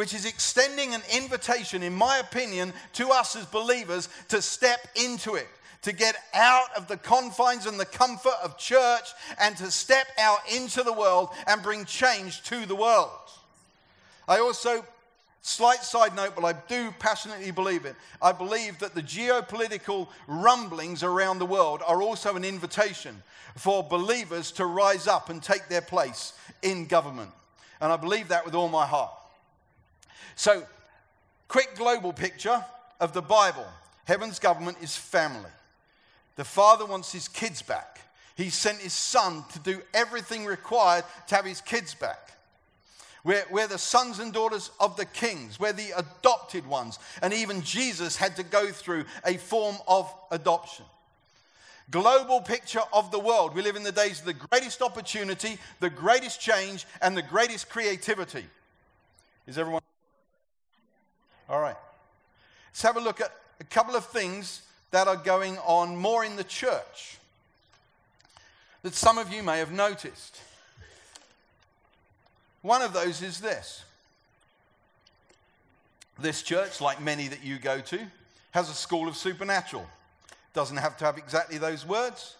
which 0.00 0.14
is 0.14 0.24
extending 0.24 0.94
an 0.94 1.02
invitation, 1.14 1.82
in 1.82 1.92
my 1.92 2.16
opinion, 2.16 2.72
to 2.94 3.10
us 3.10 3.36
as 3.36 3.44
believers 3.44 4.08
to 4.28 4.40
step 4.40 4.88
into 4.94 5.34
it 5.34 5.46
to 5.82 5.92
get 5.92 6.16
out 6.32 6.74
of 6.74 6.88
the 6.88 6.96
confines 6.96 7.66
and 7.66 7.78
the 7.78 7.84
comfort 7.84 8.32
of 8.42 8.56
church 8.56 9.10
and 9.38 9.58
to 9.58 9.70
step 9.70 10.06
out 10.18 10.38
into 10.50 10.82
the 10.82 10.92
world 10.92 11.28
and 11.46 11.62
bring 11.62 11.84
change 11.84 12.42
to 12.44 12.64
the 12.64 12.74
world. 12.74 13.10
I 14.26 14.38
also, 14.38 14.86
slight 15.42 15.82
side 15.82 16.16
note, 16.16 16.32
but 16.34 16.46
I 16.46 16.54
do 16.66 16.94
passionately 16.98 17.50
believe 17.50 17.84
it. 17.84 17.94
I 18.22 18.32
believe 18.32 18.78
that 18.78 18.94
the 18.94 19.02
geopolitical 19.02 20.08
rumblings 20.26 21.02
around 21.02 21.40
the 21.40 21.46
world 21.46 21.82
are 21.86 22.00
also 22.00 22.36
an 22.36 22.44
invitation 22.46 23.22
for 23.54 23.82
believers 23.82 24.50
to 24.52 24.64
rise 24.64 25.06
up 25.06 25.28
and 25.28 25.42
take 25.42 25.68
their 25.68 25.82
place 25.82 26.32
in 26.62 26.86
government. 26.86 27.32
And 27.82 27.92
I 27.92 27.98
believe 27.98 28.28
that 28.28 28.46
with 28.46 28.54
all 28.54 28.70
my 28.70 28.86
heart. 28.86 29.12
So, 30.40 30.62
quick 31.48 31.76
global 31.76 32.14
picture 32.14 32.64
of 32.98 33.12
the 33.12 33.20
Bible. 33.20 33.66
Heaven's 34.06 34.38
government 34.38 34.78
is 34.80 34.96
family. 34.96 35.50
The 36.36 36.46
father 36.46 36.86
wants 36.86 37.12
his 37.12 37.28
kids 37.28 37.60
back. 37.60 38.00
He 38.36 38.48
sent 38.48 38.78
his 38.78 38.94
son 38.94 39.44
to 39.52 39.58
do 39.58 39.82
everything 39.92 40.46
required 40.46 41.04
to 41.26 41.34
have 41.34 41.44
his 41.44 41.60
kids 41.60 41.94
back. 41.94 42.32
We're, 43.22 43.44
we're, 43.50 43.66
the 43.66 43.76
sons 43.76 44.18
and 44.18 44.32
daughters 44.32 44.70
of 44.80 44.96
the 44.96 45.04
kings. 45.04 45.60
We're 45.60 45.74
the 45.74 45.90
adopted 45.94 46.66
ones. 46.66 46.98
And 47.20 47.34
even 47.34 47.60
Jesus 47.60 48.16
had 48.16 48.36
to 48.36 48.42
go 48.42 48.70
through 48.70 49.04
a 49.26 49.36
form 49.36 49.76
of 49.86 50.10
adoption. 50.30 50.86
Global 51.90 52.40
picture 52.40 52.80
of 52.94 53.10
the 53.10 53.20
world. 53.20 53.54
We 53.54 53.60
live 53.60 53.76
in 53.76 53.82
the 53.82 53.92
days 53.92 54.20
of 54.20 54.24
the 54.24 54.32
greatest 54.32 54.80
opportunity, 54.80 55.58
the 55.80 55.90
greatest 55.90 56.40
change, 56.40 56.86
and 57.02 57.14
the 57.14 57.20
greatest 57.20 57.68
creativity. 57.68 58.46
Is 59.46 59.58
everyone? 59.58 59.82
All 61.50 61.60
right. 61.60 61.76
Let's 62.70 62.82
have 62.82 62.96
a 62.96 63.00
look 63.00 63.20
at 63.20 63.32
a 63.58 63.64
couple 63.64 63.96
of 63.96 64.06
things 64.06 64.62
that 64.92 65.08
are 65.08 65.16
going 65.16 65.58
on 65.58 65.96
more 65.96 66.24
in 66.24 66.36
the 66.36 66.44
church 66.44 67.18
that 68.82 68.94
some 68.94 69.18
of 69.18 69.32
you 69.32 69.42
may 69.42 69.58
have 69.58 69.72
noticed. 69.72 70.40
One 72.62 72.82
of 72.82 72.92
those 72.92 73.20
is 73.20 73.40
this. 73.40 73.84
This 76.18 76.42
church, 76.42 76.80
like 76.80 77.00
many 77.00 77.28
that 77.28 77.42
you 77.42 77.58
go 77.58 77.80
to, 77.80 77.98
has 78.52 78.70
a 78.70 78.74
school 78.74 79.08
of 79.08 79.16
supernatural. 79.16 79.86
Doesn't 80.54 80.76
have 80.76 80.96
to 80.98 81.04
have 81.04 81.18
exactly 81.18 81.58
those 81.58 81.86
words. 81.86 82.36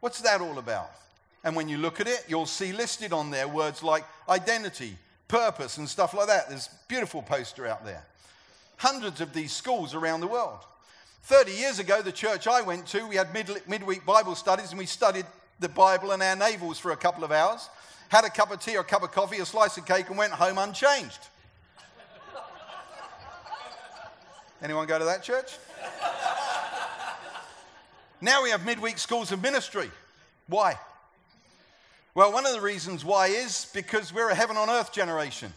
What's 0.00 0.20
that 0.22 0.40
all 0.40 0.58
about? 0.58 0.90
And 1.44 1.56
when 1.56 1.68
you 1.68 1.78
look 1.78 2.00
at 2.00 2.06
it, 2.06 2.24
you'll 2.28 2.46
see 2.46 2.72
listed 2.72 3.12
on 3.12 3.30
there 3.30 3.48
words 3.48 3.82
like 3.82 4.04
identity, 4.28 4.96
purpose, 5.28 5.76
and 5.76 5.88
stuff 5.88 6.14
like 6.14 6.26
that. 6.26 6.48
There's 6.48 6.68
beautiful 6.88 7.22
poster 7.22 7.66
out 7.66 7.84
there. 7.84 8.04
Hundreds 8.78 9.20
of 9.20 9.32
these 9.32 9.52
schools 9.52 9.94
around 9.94 10.20
the 10.20 10.26
world. 10.26 10.60
30 11.24 11.52
years 11.52 11.78
ago, 11.78 12.00
the 12.00 12.12
church 12.12 12.46
I 12.46 12.62
went 12.62 12.86
to, 12.88 13.06
we 13.06 13.16
had 13.16 13.32
mid- 13.34 13.68
midweek 13.68 14.06
Bible 14.06 14.34
studies 14.34 14.70
and 14.70 14.78
we 14.78 14.86
studied 14.86 15.26
the 15.60 15.68
Bible 15.68 16.12
and 16.12 16.22
our 16.22 16.36
navels 16.36 16.78
for 16.78 16.92
a 16.92 16.96
couple 16.96 17.24
of 17.24 17.32
hours, 17.32 17.68
had 18.08 18.24
a 18.24 18.30
cup 18.30 18.50
of 18.50 18.60
tea 18.60 18.76
or 18.76 18.80
a 18.80 18.84
cup 18.84 19.02
of 19.02 19.12
coffee, 19.12 19.38
a 19.38 19.44
slice 19.44 19.76
of 19.76 19.84
cake, 19.84 20.08
and 20.08 20.16
went 20.16 20.32
home 20.32 20.56
unchanged. 20.56 21.18
Anyone 24.62 24.86
go 24.86 24.98
to 24.98 25.04
that 25.04 25.22
church? 25.22 25.52
now 28.20 28.42
we 28.42 28.50
have 28.50 28.64
midweek 28.64 28.98
schools 28.98 29.30
of 29.30 29.42
ministry. 29.42 29.90
Why? 30.48 30.78
Well, 32.18 32.32
one 32.32 32.46
of 32.46 32.52
the 32.52 32.60
reasons 32.60 33.04
why 33.04 33.28
is 33.28 33.70
because 33.72 34.12
we're 34.12 34.30
a 34.30 34.34
heaven 34.34 34.56
on 34.56 34.68
earth 34.68 34.92
generation. 34.92 35.52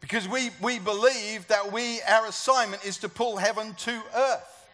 Because 0.00 0.26
we, 0.26 0.48
we 0.62 0.78
believe 0.78 1.46
that 1.48 1.70
we, 1.70 2.00
our 2.08 2.24
assignment 2.28 2.82
is 2.86 2.96
to 3.00 3.10
pull 3.10 3.36
heaven 3.36 3.74
to 3.74 4.00
earth. 4.16 4.68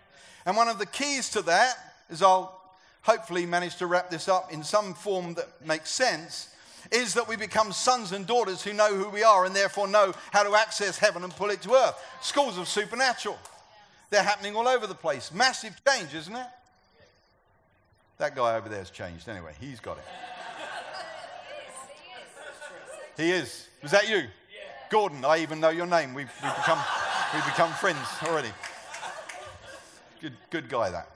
And 0.47 0.57
one 0.57 0.69
of 0.69 0.79
the 0.79 0.87
keys 0.87 1.29
to 1.31 1.43
that 1.43 1.75
is 2.09 2.23
I'll 2.23 2.57
hopefully 3.03 3.47
manage 3.47 3.79
to 3.79 3.89
wrap 3.89 4.11
this 4.11 4.29
up 4.29 4.53
in 4.53 4.63
some 4.63 4.95
form 4.95 5.35
that 5.35 5.49
makes 5.67 5.91
sense 5.91 6.55
is 6.93 7.15
that 7.15 7.27
we 7.27 7.35
become 7.35 7.73
sons 7.73 8.13
and 8.13 8.25
daughters 8.25 8.63
who 8.63 8.73
know 8.73 8.95
who 8.95 9.09
we 9.09 9.25
are 9.25 9.45
and 9.45 9.57
therefore 9.57 9.89
know 9.89 10.15
how 10.31 10.45
to 10.45 10.55
access 10.55 10.99
heaven 10.99 11.25
and 11.25 11.35
pull 11.35 11.51
it 11.51 11.63
to 11.63 11.75
earth. 11.75 11.97
Schools 12.23 12.59
of 12.59 12.69
supernatural. 12.69 13.37
They're 14.11 14.23
happening 14.23 14.55
all 14.55 14.69
over 14.69 14.87
the 14.87 14.95
place. 14.95 15.33
Massive 15.35 15.75
change, 15.85 16.15
isn't 16.15 16.37
it? 16.37 16.47
That 18.19 18.35
guy 18.35 18.57
over 18.57 18.69
there 18.69 18.81
has 18.81 18.91
changed. 18.91 19.29
Anyway, 19.29 19.53
he's 19.61 19.81
got 19.81 19.99
it. 19.99 20.05
He 23.17 23.33
is. 23.33 23.67
Was 23.83 23.91
that 23.91 24.09
you? 24.09 24.29
Gordon, 24.91 25.25
I 25.25 25.39
even 25.39 25.59
know 25.59 25.71
your 25.71 25.87
name. 25.87 26.15
We've, 26.15 26.31
we've, 26.41 26.55
become, 26.55 26.79
we've 27.35 27.45
become 27.45 27.73
friends 27.73 27.99
already. 28.23 28.53
Good, 30.21 30.35
good 30.51 30.69
guy, 30.69 30.91
that. 30.91 31.11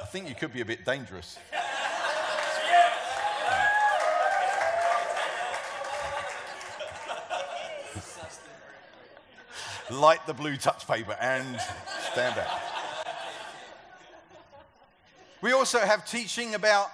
I 0.00 0.06
think 0.06 0.30
you 0.30 0.34
could 0.34 0.54
be 0.54 0.62
a 0.62 0.64
bit 0.64 0.86
dangerous. 0.86 1.36
Light 9.90 10.26
the 10.26 10.32
blue 10.32 10.56
touch 10.56 10.86
paper 10.86 11.18
and 11.20 11.60
stand 12.12 12.34
back. 12.34 12.69
We 15.42 15.52
also 15.52 15.78
have 15.78 16.04
teaching 16.04 16.54
about 16.54 16.90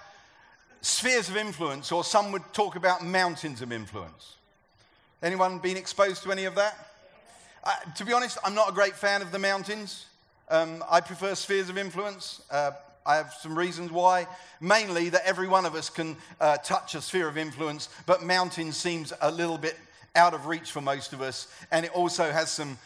spheres 0.81 1.29
of 1.29 1.37
influence, 1.37 1.91
or 1.91 2.05
some 2.05 2.31
would 2.31 2.45
talk 2.53 2.77
about 2.77 3.05
mountains 3.05 3.61
of 3.61 3.73
influence. 3.73 4.37
Anyone 5.21 5.59
been 5.59 5.77
exposed 5.77 6.23
to 6.23 6.31
any 6.31 6.45
of 6.45 6.55
that? 6.55 6.93
Uh, 7.65 7.73
to 7.97 8.05
be 8.05 8.13
honest, 8.13 8.39
I'm 8.45 8.55
not 8.55 8.69
a 8.69 8.73
great 8.73 8.95
fan 8.95 9.21
of 9.21 9.33
the 9.33 9.39
mountains. 9.41 10.07
Um, 10.49 10.85
I 10.89 11.01
prefer 11.01 11.35
spheres 11.35 11.69
of 11.69 11.77
influence. 11.77 12.41
Uh, 12.49 12.71
I 13.05 13.17
have 13.17 13.35
some 13.35 13.59
reasons 13.59 13.91
why. 13.91 14.29
Mainly 14.61 15.09
that 15.09 15.27
every 15.27 15.49
one 15.49 15.67
of 15.67 15.75
us 15.75 15.91
can 15.91 16.17
uh, 16.41 16.59
touch 16.59 16.95
a 16.95 17.01
sphere 17.01 17.27
of 17.27 17.37
influence, 17.37 17.89
but 18.07 18.23
mountains 18.23 18.77
seems 18.77 19.13
a 19.21 19.31
little 19.33 19.59
bit 19.59 19.77
out 20.15 20.35
of 20.35 20.47
reach 20.47 20.71
for 20.71 20.81
most 20.81 21.13
of 21.13 21.21
us, 21.21 21.49
and 21.73 21.85
it 21.85 21.93
also 21.93 22.31
has 22.31 22.51
some. 22.51 22.79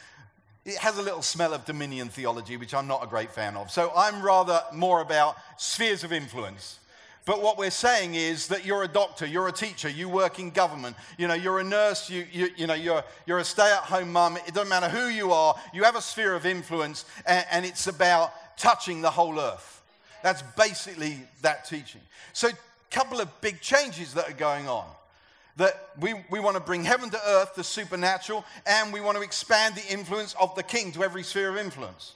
It 0.65 0.77
has 0.77 0.99
a 0.99 1.03
little 1.03 1.23
smell 1.23 1.55
of 1.55 1.65
dominion 1.65 2.09
theology, 2.11 2.57
which 2.57 2.75
I'm 2.75 2.87
not 2.87 3.03
a 3.03 3.07
great 3.07 3.33
fan 3.33 3.57
of. 3.57 3.71
So 3.71 3.93
I'm 3.97 4.23
rather 4.23 4.63
more 4.73 5.01
about 5.01 5.37
spheres 5.57 6.05
of 6.05 6.13
influence. 6.13 6.79
But 7.25 7.43
what 7.43 7.59
we're 7.59 7.71
saying 7.71 8.15
is 8.15 8.49
that 8.49 8.65
you're 8.65 8.83
a 8.83 8.89
doctor, 8.89 9.27
you're 9.27 9.49
a 9.49 9.53
teacher, 9.53 9.89
you 9.89 10.09
work 10.09 10.39
in 10.39 10.51
government, 10.51 10.97
you 11.19 11.29
know, 11.29 11.35
you're 11.35 11.61
a 11.61 11.65
nurse, 11.65 12.11
you, 12.11 12.27
you, 12.33 12.49
you 12.57 12.67
know, 12.67 12.75
you're, 12.75 13.05
you're 13.27 13.39
a 13.39 13.45
stay 13.45 13.71
at 13.71 13.85
home 13.85 14.13
mum. 14.13 14.37
It 14.47 14.55
doesn't 14.55 14.69
matter 14.69 14.89
who 14.89 15.09
you 15.09 15.33
are, 15.33 15.55
you 15.73 15.85
have 15.85 15.97
a 15.97 16.01
sphere 16.01 16.35
of 16.35 16.47
influence, 16.47 17.05
and, 17.27 17.45
and 17.53 17.67
it's 17.67 17.87
about 17.87 18.33
touching 18.57 19.01
the 19.03 19.11
whole 19.11 19.39
earth. 19.39 19.83
That's 20.23 20.43
basically 20.57 21.19
that 21.43 21.67
teaching. 21.67 22.01
So, 22.33 22.49
a 22.49 22.53
couple 22.91 23.21
of 23.21 23.41
big 23.41 23.61
changes 23.61 24.15
that 24.15 24.29
are 24.29 24.35
going 24.35 24.69
on. 24.69 24.87
That 25.61 25.91
we, 26.01 26.15
we 26.31 26.41
want 26.41 26.57
to 26.57 26.63
bring 26.63 26.85
heaven 26.85 27.11
to 27.11 27.21
earth, 27.29 27.55
the 27.55 27.63
supernatural, 27.63 28.47
and 28.65 28.95
we 28.95 29.03
want 29.03 29.19
to 29.19 29.23
expand 29.23 29.75
the 29.75 29.93
influence 29.93 30.35
of 30.41 30.55
the 30.55 30.63
king 30.63 30.91
to 30.93 31.05
every 31.05 31.23
sphere 31.23 31.51
of 31.51 31.59
influence. 31.59 32.15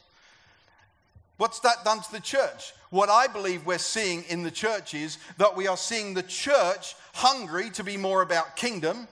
What's 1.36 1.60
that 1.60 1.84
done 1.84 2.00
to 2.00 2.10
the 2.10 2.20
church? 2.20 2.72
What 2.88 3.10
I 3.10 3.26
believe 3.26 3.66
we're 3.66 3.76
seeing 3.76 4.24
in 4.30 4.44
the 4.44 4.50
church 4.50 4.94
is 4.94 5.18
that 5.36 5.54
we 5.54 5.66
are 5.66 5.76
seeing 5.76 6.14
the 6.14 6.22
church 6.22 6.94
hungry 7.12 7.68
to 7.72 7.84
be 7.84 7.98
more 7.98 8.22
about 8.22 8.56
kingdom. 8.56 9.08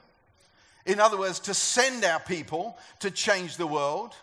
In 0.87 0.99
other 0.99 1.19
words, 1.19 1.39
to 1.41 1.53
send 1.53 2.03
our 2.03 2.21
people 2.21 2.79
to 3.01 3.11
change 3.11 3.59
the 3.59 3.67
world. 3.67 4.15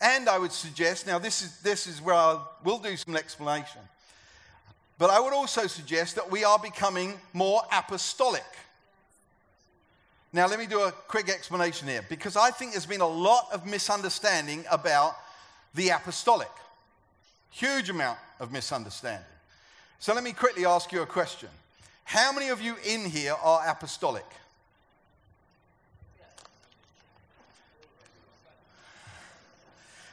And 0.00 0.28
I 0.28 0.38
would 0.38 0.52
suggest, 0.52 1.08
now 1.08 1.18
this 1.18 1.42
is, 1.42 1.58
this 1.62 1.88
is 1.88 2.00
where 2.00 2.14
I 2.14 2.40
will 2.62 2.78
do 2.78 2.96
some 2.96 3.16
explanation, 3.16 3.80
but 4.96 5.10
I 5.10 5.18
would 5.18 5.32
also 5.32 5.66
suggest 5.66 6.14
that 6.14 6.30
we 6.30 6.44
are 6.44 6.60
becoming 6.60 7.14
more 7.32 7.62
apostolic. 7.72 8.44
Now, 10.32 10.46
let 10.46 10.58
me 10.58 10.66
do 10.66 10.80
a 10.80 10.92
quick 10.92 11.28
explanation 11.28 11.88
here 11.88 12.04
because 12.08 12.36
I 12.36 12.50
think 12.50 12.72
there's 12.72 12.86
been 12.86 13.00
a 13.00 13.08
lot 13.08 13.48
of 13.52 13.64
misunderstanding 13.64 14.64
about 14.70 15.16
the 15.74 15.90
apostolic. 15.90 16.50
Huge 17.50 17.90
amount 17.90 18.18
of 18.40 18.52
misunderstanding. 18.52 19.24
So 19.98 20.14
let 20.14 20.24
me 20.24 20.32
quickly 20.32 20.66
ask 20.66 20.92
you 20.92 21.02
a 21.02 21.06
question. 21.06 21.48
How 22.04 22.32
many 22.32 22.48
of 22.48 22.60
you 22.60 22.76
in 22.84 23.04
here 23.04 23.34
are 23.42 23.66
apostolic? 23.66 24.26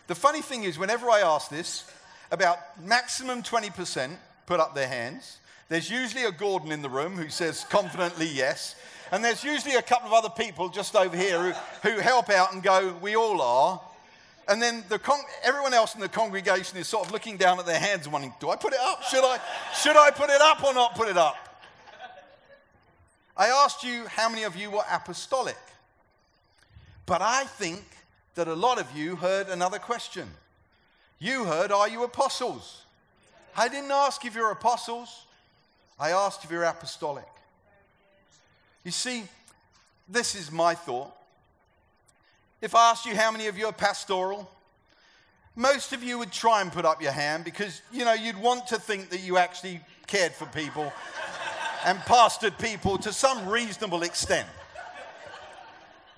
The 0.07 0.15
funny 0.15 0.41
thing 0.41 0.63
is, 0.63 0.77
whenever 0.77 1.09
I 1.09 1.21
ask 1.21 1.49
this, 1.49 1.89
about 2.33 2.57
maximum 2.83 3.43
20% 3.43 4.15
put 4.47 4.59
up 4.59 4.73
their 4.73 4.87
hands. 4.87 5.37
There's 5.69 5.89
usually 5.89 6.25
a 6.25 6.31
Gordon 6.31 6.71
in 6.71 6.81
the 6.81 6.89
room 6.89 7.15
who 7.15 7.29
says 7.29 7.63
confidently 7.69 8.27
yes. 8.27 8.75
And 9.13 9.23
there's 9.23 9.43
usually 9.43 9.75
a 9.75 9.81
couple 9.83 10.07
of 10.07 10.13
other 10.13 10.29
people 10.31 10.69
just 10.69 10.95
over 10.95 11.15
here 11.15 11.53
who, 11.83 11.91
who 11.91 11.99
help 11.99 12.31
out 12.31 12.51
and 12.51 12.63
go, 12.63 12.95
We 12.99 13.15
all 13.15 13.43
are. 13.43 13.79
And 14.47 14.59
then 14.59 14.83
the 14.89 14.97
con- 14.97 15.21
everyone 15.43 15.71
else 15.71 15.93
in 15.93 16.01
the 16.01 16.09
congregation 16.09 16.79
is 16.79 16.87
sort 16.87 17.05
of 17.05 17.11
looking 17.11 17.37
down 17.37 17.59
at 17.59 17.67
their 17.67 17.79
hands 17.79 18.05
and 18.05 18.11
wondering, 18.11 18.33
Do 18.39 18.49
I 18.49 18.55
put 18.55 18.73
it 18.73 18.79
up? 18.79 19.03
Should 19.03 19.23
I, 19.23 19.39
should 19.75 19.95
I 19.95 20.09
put 20.09 20.31
it 20.31 20.41
up 20.41 20.63
or 20.63 20.73
not 20.73 20.95
put 20.95 21.09
it 21.09 21.17
up? 21.17 21.35
I 23.37 23.49
asked 23.49 23.83
you 23.83 24.07
how 24.07 24.29
many 24.29 24.45
of 24.45 24.55
you 24.55 24.71
were 24.71 24.83
apostolic. 24.91 25.57
But 27.05 27.21
I 27.21 27.43
think 27.43 27.83
that 28.33 28.47
a 28.47 28.55
lot 28.55 28.79
of 28.79 28.97
you 28.97 29.15
heard 29.15 29.47
another 29.47 29.77
question. 29.77 30.27
You 31.19 31.43
heard, 31.43 31.71
Are 31.71 31.87
you 31.87 32.03
apostles? 32.03 32.81
I 33.55 33.67
didn't 33.67 33.91
ask 33.91 34.25
if 34.25 34.33
you're 34.33 34.49
apostles, 34.49 35.27
I 35.99 36.09
asked 36.09 36.43
if 36.43 36.49
you're 36.49 36.63
apostolic. 36.63 37.25
You 38.83 38.91
see, 38.91 39.23
this 40.09 40.35
is 40.35 40.51
my 40.51 40.75
thought. 40.75 41.11
If 42.61 42.75
I 42.75 42.91
asked 42.91 43.05
you 43.05 43.15
how 43.15 43.31
many 43.31 43.47
of 43.47 43.57
you 43.57 43.65
are 43.67 43.73
pastoral, 43.73 44.49
most 45.55 45.93
of 45.93 46.03
you 46.03 46.17
would 46.17 46.31
try 46.31 46.61
and 46.61 46.71
put 46.71 46.85
up 46.85 47.01
your 47.01 47.11
hand 47.11 47.43
because, 47.43 47.81
you 47.91 48.05
know, 48.05 48.13
you'd 48.13 48.37
want 48.37 48.67
to 48.67 48.79
think 48.79 49.09
that 49.09 49.21
you 49.21 49.37
actually 49.37 49.79
cared 50.07 50.33
for 50.33 50.45
people 50.47 50.91
and 51.85 51.97
pastored 51.99 52.57
people 52.59 52.97
to 52.99 53.13
some 53.13 53.47
reasonable 53.47 54.03
extent. 54.03 54.47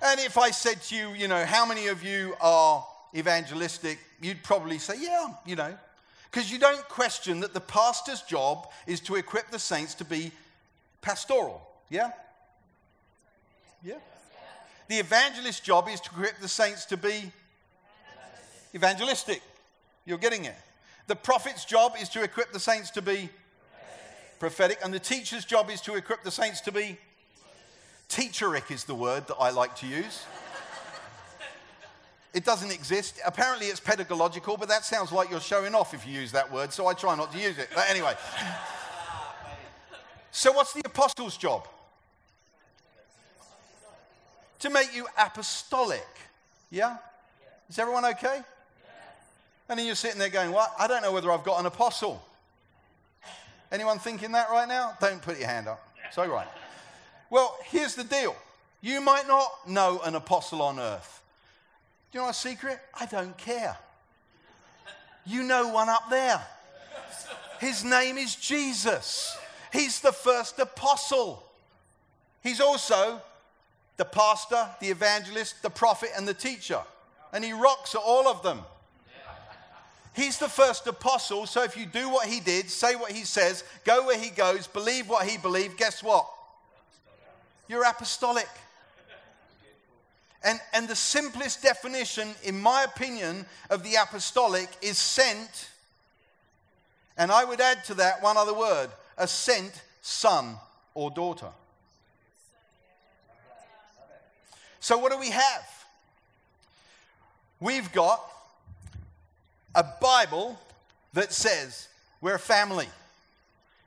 And 0.01 0.19
if 0.19 0.37
I 0.37 0.51
said 0.51 0.81
to 0.83 0.95
you, 0.95 1.09
you 1.09 1.27
know, 1.27 1.45
how 1.45 1.65
many 1.65 1.87
of 1.87 2.03
you 2.03 2.35
are 2.39 2.85
evangelistic, 3.15 3.99
you'd 4.21 4.43
probably 4.43 4.77
say, 4.77 4.95
yeah, 4.99 5.27
you 5.45 5.55
know. 5.55 5.75
Because 6.29 6.51
you 6.51 6.59
don't 6.59 6.87
question 6.89 7.39
that 7.39 7.53
the 7.53 7.61
pastor's 7.61 8.21
job 8.21 8.69
is 8.87 8.99
to 9.01 9.15
equip 9.15 9.49
the 9.51 9.59
saints 9.59 9.95
to 9.95 10.05
be 10.05 10.31
pastoral. 11.01 11.61
Yeah? 11.89 12.11
Yeah? 13.85 13.95
The 14.87 14.99
evangelist's 14.99 15.61
job 15.61 15.87
is 15.87 16.01
to 16.01 16.09
equip 16.09 16.39
the 16.39 16.47
saints 16.47 16.85
to 16.85 16.97
be 16.97 17.31
evangelistic. 18.73 19.41
You're 20.05 20.17
getting 20.17 20.45
it. 20.45 20.55
The 21.07 21.15
prophet's 21.15 21.65
job 21.65 21.93
is 22.01 22.09
to 22.09 22.23
equip 22.23 22.51
the 22.51 22.59
saints 22.59 22.89
to 22.91 23.01
be 23.01 23.29
prophetic, 24.39 24.79
and 24.83 24.93
the 24.93 24.99
teacher's 24.99 25.45
job 25.45 25.69
is 25.69 25.81
to 25.81 25.95
equip 25.95 26.23
the 26.23 26.31
saints 26.31 26.61
to 26.61 26.71
be 26.71 26.97
Teacheric 28.09 28.71
is 28.71 28.83
the 28.83 28.95
word 28.95 29.27
that 29.27 29.35
I 29.39 29.49
like 29.49 29.75
to 29.77 29.87
use. 29.87 30.25
It 32.33 32.43
doesn't 32.43 32.71
exist. 32.71 33.19
Apparently, 33.25 33.67
it's 33.67 33.79
pedagogical, 33.79 34.57
but 34.57 34.67
that 34.67 34.83
sounds 34.83 35.11
like 35.11 35.29
you're 35.31 35.39
showing 35.39 35.73
off 35.73 35.93
if 35.93 36.05
you 36.05 36.13
use 36.13 36.31
that 36.33 36.51
word, 36.51 36.73
so 36.73 36.85
I 36.85 36.93
try 36.93 37.15
not 37.15 37.31
to 37.31 37.39
use 37.39 37.57
it. 37.57 37.69
But 37.73 37.89
anyway. 37.89 38.13
So, 40.31 40.51
what's 40.51 40.73
the 40.73 40.81
apostle's 40.85 41.37
job? 41.37 41.67
To 44.65 44.71
make 44.71 44.95
you 44.95 45.05
apostolic. 45.15 46.07
Yeah? 46.71 46.97
Is 47.69 47.77
everyone 47.77 48.03
okay? 48.05 48.41
And 49.69 49.77
then 49.77 49.85
you're 49.85 49.93
sitting 49.93 50.17
there 50.17 50.29
going, 50.29 50.51
What? 50.51 50.73
I 50.79 50.87
don't 50.87 51.03
know 51.03 51.11
whether 51.11 51.31
I've 51.31 51.43
got 51.43 51.59
an 51.59 51.67
apostle. 51.67 52.19
Anyone 53.71 53.99
thinking 53.99 54.31
that 54.31 54.49
right 54.49 54.67
now? 54.67 54.97
Don't 54.99 55.21
put 55.21 55.37
your 55.37 55.49
hand 55.49 55.67
up. 55.67 55.87
So, 56.11 56.25
right. 56.25 56.47
Well, 57.29 57.55
here's 57.65 57.93
the 57.93 58.03
deal 58.03 58.35
you 58.81 59.01
might 59.01 59.27
not 59.27 59.69
know 59.69 60.01
an 60.03 60.15
apostle 60.15 60.63
on 60.63 60.79
earth. 60.79 61.21
Do 62.11 62.17
you 62.17 62.23
know 62.23 62.31
a 62.31 62.33
secret? 62.33 62.79
I 62.99 63.05
don't 63.05 63.37
care. 63.37 63.77
You 65.27 65.43
know 65.43 65.67
one 65.67 65.89
up 65.89 66.09
there. 66.09 66.43
His 67.59 67.83
name 67.83 68.17
is 68.17 68.35
Jesus. 68.35 69.37
He's 69.71 69.99
the 69.99 70.11
first 70.11 70.57
apostle. 70.57 71.43
He's 72.41 72.59
also 72.59 73.21
the 73.97 74.05
pastor, 74.05 74.67
the 74.79 74.89
evangelist, 74.89 75.61
the 75.61 75.69
prophet, 75.69 76.09
and 76.15 76.27
the 76.27 76.33
teacher. 76.33 76.81
And 77.33 77.43
he 77.43 77.53
rocks 77.53 77.95
at 77.95 78.01
all 78.01 78.27
of 78.27 78.43
them. 78.43 78.59
He's 80.15 80.37
the 80.37 80.47
first 80.47 80.87
apostle, 80.87 81.45
so 81.45 81.63
if 81.63 81.75
you 81.75 81.85
do 81.85 82.09
what 82.09 82.27
he 82.27 82.39
did, 82.39 82.69
say 82.69 82.95
what 82.95 83.11
he 83.11 83.25
says, 83.25 83.65
go 83.83 84.05
where 84.05 84.17
he 84.17 84.29
goes, 84.29 84.65
believe 84.65 85.09
what 85.09 85.27
he 85.27 85.37
believed, 85.37 85.77
guess 85.77 86.01
what? 86.01 86.25
You're 87.67 87.83
apostolic. 87.83 88.47
And, 90.41 90.59
and 90.73 90.87
the 90.87 90.95
simplest 90.95 91.63
definition, 91.63 92.29
in 92.43 92.61
my 92.61 92.83
opinion, 92.83 93.45
of 93.69 93.83
the 93.83 93.95
apostolic 93.95 94.69
is 94.81 94.97
sent. 94.97 95.69
And 97.17 97.31
I 97.31 97.43
would 97.43 97.59
add 97.59 97.83
to 97.85 97.95
that 97.95 98.21
one 98.21 98.37
other 98.37 98.53
word 98.53 98.89
a 99.17 99.27
sent 99.27 99.81
son 100.01 100.55
or 100.93 101.09
daughter. 101.09 101.47
So, 104.79 104.97
what 104.97 105.11
do 105.11 105.17
we 105.17 105.31
have? 105.31 105.85
We've 107.59 107.91
got 107.91 108.21
a 109.73 109.83
Bible 110.01 110.59
that 111.13 111.33
says 111.33 111.87
we're 112.21 112.35
a 112.35 112.39
family. 112.39 112.87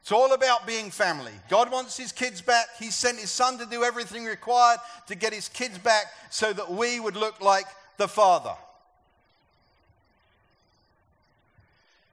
It's 0.01 0.13
all 0.13 0.33
about 0.33 0.67
being 0.67 0.91
family. 0.91 1.33
God 1.51 1.71
wants 1.71 1.97
his 1.97 2.13
kids 2.13 2.41
back. 2.41 2.69
He 2.79 2.91
sent 2.91 3.19
his 3.19 3.31
son 3.31 3.59
to 3.59 3.67
do 3.67 3.85
everything 3.85 4.25
required 4.25 4.79
to 5.09 5.15
get 5.15 5.35
his 5.35 5.51
kids 5.51 5.77
back 5.77 6.07
so 6.31 6.53
that 6.53 6.71
we 6.71 6.99
would 6.99 7.15
look 7.17 7.43
like 7.43 7.67
the 7.99 8.09
Father. 8.09 8.55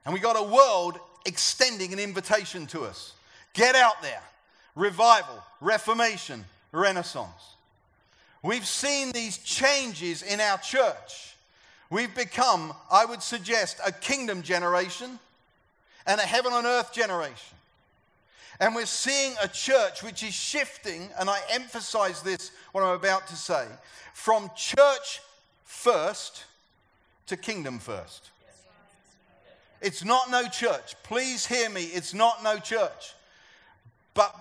And 0.03 0.13
we 0.13 0.19
got 0.19 0.37
a 0.37 0.43
world 0.43 0.99
extending 1.25 1.93
an 1.93 1.99
invitation 1.99 2.67
to 2.67 2.81
us. 2.81 3.13
Get 3.53 3.75
out 3.75 4.01
there. 4.01 4.21
Revival, 4.75 5.41
reformation, 5.61 6.43
renaissance. 6.71 7.54
We've 8.45 8.67
seen 8.67 9.11
these 9.11 9.39
changes 9.39 10.21
in 10.21 10.39
our 10.39 10.59
church. 10.59 11.35
We've 11.89 12.13
become, 12.13 12.73
I 12.91 13.03
would 13.03 13.23
suggest, 13.23 13.79
a 13.83 13.91
kingdom 13.91 14.43
generation 14.43 15.17
and 16.05 16.21
a 16.21 16.23
heaven 16.23 16.53
on 16.53 16.63
earth 16.63 16.93
generation. 16.93 17.57
And 18.59 18.75
we're 18.75 18.85
seeing 18.85 19.33
a 19.41 19.47
church 19.47 20.03
which 20.03 20.21
is 20.21 20.35
shifting, 20.35 21.09
and 21.19 21.27
I 21.27 21.39
emphasize 21.49 22.21
this, 22.21 22.51
what 22.71 22.83
I'm 22.83 22.93
about 22.93 23.25
to 23.29 23.35
say, 23.35 23.65
from 24.13 24.51
church 24.55 25.21
first 25.63 26.43
to 27.25 27.37
kingdom 27.37 27.79
first. 27.79 28.29
It's 29.81 30.05
not 30.05 30.29
no 30.29 30.47
church. 30.47 30.93
Please 31.01 31.47
hear 31.47 31.67
me. 31.71 31.85
It's 31.85 32.13
not 32.13 32.43
no 32.43 32.59
church. 32.59 33.15
But 34.13 34.35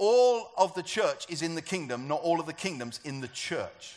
all 0.00 0.50
of 0.56 0.74
the 0.74 0.82
church 0.82 1.26
is 1.28 1.42
in 1.42 1.54
the 1.54 1.62
kingdom, 1.62 2.08
not 2.08 2.22
all 2.22 2.40
of 2.40 2.46
the 2.46 2.54
kingdoms 2.54 3.00
in 3.04 3.20
the 3.20 3.28
church. 3.28 3.96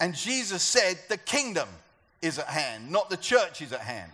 And 0.00 0.12
Jesus 0.12 0.60
said, 0.60 0.98
The 1.08 1.16
kingdom 1.16 1.68
is 2.20 2.40
at 2.40 2.48
hand, 2.48 2.90
not 2.90 3.08
the 3.08 3.16
church 3.16 3.62
is 3.62 3.72
at 3.72 3.80
hand. 3.80 4.10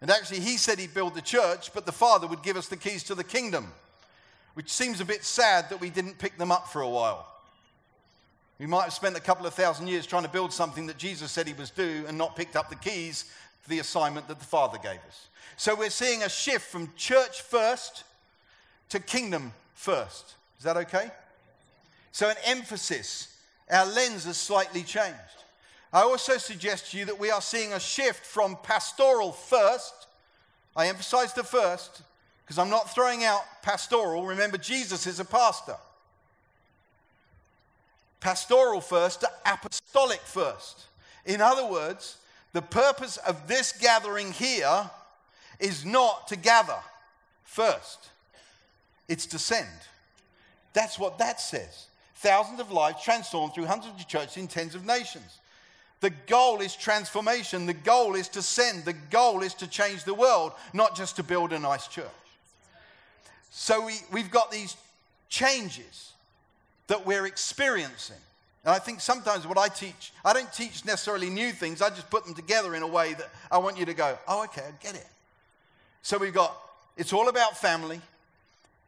And 0.00 0.10
actually, 0.10 0.40
he 0.40 0.56
said 0.56 0.80
he'd 0.80 0.92
build 0.92 1.14
the 1.14 1.22
church, 1.22 1.72
but 1.72 1.86
the 1.86 1.92
Father 1.92 2.26
would 2.26 2.42
give 2.42 2.56
us 2.56 2.66
the 2.66 2.76
keys 2.76 3.04
to 3.04 3.14
the 3.14 3.22
kingdom, 3.22 3.68
which 4.54 4.68
seems 4.68 5.00
a 5.00 5.04
bit 5.04 5.22
sad 5.22 5.70
that 5.70 5.80
we 5.80 5.88
didn't 5.88 6.18
pick 6.18 6.36
them 6.36 6.50
up 6.50 6.66
for 6.66 6.82
a 6.82 6.88
while. 6.88 7.28
We 8.58 8.66
might 8.66 8.82
have 8.82 8.92
spent 8.92 9.16
a 9.16 9.20
couple 9.20 9.46
of 9.46 9.54
thousand 9.54 9.86
years 9.86 10.04
trying 10.04 10.24
to 10.24 10.28
build 10.28 10.52
something 10.52 10.86
that 10.88 10.98
Jesus 10.98 11.30
said 11.30 11.46
he 11.46 11.54
was 11.54 11.70
due 11.70 12.04
and 12.08 12.18
not 12.18 12.34
picked 12.34 12.56
up 12.56 12.70
the 12.70 12.76
keys 12.76 13.30
for 13.60 13.70
the 13.70 13.78
assignment 13.78 14.26
that 14.26 14.40
the 14.40 14.44
Father 14.44 14.78
gave 14.78 14.98
us. 15.06 15.28
So 15.56 15.76
we're 15.76 15.90
seeing 15.90 16.24
a 16.24 16.28
shift 16.28 16.68
from 16.68 16.92
church 16.96 17.40
first 17.42 18.02
to 18.92 19.00
kingdom 19.00 19.52
first. 19.74 20.34
Is 20.58 20.64
that 20.64 20.76
okay? 20.76 21.10
So, 22.12 22.28
an 22.28 22.36
emphasis, 22.44 23.34
our 23.70 23.86
lens 23.86 24.24
has 24.24 24.36
slightly 24.36 24.82
changed. 24.82 25.16
I 25.92 26.02
also 26.02 26.36
suggest 26.36 26.90
to 26.90 26.98
you 26.98 27.06
that 27.06 27.18
we 27.18 27.30
are 27.30 27.42
seeing 27.42 27.72
a 27.72 27.80
shift 27.80 28.24
from 28.24 28.56
pastoral 28.62 29.32
first. 29.32 30.06
I 30.76 30.88
emphasize 30.88 31.32
the 31.32 31.42
first 31.42 32.02
because 32.44 32.58
I'm 32.58 32.70
not 32.70 32.94
throwing 32.94 33.24
out 33.24 33.42
pastoral. 33.62 34.26
Remember, 34.26 34.58
Jesus 34.58 35.06
is 35.06 35.20
a 35.20 35.24
pastor. 35.24 35.76
Pastoral 38.20 38.80
first 38.80 39.20
to 39.20 39.30
apostolic 39.46 40.20
first. 40.20 40.86
In 41.24 41.40
other 41.40 41.66
words, 41.66 42.18
the 42.52 42.62
purpose 42.62 43.16
of 43.16 43.48
this 43.48 43.72
gathering 43.72 44.32
here 44.32 44.90
is 45.58 45.84
not 45.84 46.28
to 46.28 46.36
gather 46.36 46.78
first, 47.44 48.08
it's 49.08 49.26
to 49.26 49.38
send. 49.38 49.68
That's 50.72 50.98
what 50.98 51.18
that 51.18 51.40
says. 51.40 51.86
Thousands 52.16 52.60
of 52.60 52.70
lives 52.70 53.02
transformed 53.02 53.54
through 53.54 53.66
hundreds 53.66 54.00
of 54.00 54.08
churches 54.08 54.36
in 54.36 54.46
tens 54.46 54.74
of 54.74 54.86
nations. 54.86 55.40
The 56.00 56.10
goal 56.26 56.60
is 56.60 56.74
transformation. 56.74 57.66
The 57.66 57.74
goal 57.74 58.16
is 58.16 58.28
to 58.30 58.42
send. 58.42 58.84
The 58.84 58.92
goal 58.92 59.42
is 59.42 59.54
to 59.54 59.68
change 59.68 60.04
the 60.04 60.14
world, 60.14 60.52
not 60.72 60.96
just 60.96 61.16
to 61.16 61.22
build 61.22 61.52
a 61.52 61.58
nice 61.58 61.86
church. 61.86 62.06
So 63.50 63.84
we, 63.84 63.94
we've 64.10 64.30
got 64.30 64.50
these 64.50 64.76
changes 65.28 66.12
that 66.88 67.06
we're 67.06 67.26
experiencing. 67.26 68.16
And 68.64 68.74
I 68.74 68.78
think 68.78 69.00
sometimes 69.00 69.46
what 69.46 69.58
I 69.58 69.68
teach, 69.68 70.12
I 70.24 70.32
don't 70.32 70.52
teach 70.52 70.84
necessarily 70.84 71.30
new 71.30 71.52
things, 71.52 71.82
I 71.82 71.88
just 71.90 72.10
put 72.10 72.24
them 72.24 72.34
together 72.34 72.74
in 72.74 72.82
a 72.82 72.86
way 72.86 73.14
that 73.14 73.30
I 73.50 73.58
want 73.58 73.78
you 73.78 73.84
to 73.86 73.94
go, 73.94 74.18
oh, 74.28 74.44
okay, 74.44 74.62
I 74.62 74.82
get 74.82 74.94
it. 74.94 75.06
So 76.02 76.18
we've 76.18 76.34
got, 76.34 76.56
it's 76.96 77.12
all 77.12 77.28
about 77.28 77.56
family. 77.56 78.00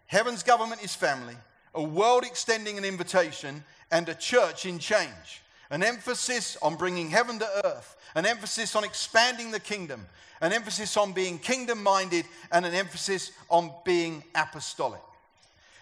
Heaven's 0.07 0.43
government 0.43 0.83
is 0.83 0.95
family, 0.95 1.37
a 1.75 1.83
world 1.83 2.25
extending 2.25 2.79
an 2.79 2.85
invitation, 2.85 3.65
and 3.91 4.09
a 4.09 4.15
church 4.15 4.67
in 4.67 4.79
change. 4.79 5.43
An 5.71 5.83
emphasis 5.83 6.57
on 6.63 6.77
bringing 6.77 7.11
heaven 7.11 7.39
to 7.39 7.49
earth, 7.65 7.97
an 8.15 8.27
emphasis 8.27 8.77
on 8.77 8.85
expanding 8.85 9.51
the 9.51 9.61
kingdom, 9.61 10.07
an 10.41 10.53
emphasis 10.53 10.97
on 10.97 11.13
being 11.13 11.39
kingdom 11.39 11.83
minded, 11.83 12.27
and 12.53 12.67
an 12.67 12.75
emphasis 12.75 13.33
on 13.49 13.73
being 13.85 14.23
apostolic. 14.35 15.01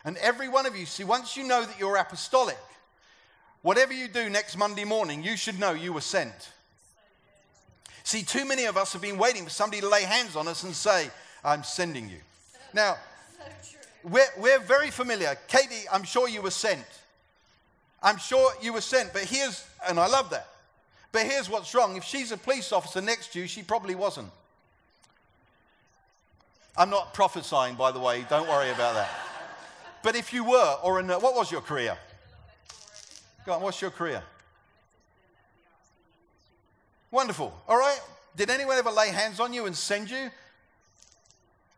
And 0.04 0.16
every 0.18 0.48
one 0.48 0.66
of 0.66 0.76
you, 0.76 0.86
see, 0.86 1.04
once 1.04 1.36
you 1.36 1.44
know 1.44 1.64
that 1.64 1.78
you're 1.78 1.96
apostolic, 1.96 2.58
whatever 3.62 3.92
you 3.92 4.08
do 4.08 4.30
next 4.30 4.56
Monday 4.56 4.84
morning, 4.84 5.22
you 5.22 5.36
should 5.36 5.58
know 5.58 5.72
you 5.72 5.92
were 5.92 6.00
sent. 6.00 6.50
See, 8.04 8.22
too 8.22 8.44
many 8.44 8.64
of 8.64 8.76
us 8.76 8.92
have 8.92 9.02
been 9.02 9.18
waiting 9.18 9.44
for 9.44 9.50
somebody 9.50 9.80
to 9.80 9.88
lay 9.88 10.02
hands 10.02 10.36
on 10.36 10.48
us 10.48 10.64
and 10.64 10.74
say, 10.74 11.10
I'm 11.44 11.62
sending 11.62 12.08
you. 12.08 12.18
Now, 12.74 12.96
we're, 14.04 14.26
we're 14.38 14.60
very 14.60 14.90
familiar. 14.90 15.36
Katie, 15.48 15.84
I'm 15.92 16.04
sure 16.04 16.28
you 16.28 16.42
were 16.42 16.50
sent. 16.50 16.84
I'm 18.02 18.18
sure 18.18 18.52
you 18.60 18.72
were 18.72 18.80
sent. 18.80 19.12
But 19.12 19.22
here's, 19.22 19.64
and 19.88 19.98
I 19.98 20.06
love 20.06 20.30
that. 20.30 20.48
But 21.12 21.26
here's 21.26 21.48
what's 21.48 21.74
wrong. 21.74 21.96
If 21.96 22.04
she's 22.04 22.32
a 22.32 22.36
police 22.36 22.72
officer 22.72 23.00
next 23.00 23.32
to 23.34 23.40
you, 23.40 23.46
she 23.46 23.62
probably 23.62 23.94
wasn't. 23.94 24.30
I'm 26.76 26.88
not 26.88 27.12
prophesying, 27.12 27.74
by 27.74 27.92
the 27.92 28.00
way. 28.00 28.24
Don't 28.30 28.48
worry 28.48 28.70
about 28.70 28.94
that. 28.94 29.10
But 30.02 30.16
if 30.16 30.32
you 30.32 30.42
were, 30.42 30.76
or 30.82 31.00
in, 31.00 31.08
what 31.08 31.34
was 31.34 31.52
your 31.52 31.60
career? 31.60 31.96
Go 33.44 33.52
on, 33.52 33.62
what's 33.62 33.80
your 33.80 33.90
career? 33.90 34.22
Wonderful. 37.10 37.52
All 37.68 37.76
right. 37.76 38.00
Did 38.36 38.48
anyone 38.48 38.78
ever 38.78 38.90
lay 38.90 39.10
hands 39.10 39.38
on 39.38 39.52
you 39.52 39.66
and 39.66 39.76
send 39.76 40.08
you 40.10 40.30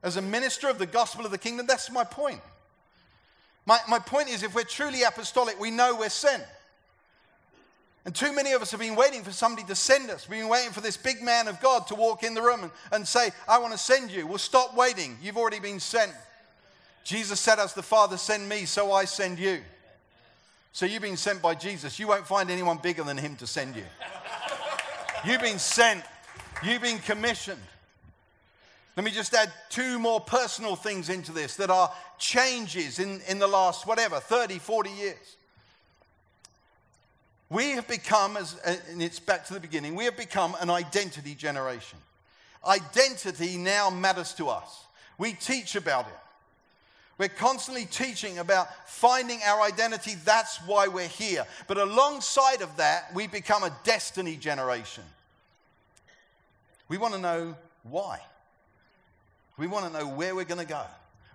as 0.05 0.16
a 0.16 0.22
minister 0.22 0.68
of 0.68 0.78
the 0.78 0.86
gospel 0.86 1.24
of 1.24 1.32
the 1.32 1.38
kingdom? 1.38 1.66
That's 1.66 1.90
my 1.90 2.05
point. 2.05 2.40
My, 3.66 3.78
my 3.88 3.98
point 3.98 4.28
is, 4.28 4.42
if 4.42 4.55
we're 4.55 4.62
truly 4.62 5.02
apostolic, 5.02 5.59
we 5.59 5.70
know 5.70 5.96
we're 5.96 6.11
sent. 6.11 6.44
And 8.05 8.14
too 8.14 8.34
many 8.34 8.52
of 8.52 8.61
us 8.61 8.70
have 8.72 8.80
been 8.80 8.96
waiting 8.96 9.22
for 9.22 9.32
somebody 9.32 9.66
to 9.68 9.74
send 9.74 10.11
us. 10.11 10.28
We've 10.28 10.40
been 10.40 10.50
waiting 10.50 10.72
for 10.72 10.82
this 10.82 10.98
big 10.98 11.22
man 11.22 11.48
of 11.48 11.59
God 11.61 11.86
to 11.86 11.94
walk 11.94 12.22
in 12.22 12.34
the 12.34 12.42
room 12.42 12.62
and, 12.62 12.70
and 12.92 13.09
say, 13.09 13.30
I 13.48 13.59
want 13.59 13.72
to 13.72 13.78
send 13.78 14.11
you. 14.11 14.26
Well, 14.26 14.36
stop 14.36 14.76
waiting. 14.76 15.16
You've 15.22 15.38
already 15.38 15.59
been 15.59 15.80
sent. 15.80 16.12
Jesus 17.02 17.40
said, 17.40 17.59
As 17.59 17.72
the 17.72 17.82
Father 17.82 18.18
sent 18.18 18.46
me, 18.46 18.66
so 18.66 18.92
I 18.92 19.07
send 19.07 19.38
you. 19.38 19.61
So 20.72 20.84
you've 20.84 21.02
been 21.02 21.16
sent 21.16 21.40
by 21.40 21.55
Jesus. 21.55 21.98
You 21.98 22.09
won't 22.09 22.26
find 22.26 22.50
anyone 22.50 22.76
bigger 22.76 23.05
than 23.05 23.16
him 23.16 23.36
to 23.36 23.46
send 23.46 23.74
you. 23.74 23.84
You've 25.24 25.40
been 25.40 25.59
sent, 25.59 26.05
you've 26.62 26.82
been 26.82 26.98
commissioned. 26.98 27.62
Let 28.97 29.05
me 29.05 29.11
just 29.11 29.34
add 29.34 29.53
two 29.70 29.99
more 29.99 30.20
personal 30.20 30.76
things 30.76 31.09
into 31.09 31.32
this 31.32 31.57
that 31.57 31.70
are 31.70 31.92
changes 32.18 33.01
in, 33.01 33.20
in 33.28 33.38
the 33.40 33.49
last, 33.49 33.86
whatever, 33.86 34.20
30, 34.20 34.59
40 34.59 34.90
years. 34.90 35.36
We 37.51 37.72
have 37.72 37.88
become, 37.88 38.36
as, 38.36 38.57
and 38.88 39.03
it's 39.03 39.18
back 39.18 39.47
to 39.47 39.55
the 39.55 39.61
beginning, 39.61 39.95
we 39.95 40.05
have 40.05 40.16
become 40.16 40.57
an 40.61 40.70
identity 40.70 41.34
generation. 41.34 41.99
Identity 42.66 43.57
now 43.57 43.90
matters 43.90 44.32
to 44.34 44.49
us. 44.49 44.84
We 45.18 45.32
teach 45.32 45.76
about 45.76 46.07
it. 46.07 46.18
We're 47.18 47.28
constantly 47.28 47.84
teaching 47.84 48.38
about 48.38 48.88
finding 48.88 49.40
our 49.45 49.62
identity. 49.62 50.14
That's 50.24 50.57
why 50.66 50.88
we're 50.88 51.07
here. 51.07 51.47
But 51.68 51.78
alongside 51.78 52.61
of 52.61 52.76
that, 52.78 53.14
we 53.14 53.28
become 53.28 53.62
a 53.62 53.76
destiny 53.84 54.36
generation. 54.36 55.05
We 56.88 56.99
want 56.99 57.14
to 57.14 57.20
know 57.20 57.55
why. 57.84 58.20
We 59.57 59.66
want 59.66 59.86
to 59.86 59.92
know 59.92 60.09
where 60.09 60.34
we're 60.34 60.44
going 60.44 60.61
to 60.61 60.66
go. 60.66 60.82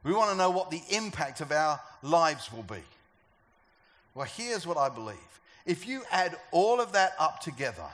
We 0.03 0.13
want 0.13 0.31
to 0.31 0.37
know 0.37 0.49
what 0.49 0.71
the 0.71 0.81
impact 0.89 1.41
of 1.41 1.51
our 1.51 1.79
lives 2.01 2.51
will 2.51 2.63
be. 2.63 2.83
Well, 4.13 4.27
here's 4.27 4.65
what 4.65 4.77
I 4.77 4.89
believe. 4.89 5.15
If 5.65 5.87
you 5.87 6.03
add 6.11 6.35
all 6.51 6.81
of 6.81 6.93
that 6.93 7.13
up 7.19 7.41
together, 7.41 7.85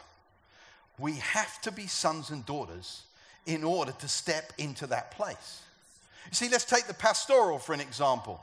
we 0.97 1.13
have 1.13 1.61
to 1.61 1.71
be 1.71 1.87
sons 1.87 2.29
and 2.29 2.45
daughters 2.45 3.03
in 3.45 3.63
order 3.63 3.91
to 3.99 4.07
step 4.07 4.53
into 4.57 4.87
that 4.87 5.11
place. 5.11 5.61
You 6.29 6.35
see, 6.35 6.49
let's 6.49 6.65
take 6.65 6.85
the 6.85 6.93
pastoral 6.93 7.59
for 7.59 7.73
an 7.73 7.81
example. 7.81 8.41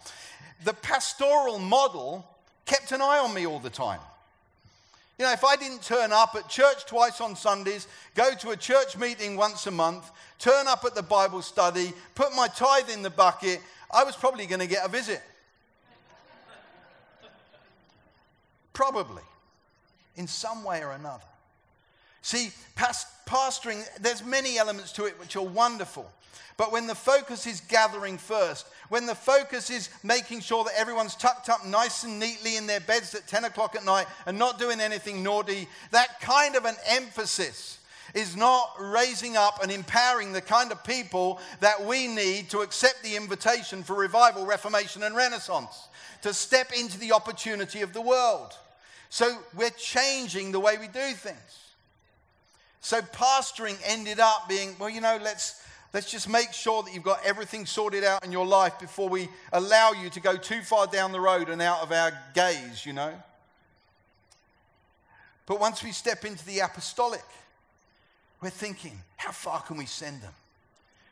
The 0.65 0.75
pastoral 0.75 1.59
model 1.59 2.27
kept 2.67 2.93
an 2.93 3.01
eye 3.01 3.19
on 3.19 3.35
me 3.35 3.47
all 3.47 3.59
the 3.59 3.71
time. 3.71 4.01
You 5.19 5.27
know, 5.27 5.33
if 5.33 5.45
I 5.45 5.57
didn't 5.57 5.83
turn 5.83 6.13
up 6.13 6.35
at 6.35 6.49
church 6.49 6.87
twice 6.87 7.21
on 7.21 7.37
Sundays, 7.37 7.87
go 8.15 8.35
to 8.35 8.51
a 8.51 8.57
church 8.57 8.97
meeting 8.97 9.37
once 9.37 9.67
a 9.67 9.71
month, 9.71 10.11
turn 10.39 10.67
up 10.67 10.85
at 10.85 10.95
the 10.95 11.03
Bible 11.03 11.43
study, 11.43 11.93
put 12.15 12.35
my 12.35 12.49
tithe 12.49 12.91
in 12.91 13.03
the 13.03 13.11
bucket, 13.11 13.61
I 13.93 14.05
was 14.05 14.17
probably 14.17 14.47
going 14.47 14.61
to 14.61 14.67
get 14.67 14.85
a 14.85 14.89
visit. 14.89 15.23
probably, 18.73 19.23
in 20.17 20.27
some 20.27 20.65
way 20.65 20.83
or 20.83 20.93
another. 20.93 21.23
See, 22.23 22.51
past, 22.77 23.07
pastoring, 23.27 23.85
there's 24.01 24.25
many 24.25 24.59
elements 24.59 24.93
to 24.93 25.05
it 25.07 25.19
which 25.19 25.37
are 25.37 25.43
wonderful. 25.43 26.11
But 26.57 26.71
when 26.71 26.87
the 26.87 26.95
focus 26.95 27.47
is 27.47 27.61
gathering 27.61 28.19
first, 28.19 28.67
when 28.89 29.07
the 29.07 29.15
focus 29.15 29.71
is 29.71 29.89
making 30.05 30.41
sure 30.41 30.65
that 30.65 30.79
everyone's 30.79 31.17
tucked 31.17 31.49
up 31.49 31.67
nice 31.67 32.05
and 32.05 32.21
neatly 32.21 32.57
in 32.57 32.67
their 32.67 32.81
beds 32.81 33.15
at 33.15 33.27
10 33.27 33.45
o'clock 33.45 33.75
at 33.75 33.85
night 33.85 34.07
and 34.27 34.39
not 34.39 34.59
doing 34.59 34.81
anything 34.81 35.23
naughty, 35.23 35.67
that 35.91 36.21
kind 36.21 36.55
of 36.55 36.65
an 36.65 36.77
emphasis 36.87 37.79
is 38.15 38.37
not 38.37 38.75
raising 38.79 39.37
up 39.37 39.63
and 39.63 39.73
empowering 39.73 40.33
the 40.33 40.41
kind 40.41 40.71
of 40.71 40.85
people 40.85 41.41
that 41.61 41.83
we 41.85 42.07
need 42.07 42.51
to 42.51 42.59
accept 42.61 43.03
the 43.03 43.17
invitation 43.17 43.83
for 43.83 43.97
revival, 43.97 44.45
reformation, 44.45 45.03
and 45.03 45.17
renaissance, 45.17 45.89
to 46.21 46.35
step 46.35 46.71
into 46.79 46.99
the 46.99 47.13
opportunity 47.13 47.81
of 47.81 47.95
the 47.95 48.01
world. 48.01 48.53
So 49.09 49.39
we're 49.55 49.71
changing 49.71 50.53
the 50.53 50.61
way 50.61 50.77
we 50.79 50.89
do 50.89 51.13
things. 51.15 51.62
So 52.83 53.01
pastoring 53.01 53.79
ended 53.87 54.19
up 54.19 54.49
being, 54.49 54.75
well, 54.79 54.91
you 54.91 55.01
know, 55.01 55.17
let's 55.23 55.63
let's 55.95 56.11
just 56.11 56.29
make 56.29 56.53
sure 56.53 56.83
that 56.83 56.93
you've 56.93 57.05
got 57.05 57.25
everything 57.25 57.65
sorted 57.65 58.03
out 58.03 58.25
in 58.25 58.33
your 58.33 58.45
life 58.45 58.79
before 58.81 59.09
we 59.09 59.29
allow 59.53 59.93
you 59.93 60.11
to 60.11 60.21
go 60.21 60.37
too 60.37 60.63
far 60.63 60.89
down 60.89 61.13
the 61.13 61.21
road 61.21 61.49
and 61.49 61.63
out 61.63 61.81
of 61.81 61.93
our 61.93 62.13
gaze, 62.35 62.85
you 62.85 62.93
know. 62.93 63.15
But 65.47 65.61
once 65.61 65.83
we 65.83 65.93
step 65.93 66.25
into 66.25 66.45
the 66.45 66.59
apostolic, 66.59 67.25
we're 68.41 68.51
thinking, 68.51 68.99
how 69.17 69.31
far 69.31 69.63
can 69.63 69.77
we 69.77 69.87
send 69.87 70.21
them? 70.21 70.33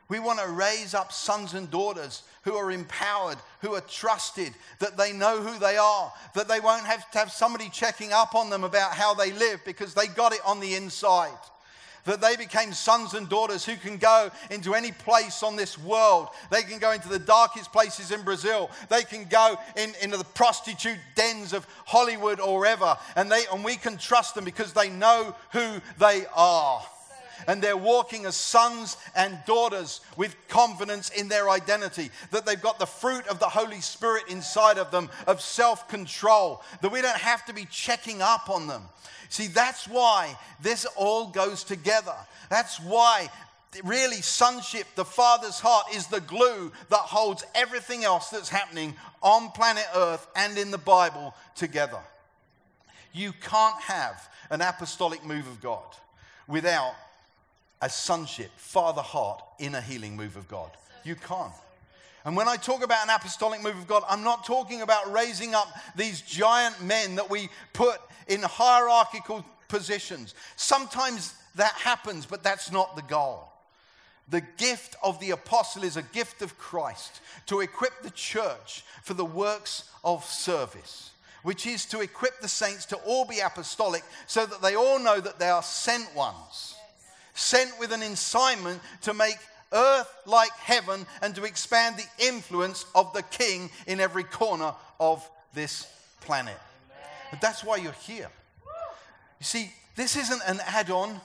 We 0.09 0.19
want 0.19 0.39
to 0.39 0.47
raise 0.49 0.93
up 0.93 1.13
sons 1.13 1.53
and 1.53 1.71
daughters 1.71 2.23
who 2.43 2.55
are 2.55 2.69
empowered, 2.69 3.37
who 3.61 3.75
are 3.75 3.81
trusted, 3.81 4.51
that 4.79 4.97
they 4.97 5.13
know 5.13 5.41
who 5.41 5.57
they 5.57 5.77
are, 5.77 6.11
that 6.35 6.49
they 6.49 6.59
won't 6.59 6.85
have 6.85 7.09
to 7.11 7.19
have 7.19 7.31
somebody 7.31 7.69
checking 7.69 8.11
up 8.11 8.35
on 8.35 8.49
them 8.49 8.65
about 8.65 8.91
how 8.91 9.13
they 9.13 9.31
live 9.31 9.61
because 9.63 9.93
they 9.93 10.07
got 10.07 10.33
it 10.33 10.41
on 10.45 10.59
the 10.59 10.75
inside 10.75 11.29
that 12.05 12.21
they 12.21 12.35
became 12.35 12.73
sons 12.73 13.13
and 13.13 13.29
daughters 13.29 13.65
who 13.65 13.75
can 13.75 13.97
go 13.97 14.29
into 14.49 14.73
any 14.73 14.91
place 14.91 15.43
on 15.43 15.55
this 15.55 15.77
world. 15.77 16.29
They 16.49 16.63
can 16.63 16.79
go 16.79 16.91
into 16.91 17.09
the 17.09 17.19
darkest 17.19 17.71
places 17.71 18.11
in 18.11 18.21
Brazil. 18.23 18.69
They 18.89 19.03
can 19.03 19.25
go 19.25 19.57
in, 19.77 19.93
into 20.01 20.17
the 20.17 20.23
prostitute 20.23 20.99
dens 21.15 21.53
of 21.53 21.67
Hollywood 21.85 22.39
or 22.39 22.65
ever. 22.65 22.97
And, 23.15 23.31
they, 23.31 23.43
and 23.51 23.63
we 23.63 23.75
can 23.75 23.97
trust 23.97 24.35
them 24.35 24.45
because 24.45 24.73
they 24.73 24.89
know 24.89 25.35
who 25.51 25.81
they 25.99 26.25
are 26.35 26.81
and 27.47 27.61
they're 27.61 27.77
walking 27.77 28.25
as 28.25 28.35
sons 28.35 28.97
and 29.15 29.37
daughters 29.45 30.01
with 30.17 30.35
confidence 30.47 31.09
in 31.09 31.27
their 31.27 31.49
identity, 31.49 32.09
that 32.31 32.45
they've 32.45 32.61
got 32.61 32.79
the 32.79 32.85
fruit 32.85 33.25
of 33.27 33.39
the 33.39 33.49
Holy 33.49 33.81
Spirit 33.81 34.23
inside 34.29 34.77
of 34.77 34.91
them 34.91 35.09
of 35.27 35.41
self 35.41 35.87
control, 35.87 36.61
that 36.81 36.91
we 36.91 37.01
don't 37.01 37.17
have 37.17 37.45
to 37.45 37.53
be 37.53 37.65
checking 37.65 38.21
up 38.21 38.49
on 38.49 38.67
them. 38.67 38.83
See, 39.31 39.47
that's 39.47 39.87
why 39.87 40.37
this 40.61 40.85
all 40.97 41.27
goes 41.27 41.63
together. 41.63 42.15
That's 42.49 42.81
why 42.81 43.29
really 43.81 44.21
sonship, 44.21 44.85
the 44.95 45.05
Father's 45.05 45.57
heart, 45.57 45.85
is 45.95 46.07
the 46.07 46.19
glue 46.19 46.69
that 46.89 46.97
holds 46.97 47.45
everything 47.55 48.03
else 48.03 48.29
that's 48.29 48.49
happening 48.49 48.93
on 49.23 49.51
planet 49.51 49.85
Earth 49.95 50.27
and 50.35 50.57
in 50.57 50.69
the 50.69 50.77
Bible 50.77 51.33
together. 51.55 52.01
You 53.13 53.31
can't 53.31 53.81
have 53.83 54.29
an 54.49 54.59
apostolic 54.59 55.23
move 55.23 55.47
of 55.47 55.61
God 55.61 55.95
without 56.45 56.93
a 57.81 57.89
sonship, 57.89 58.51
Father 58.57 59.01
heart, 59.01 59.41
inner 59.59 59.79
healing 59.79 60.17
move 60.17 60.35
of 60.35 60.49
God. 60.49 60.71
You 61.05 61.15
can't. 61.15 61.53
And 62.23 62.35
when 62.35 62.47
I 62.47 62.55
talk 62.55 62.83
about 62.83 63.03
an 63.03 63.13
apostolic 63.13 63.63
move 63.63 63.77
of 63.77 63.87
God, 63.87 64.03
I'm 64.07 64.23
not 64.23 64.45
talking 64.45 64.81
about 64.81 65.11
raising 65.11 65.55
up 65.55 65.67
these 65.95 66.21
giant 66.21 66.83
men 66.83 67.15
that 67.15 67.29
we 67.29 67.49
put 67.73 67.99
in 68.27 68.41
hierarchical 68.43 69.43
positions. 69.67 70.35
Sometimes 70.55 71.33
that 71.55 71.73
happens, 71.73 72.25
but 72.25 72.43
that's 72.43 72.71
not 72.71 72.95
the 72.95 73.01
goal. 73.01 73.47
The 74.29 74.41
gift 74.57 74.95
of 75.03 75.19
the 75.19 75.31
apostle 75.31 75.83
is 75.83 75.97
a 75.97 76.03
gift 76.03 76.41
of 76.41 76.57
Christ 76.57 77.21
to 77.47 77.59
equip 77.61 78.01
the 78.01 78.11
church 78.11 78.83
for 79.03 79.15
the 79.15 79.25
works 79.25 79.89
of 80.03 80.23
service. 80.23 81.11
which 81.43 81.65
is 81.65 81.85
to 81.85 82.01
equip 82.01 82.39
the 82.39 82.47
saints 82.47 82.85
to 82.87 82.97
all 82.97 83.25
be 83.25 83.39
apostolic, 83.39 84.03
so 84.27 84.45
that 84.45 84.61
they 84.61 84.75
all 84.75 84.99
know 84.99 85.19
that 85.19 85.39
they 85.39 85.49
are 85.49 85.63
sent 85.63 86.13
ones, 86.15 86.75
sent 87.33 87.77
with 87.79 87.91
an 87.91 88.03
assignment 88.03 88.79
to 89.01 89.13
make 89.13 89.37
earth 89.73 90.13
like 90.25 90.51
heaven 90.51 91.05
and 91.21 91.35
to 91.35 91.43
expand 91.43 91.97
the 91.97 92.25
influence 92.25 92.85
of 92.95 93.13
the 93.13 93.23
king 93.23 93.69
in 93.87 93.99
every 93.99 94.23
corner 94.23 94.73
of 94.99 95.27
this 95.53 95.87
planet. 96.21 96.57
That's 97.41 97.63
why 97.63 97.77
you're 97.77 97.91
here. 97.93 98.29
You 99.39 99.45
see, 99.45 99.71
this 99.95 100.15
isn't 100.15 100.41
an 100.47 100.59
add 100.65 100.89
on. 100.91 101.19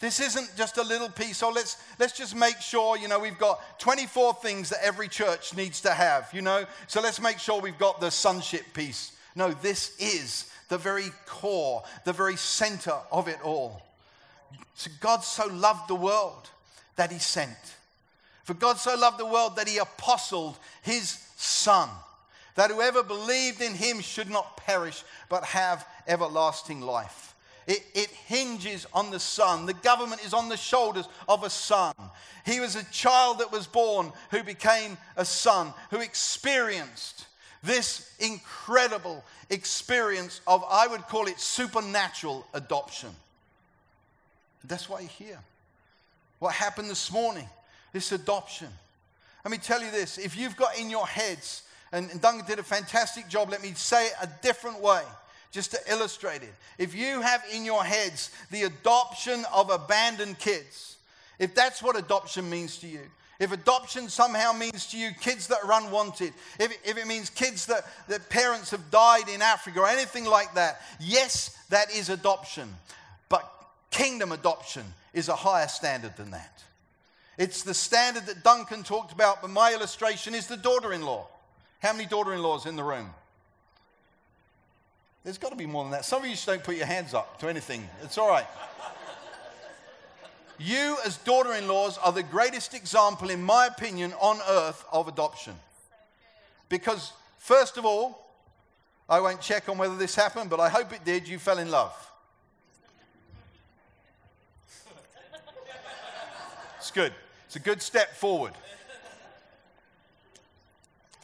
This 0.00 0.20
isn't 0.20 0.56
just 0.56 0.78
a 0.78 0.82
little 0.82 1.08
piece. 1.08 1.38
So 1.38 1.50
let's, 1.50 1.76
let's 1.98 2.16
just 2.16 2.34
make 2.34 2.60
sure, 2.60 2.96
you 2.96 3.08
know, 3.08 3.18
we've 3.18 3.38
got 3.38 3.80
24 3.80 4.34
things 4.34 4.70
that 4.70 4.78
every 4.82 5.08
church 5.08 5.56
needs 5.56 5.80
to 5.82 5.90
have, 5.90 6.28
you 6.32 6.42
know. 6.42 6.64
So 6.86 7.00
let's 7.00 7.20
make 7.20 7.38
sure 7.38 7.60
we've 7.60 7.78
got 7.78 8.00
the 8.00 8.10
sonship 8.10 8.64
piece. 8.74 9.12
No, 9.34 9.50
this 9.52 9.96
is 9.98 10.50
the 10.68 10.78
very 10.78 11.10
core, 11.26 11.82
the 12.04 12.12
very 12.12 12.36
center 12.36 12.94
of 13.10 13.28
it 13.28 13.38
all. 13.42 13.82
So 14.74 14.90
God 15.00 15.24
so 15.24 15.46
loved 15.46 15.88
the 15.88 15.94
world 15.96 16.48
that 16.98 17.12
he 17.12 17.18
sent. 17.18 17.56
For 18.44 18.54
God 18.54 18.78
so 18.78 18.94
loved 18.96 19.18
the 19.18 19.26
world 19.26 19.56
that 19.56 19.68
he 19.68 19.78
apostled 19.78 20.58
his 20.82 21.18
son, 21.36 21.88
that 22.56 22.70
whoever 22.70 23.02
believed 23.02 23.62
in 23.62 23.74
him 23.74 24.00
should 24.00 24.28
not 24.28 24.56
perish, 24.58 25.02
but 25.28 25.44
have 25.44 25.86
everlasting 26.06 26.80
life. 26.80 27.34
It, 27.66 27.84
it, 27.94 28.08
hinges 28.08 28.86
on 28.94 29.10
the 29.10 29.20
son. 29.20 29.66
The 29.66 29.74
government 29.74 30.24
is 30.24 30.32
on 30.32 30.48
the 30.48 30.56
shoulders 30.56 31.06
of 31.28 31.44
a 31.44 31.50
son. 31.50 31.92
He 32.46 32.60
was 32.60 32.76
a 32.76 32.84
child 32.84 33.40
that 33.40 33.52
was 33.52 33.66
born 33.66 34.10
who 34.30 34.42
became 34.42 34.96
a 35.18 35.24
son, 35.24 35.74
who 35.90 36.00
experienced 36.00 37.26
this 37.62 38.10
incredible 38.18 39.22
experience 39.50 40.40
of, 40.46 40.64
I 40.66 40.86
would 40.86 41.02
call 41.02 41.26
it 41.26 41.38
supernatural 41.38 42.46
adoption. 42.54 43.10
That's 44.64 44.88
why 44.88 45.00
you're 45.00 45.10
here. 45.10 45.38
What 46.38 46.54
happened 46.54 46.88
this 46.88 47.10
morning? 47.12 47.48
This 47.92 48.12
adoption. 48.12 48.68
Let 49.44 49.50
me 49.50 49.58
tell 49.58 49.82
you 49.82 49.90
this 49.90 50.18
if 50.18 50.36
you've 50.36 50.56
got 50.56 50.78
in 50.78 50.90
your 50.90 51.06
heads, 51.06 51.62
and 51.92 52.08
Duncan 52.20 52.46
did 52.46 52.58
a 52.58 52.62
fantastic 52.62 53.28
job, 53.28 53.50
let 53.50 53.62
me 53.62 53.72
say 53.74 54.06
it 54.06 54.14
a 54.22 54.28
different 54.42 54.80
way 54.80 55.02
just 55.50 55.70
to 55.70 55.78
illustrate 55.90 56.42
it. 56.42 56.54
If 56.76 56.94
you 56.94 57.22
have 57.22 57.42
in 57.52 57.64
your 57.64 57.82
heads 57.82 58.30
the 58.50 58.64
adoption 58.64 59.44
of 59.52 59.70
abandoned 59.70 60.38
kids, 60.38 60.96
if 61.38 61.54
that's 61.54 61.82
what 61.82 61.98
adoption 61.98 62.50
means 62.50 62.78
to 62.78 62.86
you, 62.86 63.00
if 63.40 63.52
adoption 63.52 64.08
somehow 64.08 64.52
means 64.52 64.86
to 64.88 64.98
you 64.98 65.10
kids 65.20 65.46
that 65.46 65.58
are 65.64 65.80
unwanted, 65.80 66.32
if, 66.58 66.76
if 66.84 66.98
it 66.98 67.06
means 67.06 67.30
kids 67.30 67.66
that, 67.66 67.86
that 68.08 68.28
parents 68.28 68.72
have 68.72 68.90
died 68.90 69.28
in 69.28 69.40
Africa 69.40 69.80
or 69.80 69.88
anything 69.88 70.24
like 70.24 70.54
that, 70.54 70.82
yes, 70.98 71.56
that 71.70 71.90
is 71.92 72.08
adoption. 72.08 72.68
But 73.28 73.48
kingdom 73.90 74.32
adoption 74.32 74.84
is 75.12 75.28
a 75.28 75.36
higher 75.36 75.68
standard 75.68 76.16
than 76.16 76.30
that. 76.32 76.62
It's 77.38 77.62
the 77.62 77.74
standard 77.74 78.26
that 78.26 78.42
Duncan 78.42 78.82
talked 78.82 79.12
about, 79.12 79.40
but 79.40 79.50
my 79.50 79.72
illustration 79.72 80.34
is 80.34 80.48
the 80.48 80.56
daughter 80.56 80.92
in 80.92 81.02
law. 81.02 81.26
How 81.80 81.92
many 81.92 82.06
daughter 82.06 82.34
in 82.34 82.42
laws 82.42 82.66
in 82.66 82.74
the 82.74 82.82
room? 82.82 83.10
There's 85.22 85.38
got 85.38 85.50
to 85.50 85.56
be 85.56 85.66
more 85.66 85.84
than 85.84 85.92
that. 85.92 86.04
Some 86.04 86.22
of 86.22 86.26
you 86.26 86.32
just 86.32 86.46
don't 86.46 86.64
put 86.64 86.76
your 86.76 86.86
hands 86.86 87.14
up 87.14 87.38
to 87.40 87.48
anything. 87.48 87.88
It's 88.02 88.18
all 88.18 88.28
right. 88.28 88.46
you, 90.58 90.96
as 91.04 91.16
daughter 91.18 91.54
in 91.54 91.68
laws, 91.68 91.98
are 91.98 92.12
the 92.12 92.22
greatest 92.22 92.74
example, 92.74 93.30
in 93.30 93.42
my 93.42 93.66
opinion, 93.66 94.14
on 94.20 94.38
earth 94.48 94.84
of 94.92 95.06
adoption. 95.06 95.54
Because, 96.68 97.12
first 97.38 97.76
of 97.76 97.84
all, 97.84 98.26
I 99.08 99.20
won't 99.20 99.40
check 99.40 99.68
on 99.68 99.78
whether 99.78 99.96
this 99.96 100.14
happened, 100.14 100.50
but 100.50 100.60
I 100.60 100.68
hope 100.68 100.92
it 100.92 101.04
did. 101.04 101.28
You 101.28 101.38
fell 101.38 101.58
in 101.58 101.70
love. 101.70 102.07
Good. 106.98 107.12
It's 107.46 107.54
a 107.54 107.60
good 107.60 107.80
step 107.80 108.16
forward. 108.16 108.54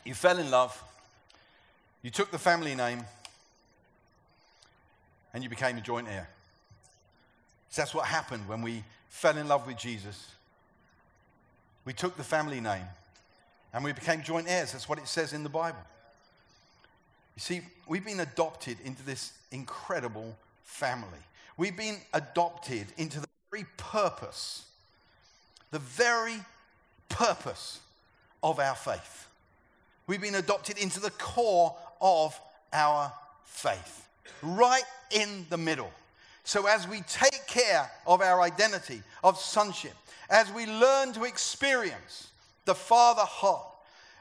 You 0.05 0.14
fell 0.14 0.39
in 0.39 0.49
love. 0.49 0.81
You 2.01 2.11
took 2.11 2.31
the 2.31 2.39
family 2.39 2.77
name 2.77 3.03
and 5.33 5.43
you 5.43 5.51
became 5.51 5.77
a 5.77 5.81
joint 5.81 6.07
heir. 6.07 6.29
So 7.70 7.83
that's 7.83 7.93
what 7.93 8.07
happened 8.07 8.47
when 8.47 8.62
we 8.62 8.85
fell 9.09 9.37
in 9.37 9.49
love 9.49 9.66
with 9.66 9.77
Jesus. 9.77 10.31
We 11.85 11.93
took 11.93 12.16
the 12.16 12.22
family 12.22 12.61
name 12.61 12.87
and 13.72 13.83
we 13.83 13.93
became 13.93 14.22
joint 14.22 14.47
heirs. 14.49 14.70
That's 14.70 14.89
what 14.89 15.01
it 15.01 15.09
says 15.09 15.33
in 15.33 15.43
the 15.43 15.49
Bible. 15.49 15.83
You 17.35 17.41
see, 17.41 17.62
we've 17.89 18.05
been 18.05 18.20
adopted 18.20 18.77
into 18.85 19.05
this 19.05 19.33
incredible 19.51 20.37
family. 20.62 21.25
We've 21.57 21.77
been 21.77 21.97
adopted 22.12 22.87
into 22.97 23.18
the 23.18 23.27
very 23.51 23.66
purpose, 23.77 24.66
the 25.75 25.81
very 25.81 26.37
purpose 27.09 27.81
of 28.45 28.61
our 28.61 28.77
faith. 28.77 29.27
We've 30.07 30.20
been 30.20 30.37
adopted 30.37 30.79
into 30.79 31.01
the 31.01 31.11
core 31.11 31.75
of 32.01 32.41
our 32.72 33.12
faith 33.43 34.07
right 34.41 34.85
in 35.11 35.47
the 35.51 35.59
middle. 35.59 35.91
So, 36.45 36.68
as 36.68 36.87
we 36.87 37.01
take 37.09 37.49
care 37.49 37.91
of 38.07 38.20
our 38.20 38.41
identity 38.41 39.03
of 39.25 39.37
sonship, 39.37 39.95
as 40.31 40.49
we 40.53 40.64
learn 40.64 41.12
to 41.14 41.25
experience 41.25 42.29
the 42.66 42.75
Father 42.77 43.25
heart, 43.25 43.66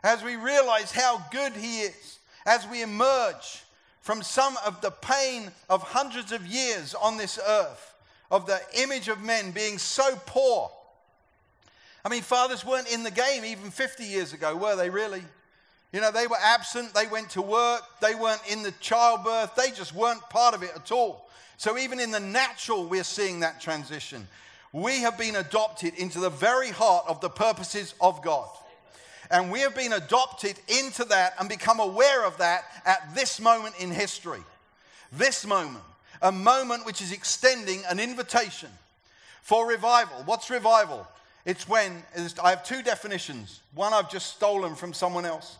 as 0.04 0.24
we 0.24 0.38
realize 0.38 0.92
how 0.92 1.24
good 1.30 1.54
He 1.54 1.82
is, 1.82 2.18
as 2.48 2.68
we 2.68 2.82
emerge 2.82 3.64
from 4.02 4.24
some 4.24 4.58
of 4.66 4.82
the 4.82 4.90
pain 4.90 5.52
of 5.70 5.84
hundreds 5.84 6.32
of 6.32 6.48
years 6.48 6.96
on 6.96 7.18
this 7.18 7.38
earth, 7.48 7.94
of 8.32 8.48
the 8.48 8.60
image 8.76 9.08
of 9.08 9.22
men 9.22 9.52
being 9.52 9.78
so 9.78 10.20
poor. 10.26 10.72
I 12.06 12.10
mean, 12.10 12.22
fathers 12.22 12.66
weren't 12.66 12.92
in 12.92 13.04
the 13.04 13.12
game 13.12 13.46
even 13.46 13.72
50 13.72 14.04
years 14.04 14.34
ago, 14.34 14.56
were 14.56 14.76
they 14.76 14.90
really? 14.90 15.24
You 15.94 16.02
know, 16.02 16.12
they 16.12 16.28
were 16.28 16.38
absent, 16.42 16.94
they 16.94 17.08
went 17.08 17.30
to 17.32 17.42
work, 17.42 17.84
they 18.02 18.16
weren't 18.16 18.42
in 18.50 18.64
the 18.64 18.74
childbirth, 18.80 19.56
they 19.56 19.72
just 19.72 19.94
weren't 19.94 20.22
part 20.30 20.56
of 20.56 20.64
it 20.64 20.72
at 20.76 20.92
all. 20.92 21.30
So, 21.58 21.78
even 21.78 22.00
in 22.00 22.12
the 22.12 22.20
natural, 22.20 22.86
we're 22.86 23.04
seeing 23.04 23.42
that 23.42 23.62
transition. 23.62 24.28
We 24.74 25.02
have 25.02 25.20
been 25.20 25.36
adopted 25.36 25.94
into 25.94 26.20
the 26.20 26.32
very 26.32 26.72
heart 26.72 27.06
of 27.08 27.22
the 27.22 27.30
purposes 27.30 27.94
of 28.02 28.24
God. 28.24 28.50
And 29.30 29.52
we 29.52 29.60
have 29.60 29.76
been 29.76 29.94
adopted 29.94 30.60
into 30.68 31.06
that 31.06 31.36
and 31.40 31.48
become 31.48 31.80
aware 31.80 32.26
of 32.26 32.38
that 32.40 32.66
at 32.86 33.14
this 33.16 33.40
moment 33.40 33.76
in 33.80 33.92
history. 33.92 34.42
This 35.12 35.46
moment, 35.46 35.84
a 36.22 36.32
moment 36.32 36.86
which 36.86 37.02
is 37.02 37.12
extending 37.12 37.84
an 37.88 38.00
invitation 38.00 38.70
for 39.44 39.68
revival. 39.68 40.24
What's 40.26 40.50
revival? 40.50 41.08
It's 41.46 41.68
when, 41.68 42.04
I 42.42 42.52
have 42.52 42.64
two 42.64 42.82
definitions. 42.82 43.62
One 43.76 43.94
I've 43.94 44.10
just 44.10 44.36
stolen 44.36 44.76
from 44.76 44.94
someone 44.94 45.26
else 45.26 45.58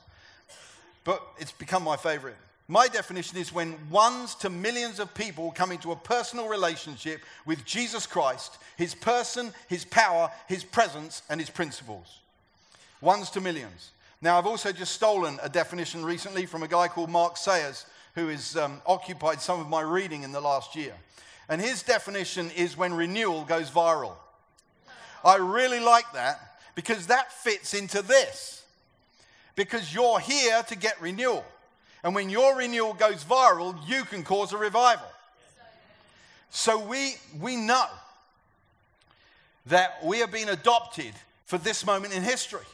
but 1.04 1.22
it's 1.38 1.52
become 1.52 1.84
my 1.84 1.98
favorite. 1.98 2.36
My 2.68 2.88
definition 2.88 3.38
is 3.38 3.54
when 3.54 3.76
ones 3.90 4.36
to 4.36 4.50
millions 4.50 5.00
of 5.00 5.14
people 5.14 5.52
come 5.52 5.72
into 5.72 5.92
a 5.92 5.96
personal 5.96 6.48
relationship 6.48 7.22
with 7.46 7.66
Jesus 7.66 8.08
Christ, 8.08 8.58
his 8.78 8.96
person, 8.96 9.52
his 9.68 9.84
power, 9.84 10.32
his 10.48 10.64
presence, 10.64 11.24
and 11.30 11.40
his 11.42 11.50
principles. 11.50 12.20
Ones 13.02 13.30
to 13.32 13.42
millions. 13.42 13.92
Now, 14.22 14.38
I've 14.38 14.46
also 14.46 14.72
just 14.72 14.94
stolen 14.94 15.40
a 15.44 15.50
definition 15.50 16.06
recently 16.06 16.46
from 16.46 16.64
a 16.64 16.68
guy 16.68 16.88
called 16.88 17.10
Mark 17.10 17.36
Sayers, 17.36 17.86
who 18.16 18.30
has 18.30 18.56
um, 18.56 18.82
occupied 18.86 19.42
some 19.42 19.60
of 19.60 19.68
my 19.68 19.82
reading 19.82 20.24
in 20.24 20.32
the 20.32 20.40
last 20.40 20.76
year. 20.76 20.94
And 21.50 21.60
his 21.60 21.84
definition 21.84 22.50
is 22.52 22.78
when 22.78 22.94
renewal 22.94 23.44
goes 23.44 23.70
viral. 23.70 24.14
I 25.24 25.38
really 25.38 25.80
like 25.80 26.12
that 26.14 26.60
because 26.76 27.08
that 27.08 27.32
fits 27.32 27.74
into 27.74 28.02
this 28.02 28.64
because 29.56 29.94
you're 29.94 30.20
here 30.20 30.64
to 30.64 30.76
get 30.76 31.00
renewal. 31.02 31.46
And 32.04 32.14
when 32.14 32.30
your 32.30 32.58
renewal 32.58 32.94
goes 32.94 33.24
viral, 33.24 33.78
you 33.88 34.04
can 34.04 34.24
cause 34.24 34.52
a 34.52 34.58
revival. 34.58 35.08
So 36.50 36.78
we, 36.78 37.16
we 37.40 37.56
know 37.56 37.88
that 39.68 40.04
we 40.04 40.20
have 40.20 40.32
been 40.32 40.50
adopted 40.50 41.14
for 41.46 41.58
this 41.58 41.86
moment 41.86 42.14
in 42.14 42.22
history, 42.22 42.66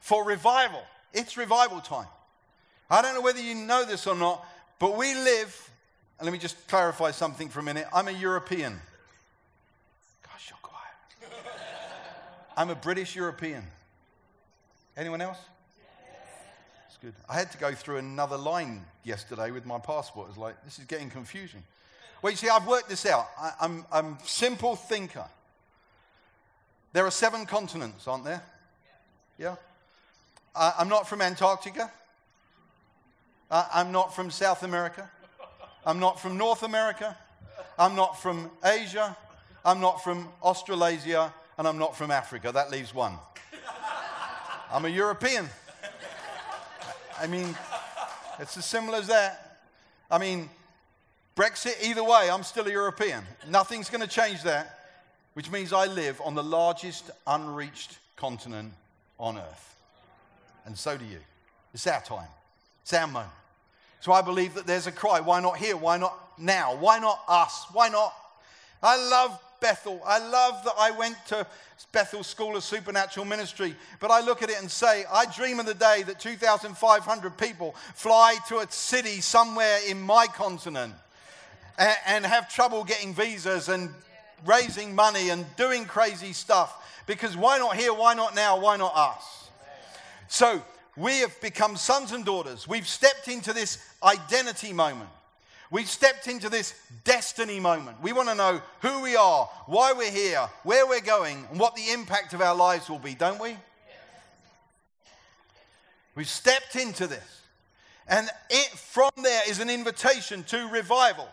for 0.00 0.24
revival. 0.24 0.82
It's 1.12 1.36
revival 1.36 1.80
time. 1.80 2.06
I 2.90 3.02
don't 3.02 3.14
know 3.14 3.20
whether 3.20 3.40
you 3.40 3.54
know 3.54 3.84
this 3.84 4.06
or 4.06 4.14
not, 4.14 4.44
but 4.78 4.96
we 4.96 5.14
live, 5.14 5.70
and 6.18 6.26
let 6.26 6.32
me 6.32 6.38
just 6.38 6.66
clarify 6.68 7.10
something 7.10 7.48
for 7.48 7.60
a 7.60 7.62
minute. 7.62 7.86
I'm 7.92 8.08
a 8.08 8.12
European. 8.12 8.80
I'm 12.56 12.70
a 12.70 12.74
British 12.74 13.16
European. 13.16 13.64
Anyone 14.96 15.20
else? 15.20 15.38
It's 16.88 16.98
good. 16.98 17.14
I 17.28 17.34
had 17.34 17.50
to 17.52 17.58
go 17.58 17.72
through 17.72 17.96
another 17.96 18.36
line 18.36 18.84
yesterday 19.04 19.50
with 19.50 19.64
my 19.64 19.78
passport. 19.78 20.28
It's 20.28 20.38
like, 20.38 20.62
this 20.64 20.78
is 20.78 20.84
getting 20.84 21.10
confusing. 21.10 21.62
Well, 22.20 22.30
you 22.30 22.36
see, 22.36 22.48
I've 22.48 22.66
worked 22.66 22.88
this 22.88 23.06
out. 23.06 23.26
I, 23.40 23.52
I'm, 23.60 23.84
I'm 23.90 24.06
a 24.14 24.18
simple 24.26 24.76
thinker. 24.76 25.24
There 26.92 27.06
are 27.06 27.10
seven 27.10 27.46
continents, 27.46 28.06
aren't 28.06 28.24
there? 28.24 28.42
Yeah? 29.38 29.56
I'm 30.54 30.88
not 30.88 31.08
from 31.08 31.22
Antarctica. 31.22 31.90
I, 33.50 33.66
I'm 33.74 33.92
not 33.92 34.14
from 34.14 34.30
South 34.30 34.62
America. 34.62 35.10
I'm 35.86 35.98
not 35.98 36.20
from 36.20 36.36
North 36.36 36.62
America. 36.62 37.16
I'm 37.78 37.96
not 37.96 38.20
from 38.20 38.50
Asia. 38.62 39.16
I'm 39.64 39.80
not 39.80 40.04
from 40.04 40.28
Australasia. 40.42 41.32
And 41.62 41.68
I'm 41.68 41.78
not 41.78 41.94
from 41.94 42.10
Africa. 42.10 42.50
That 42.50 42.72
leaves 42.72 42.92
one. 42.92 43.14
I'm 44.72 44.84
a 44.84 44.88
European. 44.88 45.48
I 47.20 47.28
mean, 47.28 47.54
it's 48.40 48.56
as 48.56 48.64
simple 48.64 48.96
as 48.96 49.06
that. 49.06 49.60
I 50.10 50.18
mean, 50.18 50.50
Brexit, 51.36 51.80
either 51.80 52.02
way, 52.02 52.28
I'm 52.32 52.42
still 52.42 52.66
a 52.66 52.70
European. 52.72 53.22
Nothing's 53.48 53.88
going 53.90 54.00
to 54.00 54.08
change 54.08 54.42
that, 54.42 54.76
which 55.34 55.52
means 55.52 55.72
I 55.72 55.86
live 55.86 56.20
on 56.24 56.34
the 56.34 56.42
largest 56.42 57.12
unreached 57.28 57.96
continent 58.16 58.72
on 59.20 59.38
earth. 59.38 59.76
And 60.66 60.76
so 60.76 60.96
do 60.96 61.04
you. 61.04 61.20
It's 61.72 61.86
our 61.86 62.02
time, 62.02 62.26
it's 62.82 62.92
our 62.92 63.06
moment. 63.06 63.30
So 64.00 64.10
I 64.10 64.20
believe 64.20 64.54
that 64.54 64.66
there's 64.66 64.88
a 64.88 64.92
cry. 64.92 65.20
Why 65.20 65.38
not 65.38 65.58
here? 65.58 65.76
Why 65.76 65.96
not 65.96 66.18
now? 66.40 66.74
Why 66.74 66.98
not 66.98 67.20
us? 67.28 67.66
Why 67.72 67.88
not? 67.88 68.12
I 68.82 68.96
love 68.96 69.38
Bethel. 69.62 70.02
I 70.04 70.18
love 70.18 70.62
that 70.64 70.74
I 70.78 70.90
went 70.90 71.16
to 71.28 71.46
Bethel 71.92 72.22
School 72.22 72.56
of 72.56 72.64
Supernatural 72.64 73.24
Ministry, 73.24 73.74
but 74.00 74.10
I 74.10 74.20
look 74.20 74.42
at 74.42 74.50
it 74.50 74.60
and 74.60 74.70
say, 74.70 75.04
I 75.10 75.24
dream 75.26 75.60
of 75.60 75.66
the 75.66 75.74
day 75.74 76.02
that 76.02 76.20
2,500 76.20 77.38
people 77.38 77.74
fly 77.94 78.36
to 78.48 78.58
a 78.58 78.70
city 78.70 79.20
somewhere 79.20 79.78
in 79.88 80.00
my 80.00 80.26
continent 80.26 80.92
and, 81.78 81.96
and 82.06 82.26
have 82.26 82.52
trouble 82.52 82.84
getting 82.84 83.14
visas 83.14 83.68
and 83.68 83.88
raising 84.44 84.94
money 84.94 85.30
and 85.30 85.46
doing 85.56 85.84
crazy 85.84 86.32
stuff. 86.32 87.02
Because 87.06 87.36
why 87.36 87.58
not 87.58 87.76
here? 87.76 87.94
Why 87.94 88.14
not 88.14 88.34
now? 88.34 88.60
Why 88.60 88.76
not 88.76 88.92
us? 88.94 89.48
So 90.28 90.60
we 90.96 91.18
have 91.20 91.40
become 91.40 91.76
sons 91.76 92.12
and 92.12 92.24
daughters. 92.24 92.66
We've 92.66 92.88
stepped 92.88 93.28
into 93.28 93.52
this 93.52 93.78
identity 94.02 94.72
moment. 94.72 95.10
We've 95.72 95.88
stepped 95.88 96.28
into 96.28 96.50
this 96.50 96.74
destiny 97.02 97.58
moment. 97.58 97.96
We 98.02 98.12
want 98.12 98.28
to 98.28 98.34
know 98.34 98.60
who 98.82 99.00
we 99.00 99.16
are, 99.16 99.46
why 99.64 99.94
we're 99.94 100.10
here, 100.10 100.46
where 100.64 100.86
we're 100.86 101.00
going, 101.00 101.46
and 101.50 101.58
what 101.58 101.74
the 101.74 101.92
impact 101.92 102.34
of 102.34 102.42
our 102.42 102.54
lives 102.54 102.90
will 102.90 102.98
be, 102.98 103.14
don't 103.14 103.40
we? 103.40 103.56
We've 106.14 106.28
stepped 106.28 106.76
into 106.76 107.06
this. 107.06 107.40
And 108.06 108.28
it, 108.50 108.68
from 108.68 109.12
there 109.22 109.40
is 109.48 109.60
an 109.60 109.70
invitation 109.70 110.44
to 110.44 110.68
revival. 110.68 111.26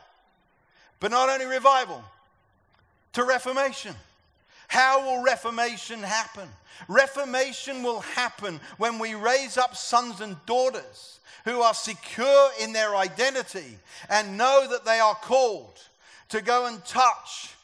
But 1.02 1.12
not 1.12 1.28
only 1.28 1.46
revival, 1.46 2.02
to 3.14 3.26
reformation. 3.26 3.94
How 4.70 5.04
will 5.04 5.24
reformation 5.24 6.02
happen? 6.04 6.48
Reformation 6.88 7.82
will 7.82 8.02
happen 8.02 8.60
when 8.78 9.00
we 9.00 9.16
raise 9.16 9.58
up 9.58 9.76
sons 9.76 10.22
and 10.22 10.38
daughters 10.46 11.20
who 11.44 11.62
are 11.62 11.74
secure 11.74 12.50
in 12.62 12.72
their 12.72 12.96
identity 12.96 13.80
and 14.10 14.38
know 14.38 14.68
that 14.70 14.86
they 14.86 15.00
are 15.00 15.16
called 15.16 15.82
to 16.30 16.42
go 16.42 16.68
and 16.68 16.86
touch 16.86 17.56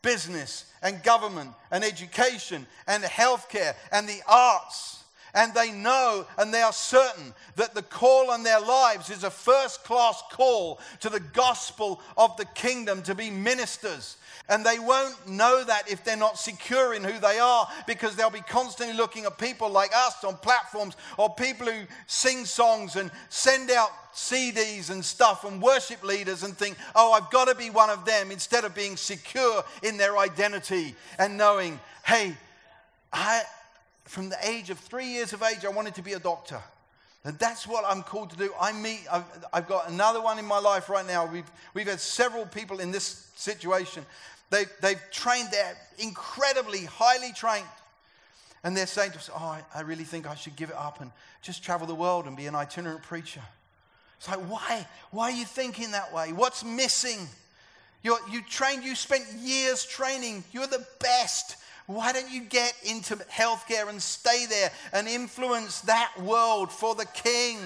business 0.00 0.64
and 0.82 1.02
government 1.02 1.50
and 1.70 1.84
education 1.84 2.66
and 2.86 3.04
healthcare 3.04 3.74
and 3.92 4.08
the 4.08 4.22
arts. 4.26 5.04
And 5.34 5.52
they 5.52 5.70
know 5.70 6.24
and 6.38 6.54
they 6.54 6.62
are 6.62 6.72
certain 6.72 7.34
that 7.56 7.74
the 7.74 7.82
call 7.82 8.30
on 8.30 8.42
their 8.42 8.60
lives 8.60 9.10
is 9.10 9.24
a 9.24 9.30
first 9.30 9.84
class 9.84 10.22
call 10.30 10.80
to 11.00 11.10
the 11.10 11.20
gospel 11.20 12.00
of 12.16 12.34
the 12.38 12.46
kingdom 12.46 13.02
to 13.02 13.14
be 13.14 13.30
ministers 13.30 14.16
and 14.48 14.64
they 14.64 14.78
won't 14.78 15.26
know 15.26 15.64
that 15.64 15.90
if 15.90 16.04
they're 16.04 16.16
not 16.16 16.38
secure 16.38 16.92
in 16.92 17.02
who 17.02 17.18
they 17.18 17.38
are 17.38 17.66
because 17.86 18.14
they'll 18.14 18.28
be 18.28 18.40
constantly 18.40 18.94
looking 18.94 19.24
at 19.24 19.38
people 19.38 19.70
like 19.70 19.90
us 19.96 20.22
on 20.22 20.36
platforms 20.36 20.96
or 21.16 21.30
people 21.34 21.66
who 21.66 21.86
sing 22.06 22.44
songs 22.44 22.96
and 22.96 23.10
send 23.30 23.70
out 23.70 23.88
CDs 24.14 24.90
and 24.90 25.02
stuff 25.02 25.44
and 25.44 25.62
worship 25.62 26.04
leaders 26.04 26.42
and 26.42 26.56
think, 26.56 26.76
oh, 26.94 27.12
I've 27.12 27.30
got 27.30 27.48
to 27.48 27.54
be 27.54 27.70
one 27.70 27.88
of 27.88 28.04
them 28.04 28.30
instead 28.30 28.64
of 28.64 28.74
being 28.74 28.98
secure 28.98 29.64
in 29.82 29.96
their 29.96 30.18
identity 30.18 30.94
and 31.18 31.38
knowing, 31.38 31.80
hey, 32.04 32.36
I, 33.12 33.42
from 34.04 34.28
the 34.28 34.36
age 34.46 34.68
of 34.68 34.78
three 34.78 35.06
years 35.06 35.32
of 35.32 35.42
age, 35.42 35.64
I 35.64 35.70
wanted 35.70 35.94
to 35.94 36.02
be 36.02 36.12
a 36.12 36.18
doctor. 36.18 36.60
And 37.24 37.38
that's 37.38 37.66
what 37.66 37.86
I'm 37.88 38.02
called 38.02 38.30
to 38.30 38.36
do. 38.36 38.52
I 38.60 38.72
meet, 38.72 39.06
I've, 39.10 39.24
I've, 39.50 39.66
got 39.66 39.88
another 39.88 40.20
one 40.20 40.38
in 40.38 40.44
my 40.44 40.58
life 40.58 40.90
right 40.90 41.06
now. 41.06 41.24
We've, 41.24 41.50
we've 41.72 41.88
had 41.88 41.98
several 41.98 42.44
people 42.44 42.80
in 42.80 42.90
this 42.90 43.30
situation 43.34 44.04
they, 44.54 44.66
they've 44.80 45.00
trained, 45.10 45.48
they're 45.50 45.76
incredibly 45.98 46.84
highly 46.84 47.32
trained. 47.32 47.66
And 48.62 48.76
they're 48.76 48.86
saying 48.86 49.10
to 49.10 49.18
us, 49.18 49.28
Oh, 49.34 49.58
I, 49.74 49.80
really 49.80 50.04
think 50.04 50.26
I 50.28 50.36
should 50.36 50.56
give 50.56 50.70
it 50.70 50.76
up 50.76 51.00
and 51.00 51.10
just 51.42 51.62
travel 51.62 51.86
the 51.86 51.94
world 51.94 52.26
and 52.26 52.36
be 52.36 52.46
an 52.46 52.54
itinerant 52.54 53.02
preacher. 53.02 53.42
It's 54.16 54.28
like, 54.28 54.38
why? 54.48 54.86
Why 55.10 55.32
are 55.32 55.36
you 55.36 55.44
thinking 55.44 55.90
that 55.90 56.14
way? 56.14 56.32
What's 56.32 56.64
missing? 56.64 57.26
You're, 58.02 58.18
you 58.30 58.42
trained, 58.42 58.84
you 58.84 58.94
spent 58.94 59.24
years 59.38 59.84
training. 59.84 60.44
You're 60.52 60.68
the 60.68 60.86
best. 61.00 61.56
Why 61.86 62.12
don't 62.12 62.30
you 62.30 62.42
get 62.42 62.74
into 62.84 63.16
healthcare 63.16 63.88
and 63.88 64.00
stay 64.00 64.46
there 64.46 64.70
and 64.92 65.08
influence 65.08 65.80
that 65.82 66.12
world 66.22 66.70
for 66.70 66.94
the 66.94 67.06
king? 67.06 67.58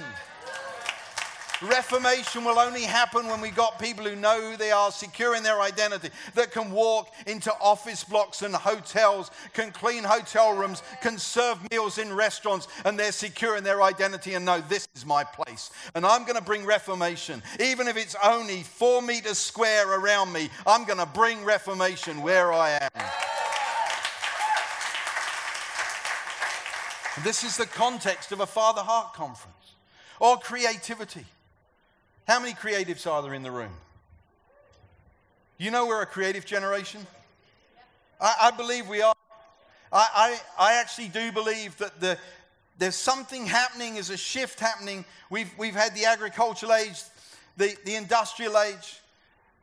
Reformation 1.61 2.45
will 2.45 2.59
only 2.59 2.83
happen 2.83 3.27
when 3.27 3.41
we 3.41 3.51
got 3.51 3.81
people 3.81 4.05
who 4.05 4.15
know 4.15 4.41
who 4.41 4.57
they 4.57 4.71
are, 4.71 4.93
secure 4.93 5.35
in 5.35 5.43
their 5.43 5.61
identity, 5.61 6.11
that 6.35 6.53
can 6.53 6.71
walk 6.71 7.13
into 7.27 7.53
office 7.61 8.05
blocks 8.05 8.43
and 8.43 8.55
hotels, 8.55 9.33
can 9.55 9.73
clean 9.73 10.05
hotel 10.05 10.55
rooms, 10.55 10.85
can 11.03 11.19
serve 11.19 11.59
meals 11.73 11.99
in 11.99 12.13
restaurants, 12.13 12.69
and 12.85 12.97
they're 12.97 13.11
secure 13.11 13.57
in 13.57 13.65
their 13.65 13.83
identity 13.83 14.35
and 14.35 14.45
know 14.45 14.61
this 14.69 14.87
is 14.95 15.05
my 15.05 15.25
place. 15.25 15.71
And 15.97 16.07
I'm 16.07 16.23
going 16.23 16.37
to 16.37 16.43
bring 16.43 16.65
reformation. 16.65 17.43
Even 17.59 17.89
if 17.89 17.97
it's 17.97 18.15
only 18.23 18.63
four 18.63 19.03
meters 19.03 19.39
square 19.39 19.99
around 19.99 20.33
me, 20.33 20.51
I'm 20.65 20.85
going 20.85 21.01
to 21.01 21.07
bring 21.07 21.45
reformation 21.45 22.23
where 22.23 22.53
I 22.53 22.79
am. 22.95 23.05
This 27.25 27.43
is 27.43 27.57
the 27.57 27.67
context 27.67 28.31
of 28.31 28.39
a 28.39 28.47
Father 28.47 28.83
Heart 28.83 29.15
conference 29.15 29.57
or 30.21 30.37
creativity. 30.37 31.27
How 32.29 32.39
many 32.39 32.53
creatives 32.53 33.11
are 33.11 33.22
there 33.22 33.33
in 33.33 33.43
the 33.43 33.51
room? 33.51 33.72
You 35.57 35.70
know 35.70 35.87
we're 35.87 36.03
a 36.03 36.07
creative 36.07 36.45
generation? 36.45 37.07
I, 38.20 38.35
I 38.43 38.51
believe 38.51 38.87
we 38.87 39.01
are. 39.01 39.14
I, 39.91 40.39
I, 40.59 40.72
I, 40.72 40.74
actually 40.74 41.09
do 41.09 41.33
believe 41.33 41.74
that 41.79 41.99
the, 42.03 42.18
there's 42.79 42.97
something 42.97 43.47
happening, 43.47 43.95
there's 43.95 44.11
a 44.11 44.16
shift 44.18 44.61
happening. 44.61 45.07
We've, 45.31 45.51
we've 45.57 45.74
had 45.74 45.95
the 45.95 46.05
agricultural 46.05 46.74
age, 46.74 47.01
the, 47.57 47.74
the 47.87 47.95
industrial 47.95 48.59
age, 48.59 49.01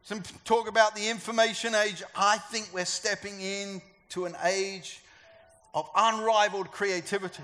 some 0.01 0.23
talk 0.43 0.67
about 0.67 0.95
the 0.95 1.07
information 1.07 1.75
age. 1.75 2.01
I 2.15 2.39
think 2.39 2.69
we're 2.73 2.85
stepping 2.85 3.41
into 3.41 4.25
an 4.25 4.35
age 4.43 5.01
of 5.75 5.87
unrivaled 5.95 6.71
creativity. 6.71 7.43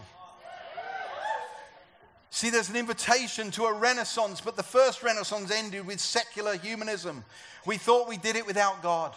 See, 2.33 2.49
there's 2.49 2.69
an 2.69 2.77
invitation 2.77 3.51
to 3.51 3.65
a 3.65 3.73
renaissance, 3.73 4.39
but 4.39 4.55
the 4.55 4.63
first 4.63 5.03
renaissance 5.03 5.51
ended 5.51 5.85
with 5.85 5.99
secular 5.99 6.55
humanism. 6.55 7.25
We 7.65 7.77
thought 7.77 8.07
we 8.07 8.15
did 8.15 8.37
it 8.37 8.47
without 8.47 8.81
God. 8.81 9.13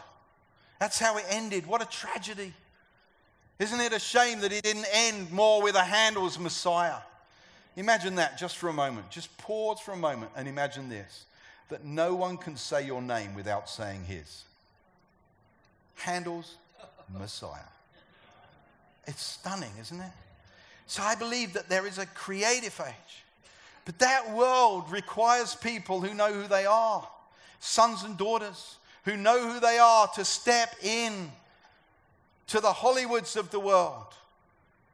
That's 0.80 0.98
how 0.98 1.16
it 1.16 1.24
ended. 1.30 1.64
What 1.66 1.80
a 1.80 1.86
tragedy. 1.86 2.52
Isn't 3.60 3.80
it 3.80 3.92
a 3.92 4.00
shame 4.00 4.40
that 4.40 4.52
it 4.52 4.64
didn't 4.64 4.86
end 4.92 5.30
more 5.30 5.62
with 5.62 5.76
a 5.76 5.84
Handel's 5.84 6.40
Messiah? 6.40 6.96
Imagine 7.76 8.16
that 8.16 8.36
just 8.36 8.56
for 8.56 8.68
a 8.68 8.72
moment. 8.72 9.10
Just 9.10 9.36
pause 9.38 9.78
for 9.78 9.92
a 9.92 9.96
moment 9.96 10.32
and 10.36 10.48
imagine 10.48 10.88
this 10.88 11.24
that 11.68 11.84
no 11.84 12.14
one 12.14 12.36
can 12.36 12.56
say 12.56 12.84
your 12.84 13.00
name 13.00 13.34
without 13.34 13.70
saying 13.70 14.04
his. 14.04 14.42
Handel's 15.94 16.56
Messiah. 17.16 17.60
It's 19.06 19.22
stunning, 19.22 19.72
isn't 19.80 20.00
it? 20.00 20.12
So 20.86 21.02
I 21.02 21.14
believe 21.14 21.54
that 21.54 21.68
there 21.68 21.86
is 21.86 21.98
a 21.98 22.06
creative 22.06 22.80
age. 22.86 23.24
But 23.84 23.98
that 23.98 24.32
world 24.32 24.90
requires 24.90 25.54
people 25.54 26.00
who 26.00 26.14
know 26.14 26.32
who 26.32 26.48
they 26.48 26.66
are, 26.66 27.06
sons 27.60 28.02
and 28.02 28.16
daughters 28.16 28.76
who 29.04 29.16
know 29.16 29.52
who 29.52 29.60
they 29.60 29.78
are 29.78 30.08
to 30.08 30.24
step 30.24 30.74
in 30.82 31.30
to 32.48 32.60
the 32.60 32.72
Hollywoods 32.72 33.36
of 33.36 33.50
the 33.50 33.60
world, 33.60 34.06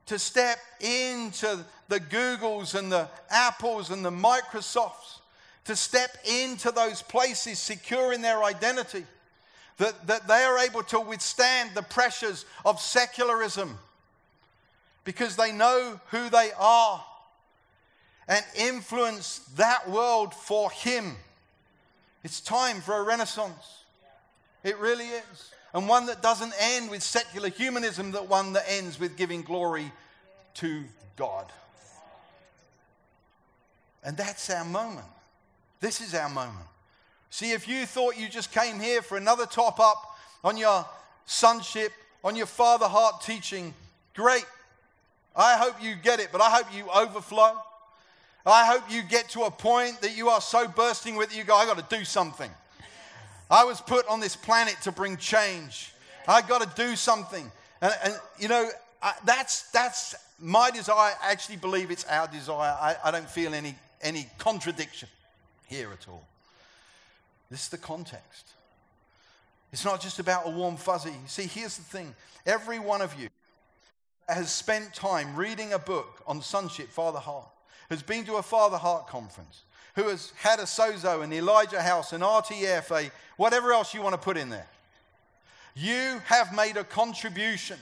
to 0.07 0.19
step 0.19 0.59
into 0.81 1.65
the 1.89 2.01
Googles 2.01 2.75
and 2.75 2.91
the 2.91 3.09
Apples 3.31 3.91
and 3.91 4.05
the 4.05 4.11
Microsofts, 4.11 5.21
to 5.65 5.77
step 5.77 6.17
into 6.29 6.71
those 6.71 7.03
places 7.03 7.59
secure 7.59 8.13
in 8.13 8.23
their 8.23 8.43
identity, 8.43 9.05
that, 9.79 10.07
that 10.07 10.27
they 10.27 10.43
are 10.43 10.59
able 10.59 10.83
to 10.85 11.01
withstand 11.01 11.71
the 11.75 11.83
pressures 11.83 12.45
of 12.65 12.81
secularism 12.81 13.79
because 15.05 15.37
they 15.37 15.53
know 15.53 16.01
who 16.11 16.29
they 16.29 16.51
are 16.59 17.05
and 18.29 18.45
influence 18.57 19.41
that 19.57 19.89
world 19.89 20.35
for 20.35 20.71
Him. 20.71 21.17
It's 22.23 22.41
time 22.41 22.81
for 22.81 22.97
a 22.97 23.03
renaissance. 23.03 23.85
It 24.63 24.79
really 24.79 25.07
is. 25.07 25.55
And 25.73 25.89
one 25.89 26.07
that 26.07 26.23
doesn't 26.23 26.53
end 26.61 26.91
with 26.91 27.03
secular 27.03 27.49
humanism, 27.49 28.11
but 28.11 28.29
one 28.29 28.53
that 28.55 28.65
ends 28.69 28.99
with 28.99 29.17
giving 29.17 29.43
glory 29.43 29.91
to 30.55 30.85
God. 31.17 31.51
And 34.03 34.17
that's 34.17 34.51
our 34.51 34.65
moment. 34.65 35.07
This 35.81 36.01
is 36.01 36.15
our 36.15 36.29
moment. 36.29 36.67
See, 37.31 37.53
if 37.53 37.69
you 37.69 37.87
thought 37.87 38.19
you 38.19 38.29
just 38.29 38.53
came 38.53 38.81
here 38.81 39.03
for 39.03 39.17
another 39.17 39.47
top 39.47 39.79
up 39.79 40.19
on 40.43 40.57
your 40.57 40.85
sonship, 41.27 41.93
on 42.25 42.35
your 42.35 42.47
father 42.47 42.87
heart 42.87 43.23
teaching, 43.23 43.73
great. 44.15 44.45
I 45.35 45.57
hope 45.57 45.83
you 45.83 45.95
get 45.95 46.21
it, 46.21 46.29
but 46.33 46.41
I 46.41 46.51
hope 46.51 46.67
you 46.75 46.89
overflow. 46.91 47.57
I 48.45 48.67
hope 48.67 48.91
you 48.91 49.03
get 49.03 49.29
to 49.31 49.43
a 49.43 49.51
point 49.51 50.01
that 50.01 50.17
you 50.17 50.29
are 50.29 50.41
so 50.41 50.67
bursting 50.67 51.17
with 51.17 51.33
it, 51.33 51.37
you 51.37 51.45
go, 51.45 51.55
I 51.55 51.67
got 51.67 51.79
to 51.79 51.97
do 51.97 52.05
something. 52.05 52.51
I 53.51 53.65
was 53.65 53.81
put 53.81 54.07
on 54.09 54.21
this 54.21 54.37
planet 54.37 54.77
to 54.83 54.93
bring 54.93 55.17
change. 55.17 55.93
I 56.27 56.41
got 56.43 56.63
to 56.63 56.83
do 56.83 56.97
something. 56.97 57.51
And, 57.81 57.93
and 58.05 58.15
you 58.39 58.49
know, 58.49 58.69
I, 59.03 59.15
that's, 59.25 59.71
that's 59.71 60.15
my 60.39 60.71
desire. 60.71 61.15
I 61.23 61.33
actually 61.33 61.57
believe 61.57 61.91
it's 61.91 62.05
our 62.07 62.29
desire. 62.29 62.77
I, 62.81 62.97
I 63.05 63.11
don't 63.11 63.29
feel 63.29 63.55
any, 63.55 63.75
any 64.01 64.29
contradiction 64.39 65.09
here 65.67 65.91
at 65.93 66.09
all. 66.09 66.25
This 67.51 67.65
is 67.65 67.69
the 67.69 67.79
context. 67.79 68.47
It's 69.73 69.85
not 69.85 70.01
just 70.01 70.19
about 70.19 70.47
a 70.47 70.51
warm 70.51 70.77
fuzzy. 70.77 71.15
See, 71.27 71.47
here's 71.47 71.77
the 71.77 71.85
thing 71.85 72.15
every 72.47 72.79
one 72.79 73.03
of 73.03 73.21
you 73.21 73.29
has 74.37 74.53
spent 74.53 74.95
time 74.95 75.37
reading 75.37 75.73
a 75.73 75.79
book 75.79 76.23
on 76.27 76.43
sonship, 76.43 76.89
Father 76.89 77.19
Heart, 77.19 77.49
has 77.89 78.03
been 78.03 78.25
to 78.25 78.37
a 78.37 78.43
Father 78.43 78.77
Heart 78.77 79.09
conference, 79.09 79.63
who 79.97 80.09
has 80.09 80.33
had 80.37 80.59
a 80.59 80.65
Sozo, 80.65 81.23
an 81.23 81.33
Elijah 81.33 81.83
House, 81.83 82.13
an 82.13 82.21
RTF, 82.21 83.11
whatever 83.37 83.73
else 83.73 83.95
you 83.95 84.03
want 84.03 84.15
to 84.15 84.21
put 84.21 84.37
in 84.37 84.51
there. 84.51 84.67
You 85.75 86.21
have 86.27 86.55
made 86.55 86.77
a 86.77 86.85
contribution 86.85 87.79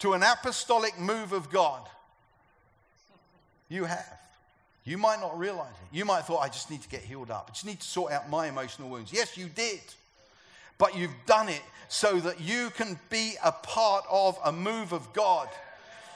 to 0.00 0.12
an 0.12 0.22
apostolic 0.22 0.98
move 0.98 1.32
of 1.32 1.50
God. 1.50 1.86
You 3.68 3.84
have. 3.84 4.18
You 4.84 4.98
might 4.98 5.20
not 5.20 5.36
realize 5.36 5.72
it. 5.82 5.96
You 5.96 6.04
might 6.04 6.18
have 6.18 6.26
thought, 6.26 6.40
I 6.40 6.48
just 6.48 6.70
need 6.70 6.82
to 6.82 6.88
get 6.88 7.02
healed 7.02 7.30
up. 7.30 7.48
I 7.50 7.52
just 7.52 7.66
need 7.66 7.80
to 7.80 7.86
sort 7.86 8.12
out 8.12 8.30
my 8.30 8.46
emotional 8.46 8.88
wounds. 8.88 9.12
Yes, 9.12 9.36
you 9.36 9.46
did. 9.46 9.80
But 10.78 10.96
you've 10.96 11.14
done 11.26 11.48
it 11.48 11.62
so 11.88 12.20
that 12.20 12.40
you 12.40 12.70
can 12.70 12.98
be 13.10 13.34
a 13.44 13.50
part 13.50 14.04
of 14.08 14.38
a 14.44 14.52
move 14.52 14.92
of 14.92 15.12
God. 15.12 15.48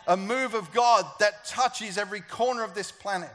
A 0.07 0.17
move 0.17 0.55
of 0.55 0.73
God 0.73 1.05
that 1.19 1.45
touches 1.45 1.99
every 1.99 2.21
corner 2.21 2.65
of 2.65 2.75
this 2.75 2.91
planet. 2.91 3.31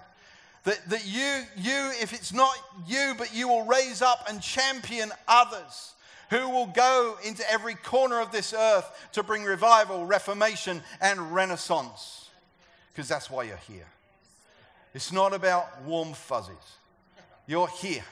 That, 0.63 0.89
that 0.89 1.05
you, 1.05 1.43
you, 1.55 1.91
if 2.01 2.11
it's 2.11 2.33
not 2.33 2.55
you, 2.87 3.13
but 3.17 3.33
you 3.33 3.47
will 3.47 3.65
raise 3.65 4.01
up 4.01 4.25
and 4.27 4.41
champion 4.41 5.11
others 5.27 5.93
who 6.29 6.49
will 6.49 6.65
go 6.65 7.17
into 7.23 7.49
every 7.51 7.75
corner 7.75 8.19
of 8.19 8.31
this 8.31 8.53
earth 8.53 9.09
to 9.13 9.21
bring 9.21 9.43
revival, 9.43 10.05
reformation, 10.05 10.81
and 11.01 11.33
renaissance. 11.33 12.29
Because 12.91 13.07
that's 13.07 13.29
why 13.29 13.43
you're 13.43 13.57
here. 13.57 13.87
It's 14.93 15.11
not 15.11 15.33
about 15.33 15.83
warm 15.83 16.13
fuzzies. 16.13 16.55
You're 17.47 17.67
here 17.67 18.03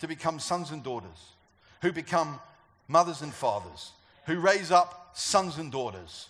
to 0.00 0.08
become 0.08 0.40
sons 0.40 0.70
and 0.70 0.82
daughters 0.82 1.34
who 1.82 1.92
become 1.92 2.40
mothers 2.88 3.22
and 3.22 3.32
fathers, 3.32 3.92
who 4.26 4.40
raise 4.40 4.70
up 4.70 5.12
sons 5.14 5.58
and 5.58 5.70
daughters 5.70 6.28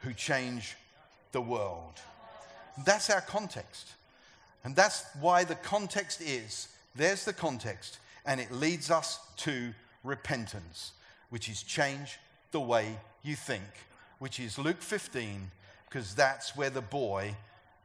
who 0.00 0.14
change 0.14 0.76
the 1.32 1.40
world. 1.40 1.94
That's 2.84 3.10
our 3.10 3.20
context. 3.20 3.92
And 4.64 4.74
that's 4.74 5.04
why 5.20 5.44
the 5.44 5.54
context 5.54 6.20
is 6.20 6.68
there's 6.94 7.24
the 7.24 7.32
context, 7.32 7.98
and 8.26 8.40
it 8.40 8.50
leads 8.50 8.90
us 8.90 9.20
to 9.38 9.72
repentance, 10.04 10.92
which 11.30 11.48
is 11.48 11.62
change 11.62 12.18
the 12.50 12.60
way 12.60 12.98
you 13.22 13.36
think, 13.36 13.62
which 14.18 14.40
is 14.40 14.58
Luke 14.58 14.82
15, 14.82 15.50
because 15.88 16.14
that's 16.14 16.56
where 16.56 16.70
the 16.70 16.80
boy 16.80 17.34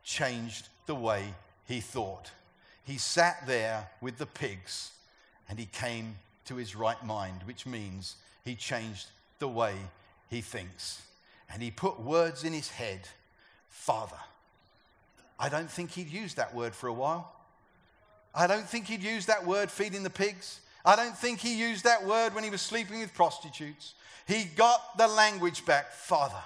changed 0.04 0.68
the 0.86 0.96
way 0.96 1.34
he 1.66 1.80
thought. 1.80 2.32
He 2.84 2.98
sat 2.98 3.46
there 3.48 3.90
with 4.02 4.18
the 4.18 4.26
pigs 4.26 4.92
and 5.48 5.58
he 5.58 5.66
came 5.68 6.16
to 6.46 6.56
his 6.56 6.76
right 6.76 7.04
mind, 7.06 7.42
which 7.46 7.66
means 7.66 8.16
he 8.44 8.56
changed 8.56 9.08
the 9.40 9.48
way 9.48 9.76
he 10.30 10.42
thinks. 10.42 11.02
And 11.52 11.62
he 11.62 11.72
put 11.72 12.00
words 12.00 12.44
in 12.44 12.52
his 12.52 12.70
head 12.70 13.08
Father. 13.74 14.16
I 15.40 15.50
don't 15.50 15.70
think 15.70 15.92
he'd 15.92 16.10
used 16.10 16.38
that 16.38 16.54
word 16.56 16.74
for 16.74 16.88
a 16.88 16.94
while. 16.94 17.34
I 18.34 18.48
don't 18.48 18.70
think 18.70 18.86
he'd 18.86 19.04
used 19.04 19.28
that 19.28 19.46
word 19.46 19.70
feeding 19.70 20.04
the 20.04 20.10
pigs. 20.10 20.62
I 20.86 20.96
don't 20.96 21.18
think 21.18 21.40
he 21.40 21.58
used 21.58 21.84
that 21.84 22.06
word 22.06 22.34
when 22.34 22.44
he 22.44 22.50
was 22.50 22.62
sleeping 22.62 23.00
with 23.00 23.14
prostitutes. 23.14 23.96
He 24.28 24.46
got 24.46 24.98
the 24.98 25.08
language 25.08 25.66
back 25.66 25.92
Father, 25.92 26.42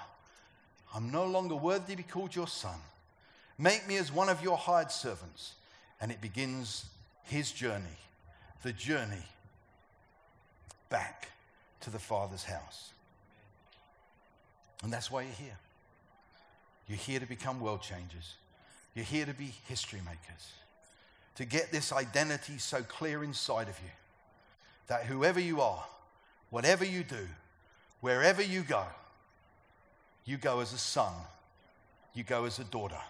I'm 0.94 1.12
no 1.12 1.26
longer 1.26 1.54
worthy 1.54 1.92
to 1.92 1.96
be 1.98 2.02
called 2.02 2.34
your 2.34 2.48
son. 2.48 2.80
Make 3.58 3.86
me 3.86 3.98
as 3.98 4.10
one 4.10 4.28
of 4.28 4.42
your 4.42 4.56
hired 4.56 4.90
servants. 4.90 5.52
And 6.00 6.10
it 6.10 6.20
begins 6.20 6.86
his 7.24 7.52
journey, 7.52 7.98
the 8.62 8.72
journey 8.72 9.26
back 10.88 11.28
to 11.82 11.90
the 11.90 11.98
Father's 11.98 12.44
house. 12.44 12.90
And 14.82 14.92
that's 14.92 15.10
why 15.10 15.22
you're 15.22 15.32
here. 15.32 15.58
You're 16.88 16.98
here 16.98 17.20
to 17.20 17.26
become 17.26 17.60
world 17.60 17.82
changers. 17.82 18.34
You're 18.94 19.04
here 19.04 19.26
to 19.26 19.34
be 19.34 19.52
history 19.66 20.00
makers. 20.00 20.52
To 21.36 21.44
get 21.44 21.70
this 21.70 21.92
identity 21.92 22.58
so 22.58 22.82
clear 22.82 23.22
inside 23.22 23.68
of 23.68 23.78
you 23.78 23.90
that 24.88 25.04
whoever 25.04 25.38
you 25.38 25.60
are, 25.60 25.84
whatever 26.50 26.84
you 26.84 27.04
do, 27.04 27.28
wherever 28.00 28.42
you 28.42 28.62
go, 28.62 28.84
you 30.24 30.36
go 30.36 30.60
as 30.60 30.72
a 30.72 30.78
son, 30.78 31.12
you 32.14 32.24
go 32.24 32.44
as 32.44 32.58
a 32.58 32.64
daughter 32.64 33.00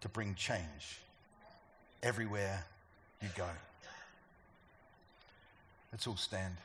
to 0.00 0.08
bring 0.08 0.34
change 0.34 1.00
everywhere 2.02 2.64
you 3.22 3.28
go. 3.36 3.46
Let's 5.92 6.06
all 6.06 6.16
stand. 6.16 6.56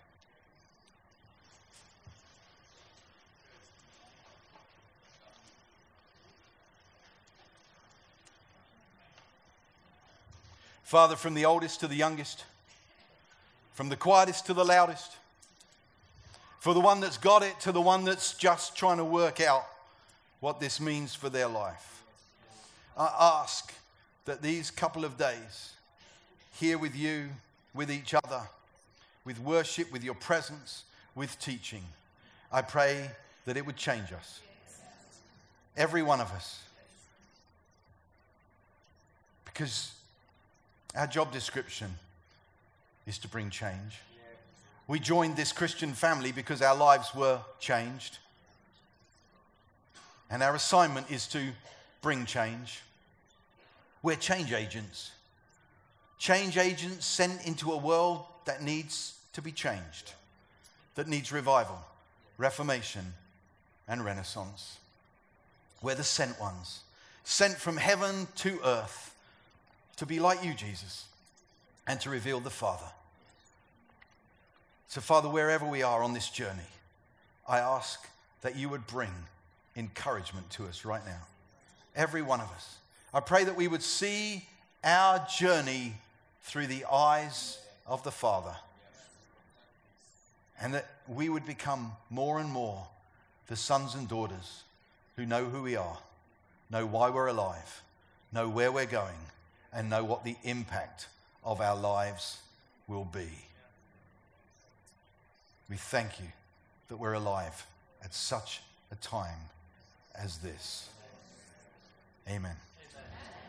Father, 10.87 11.17
from 11.17 11.33
the 11.33 11.43
oldest 11.43 11.81
to 11.81 11.87
the 11.89 11.97
youngest, 11.97 12.45
from 13.73 13.89
the 13.89 13.97
quietest 13.97 14.45
to 14.45 14.53
the 14.53 14.63
loudest, 14.63 15.17
for 16.59 16.73
the 16.73 16.79
one 16.79 17.01
that's 17.01 17.17
got 17.17 17.43
it 17.43 17.59
to 17.59 17.73
the 17.73 17.81
one 17.81 18.05
that's 18.05 18.35
just 18.35 18.73
trying 18.73 18.95
to 18.95 19.03
work 19.03 19.41
out 19.41 19.65
what 20.39 20.61
this 20.61 20.79
means 20.79 21.13
for 21.13 21.27
their 21.27 21.49
life. 21.49 22.03
I 22.97 23.13
ask 23.19 23.73
that 24.23 24.41
these 24.41 24.71
couple 24.71 25.03
of 25.03 25.17
days, 25.17 25.73
here 26.57 26.77
with 26.77 26.95
you, 26.95 27.31
with 27.73 27.91
each 27.91 28.13
other, 28.13 28.43
with 29.25 29.41
worship, 29.41 29.91
with 29.91 30.05
your 30.05 30.15
presence, 30.15 30.85
with 31.15 31.37
teaching, 31.41 31.83
I 32.49 32.61
pray 32.61 33.11
that 33.43 33.57
it 33.57 33.65
would 33.65 33.75
change 33.75 34.13
us. 34.13 34.39
Every 35.75 36.01
one 36.01 36.21
of 36.21 36.31
us. 36.31 36.61
Because 39.43 39.91
our 40.95 41.07
job 41.07 41.31
description 41.31 41.91
is 43.05 43.17
to 43.19 43.27
bring 43.27 43.49
change. 43.49 44.01
We 44.87 44.99
joined 44.99 45.35
this 45.35 45.51
Christian 45.51 45.93
family 45.93 46.31
because 46.31 46.61
our 46.61 46.75
lives 46.75 47.13
were 47.13 47.39
changed. 47.59 48.19
And 50.29 50.41
our 50.41 50.55
assignment 50.55 51.11
is 51.11 51.27
to 51.27 51.41
bring 52.01 52.25
change. 52.25 52.81
We're 54.01 54.15
change 54.15 54.53
agents. 54.53 55.11
Change 56.17 56.57
agents 56.57 57.05
sent 57.05 57.45
into 57.45 57.71
a 57.71 57.77
world 57.77 58.25
that 58.45 58.61
needs 58.61 59.17
to 59.33 59.41
be 59.41 59.51
changed, 59.51 60.13
that 60.95 61.07
needs 61.07 61.31
revival, 61.31 61.79
reformation, 62.37 63.13
and 63.87 64.03
renaissance. 64.03 64.79
We're 65.81 65.95
the 65.95 66.03
sent 66.03 66.39
ones, 66.39 66.79
sent 67.23 67.55
from 67.57 67.77
heaven 67.77 68.27
to 68.37 68.59
earth 68.63 69.13
to 69.97 70.05
be 70.05 70.19
like 70.19 70.43
you, 70.43 70.53
Jesus, 70.53 71.05
and 71.87 71.99
to 72.01 72.09
reveal 72.09 72.39
the 72.39 72.49
Father. 72.49 72.85
So, 74.87 75.01
Father, 75.01 75.29
wherever 75.29 75.65
we 75.65 75.83
are 75.83 76.01
on 76.01 76.13
this 76.13 76.29
journey, 76.29 76.69
I 77.47 77.59
ask 77.59 78.07
that 78.41 78.55
you 78.55 78.69
would 78.69 78.87
bring 78.87 79.11
encouragement 79.75 80.49
to 80.51 80.65
us 80.65 80.85
right 80.85 81.05
now. 81.05 81.21
Every 81.95 82.21
one 82.21 82.39
of 82.39 82.49
us. 82.51 82.77
I 83.13 83.19
pray 83.19 83.43
that 83.43 83.55
we 83.55 83.67
would 83.67 83.83
see 83.83 84.45
our 84.83 85.25
journey 85.37 85.95
through 86.43 86.67
the 86.67 86.85
eyes 86.85 87.59
of 87.85 88.03
the 88.03 88.11
Father. 88.11 88.55
And 90.61 90.73
that 90.73 90.87
we 91.07 91.29
would 91.29 91.45
become 91.45 91.91
more 92.09 92.39
and 92.39 92.49
more 92.49 92.87
the 93.47 93.55
sons 93.55 93.95
and 93.95 94.07
daughters 94.07 94.63
who 95.15 95.25
know 95.25 95.45
who 95.45 95.63
we 95.63 95.75
are, 95.75 95.97
know 96.69 96.85
why 96.85 97.09
we're 97.09 97.27
alive, 97.27 97.83
know 98.31 98.49
where 98.49 98.71
we're 98.71 98.85
going, 98.85 99.15
and 99.73 99.89
know 99.89 100.03
what 100.03 100.23
the 100.23 100.35
impact 100.43 101.07
of 101.43 101.61
our 101.61 101.75
lives 101.75 102.39
will 102.87 103.05
be. 103.05 103.29
We 105.69 105.75
thank 105.77 106.19
you 106.19 106.27
that 106.87 106.97
we're 106.97 107.13
alive 107.13 107.65
at 108.03 108.13
such 108.13 108.61
a 108.91 108.95
time 108.95 109.39
as 110.15 110.37
this. 110.37 110.89
Amen. 112.29 112.55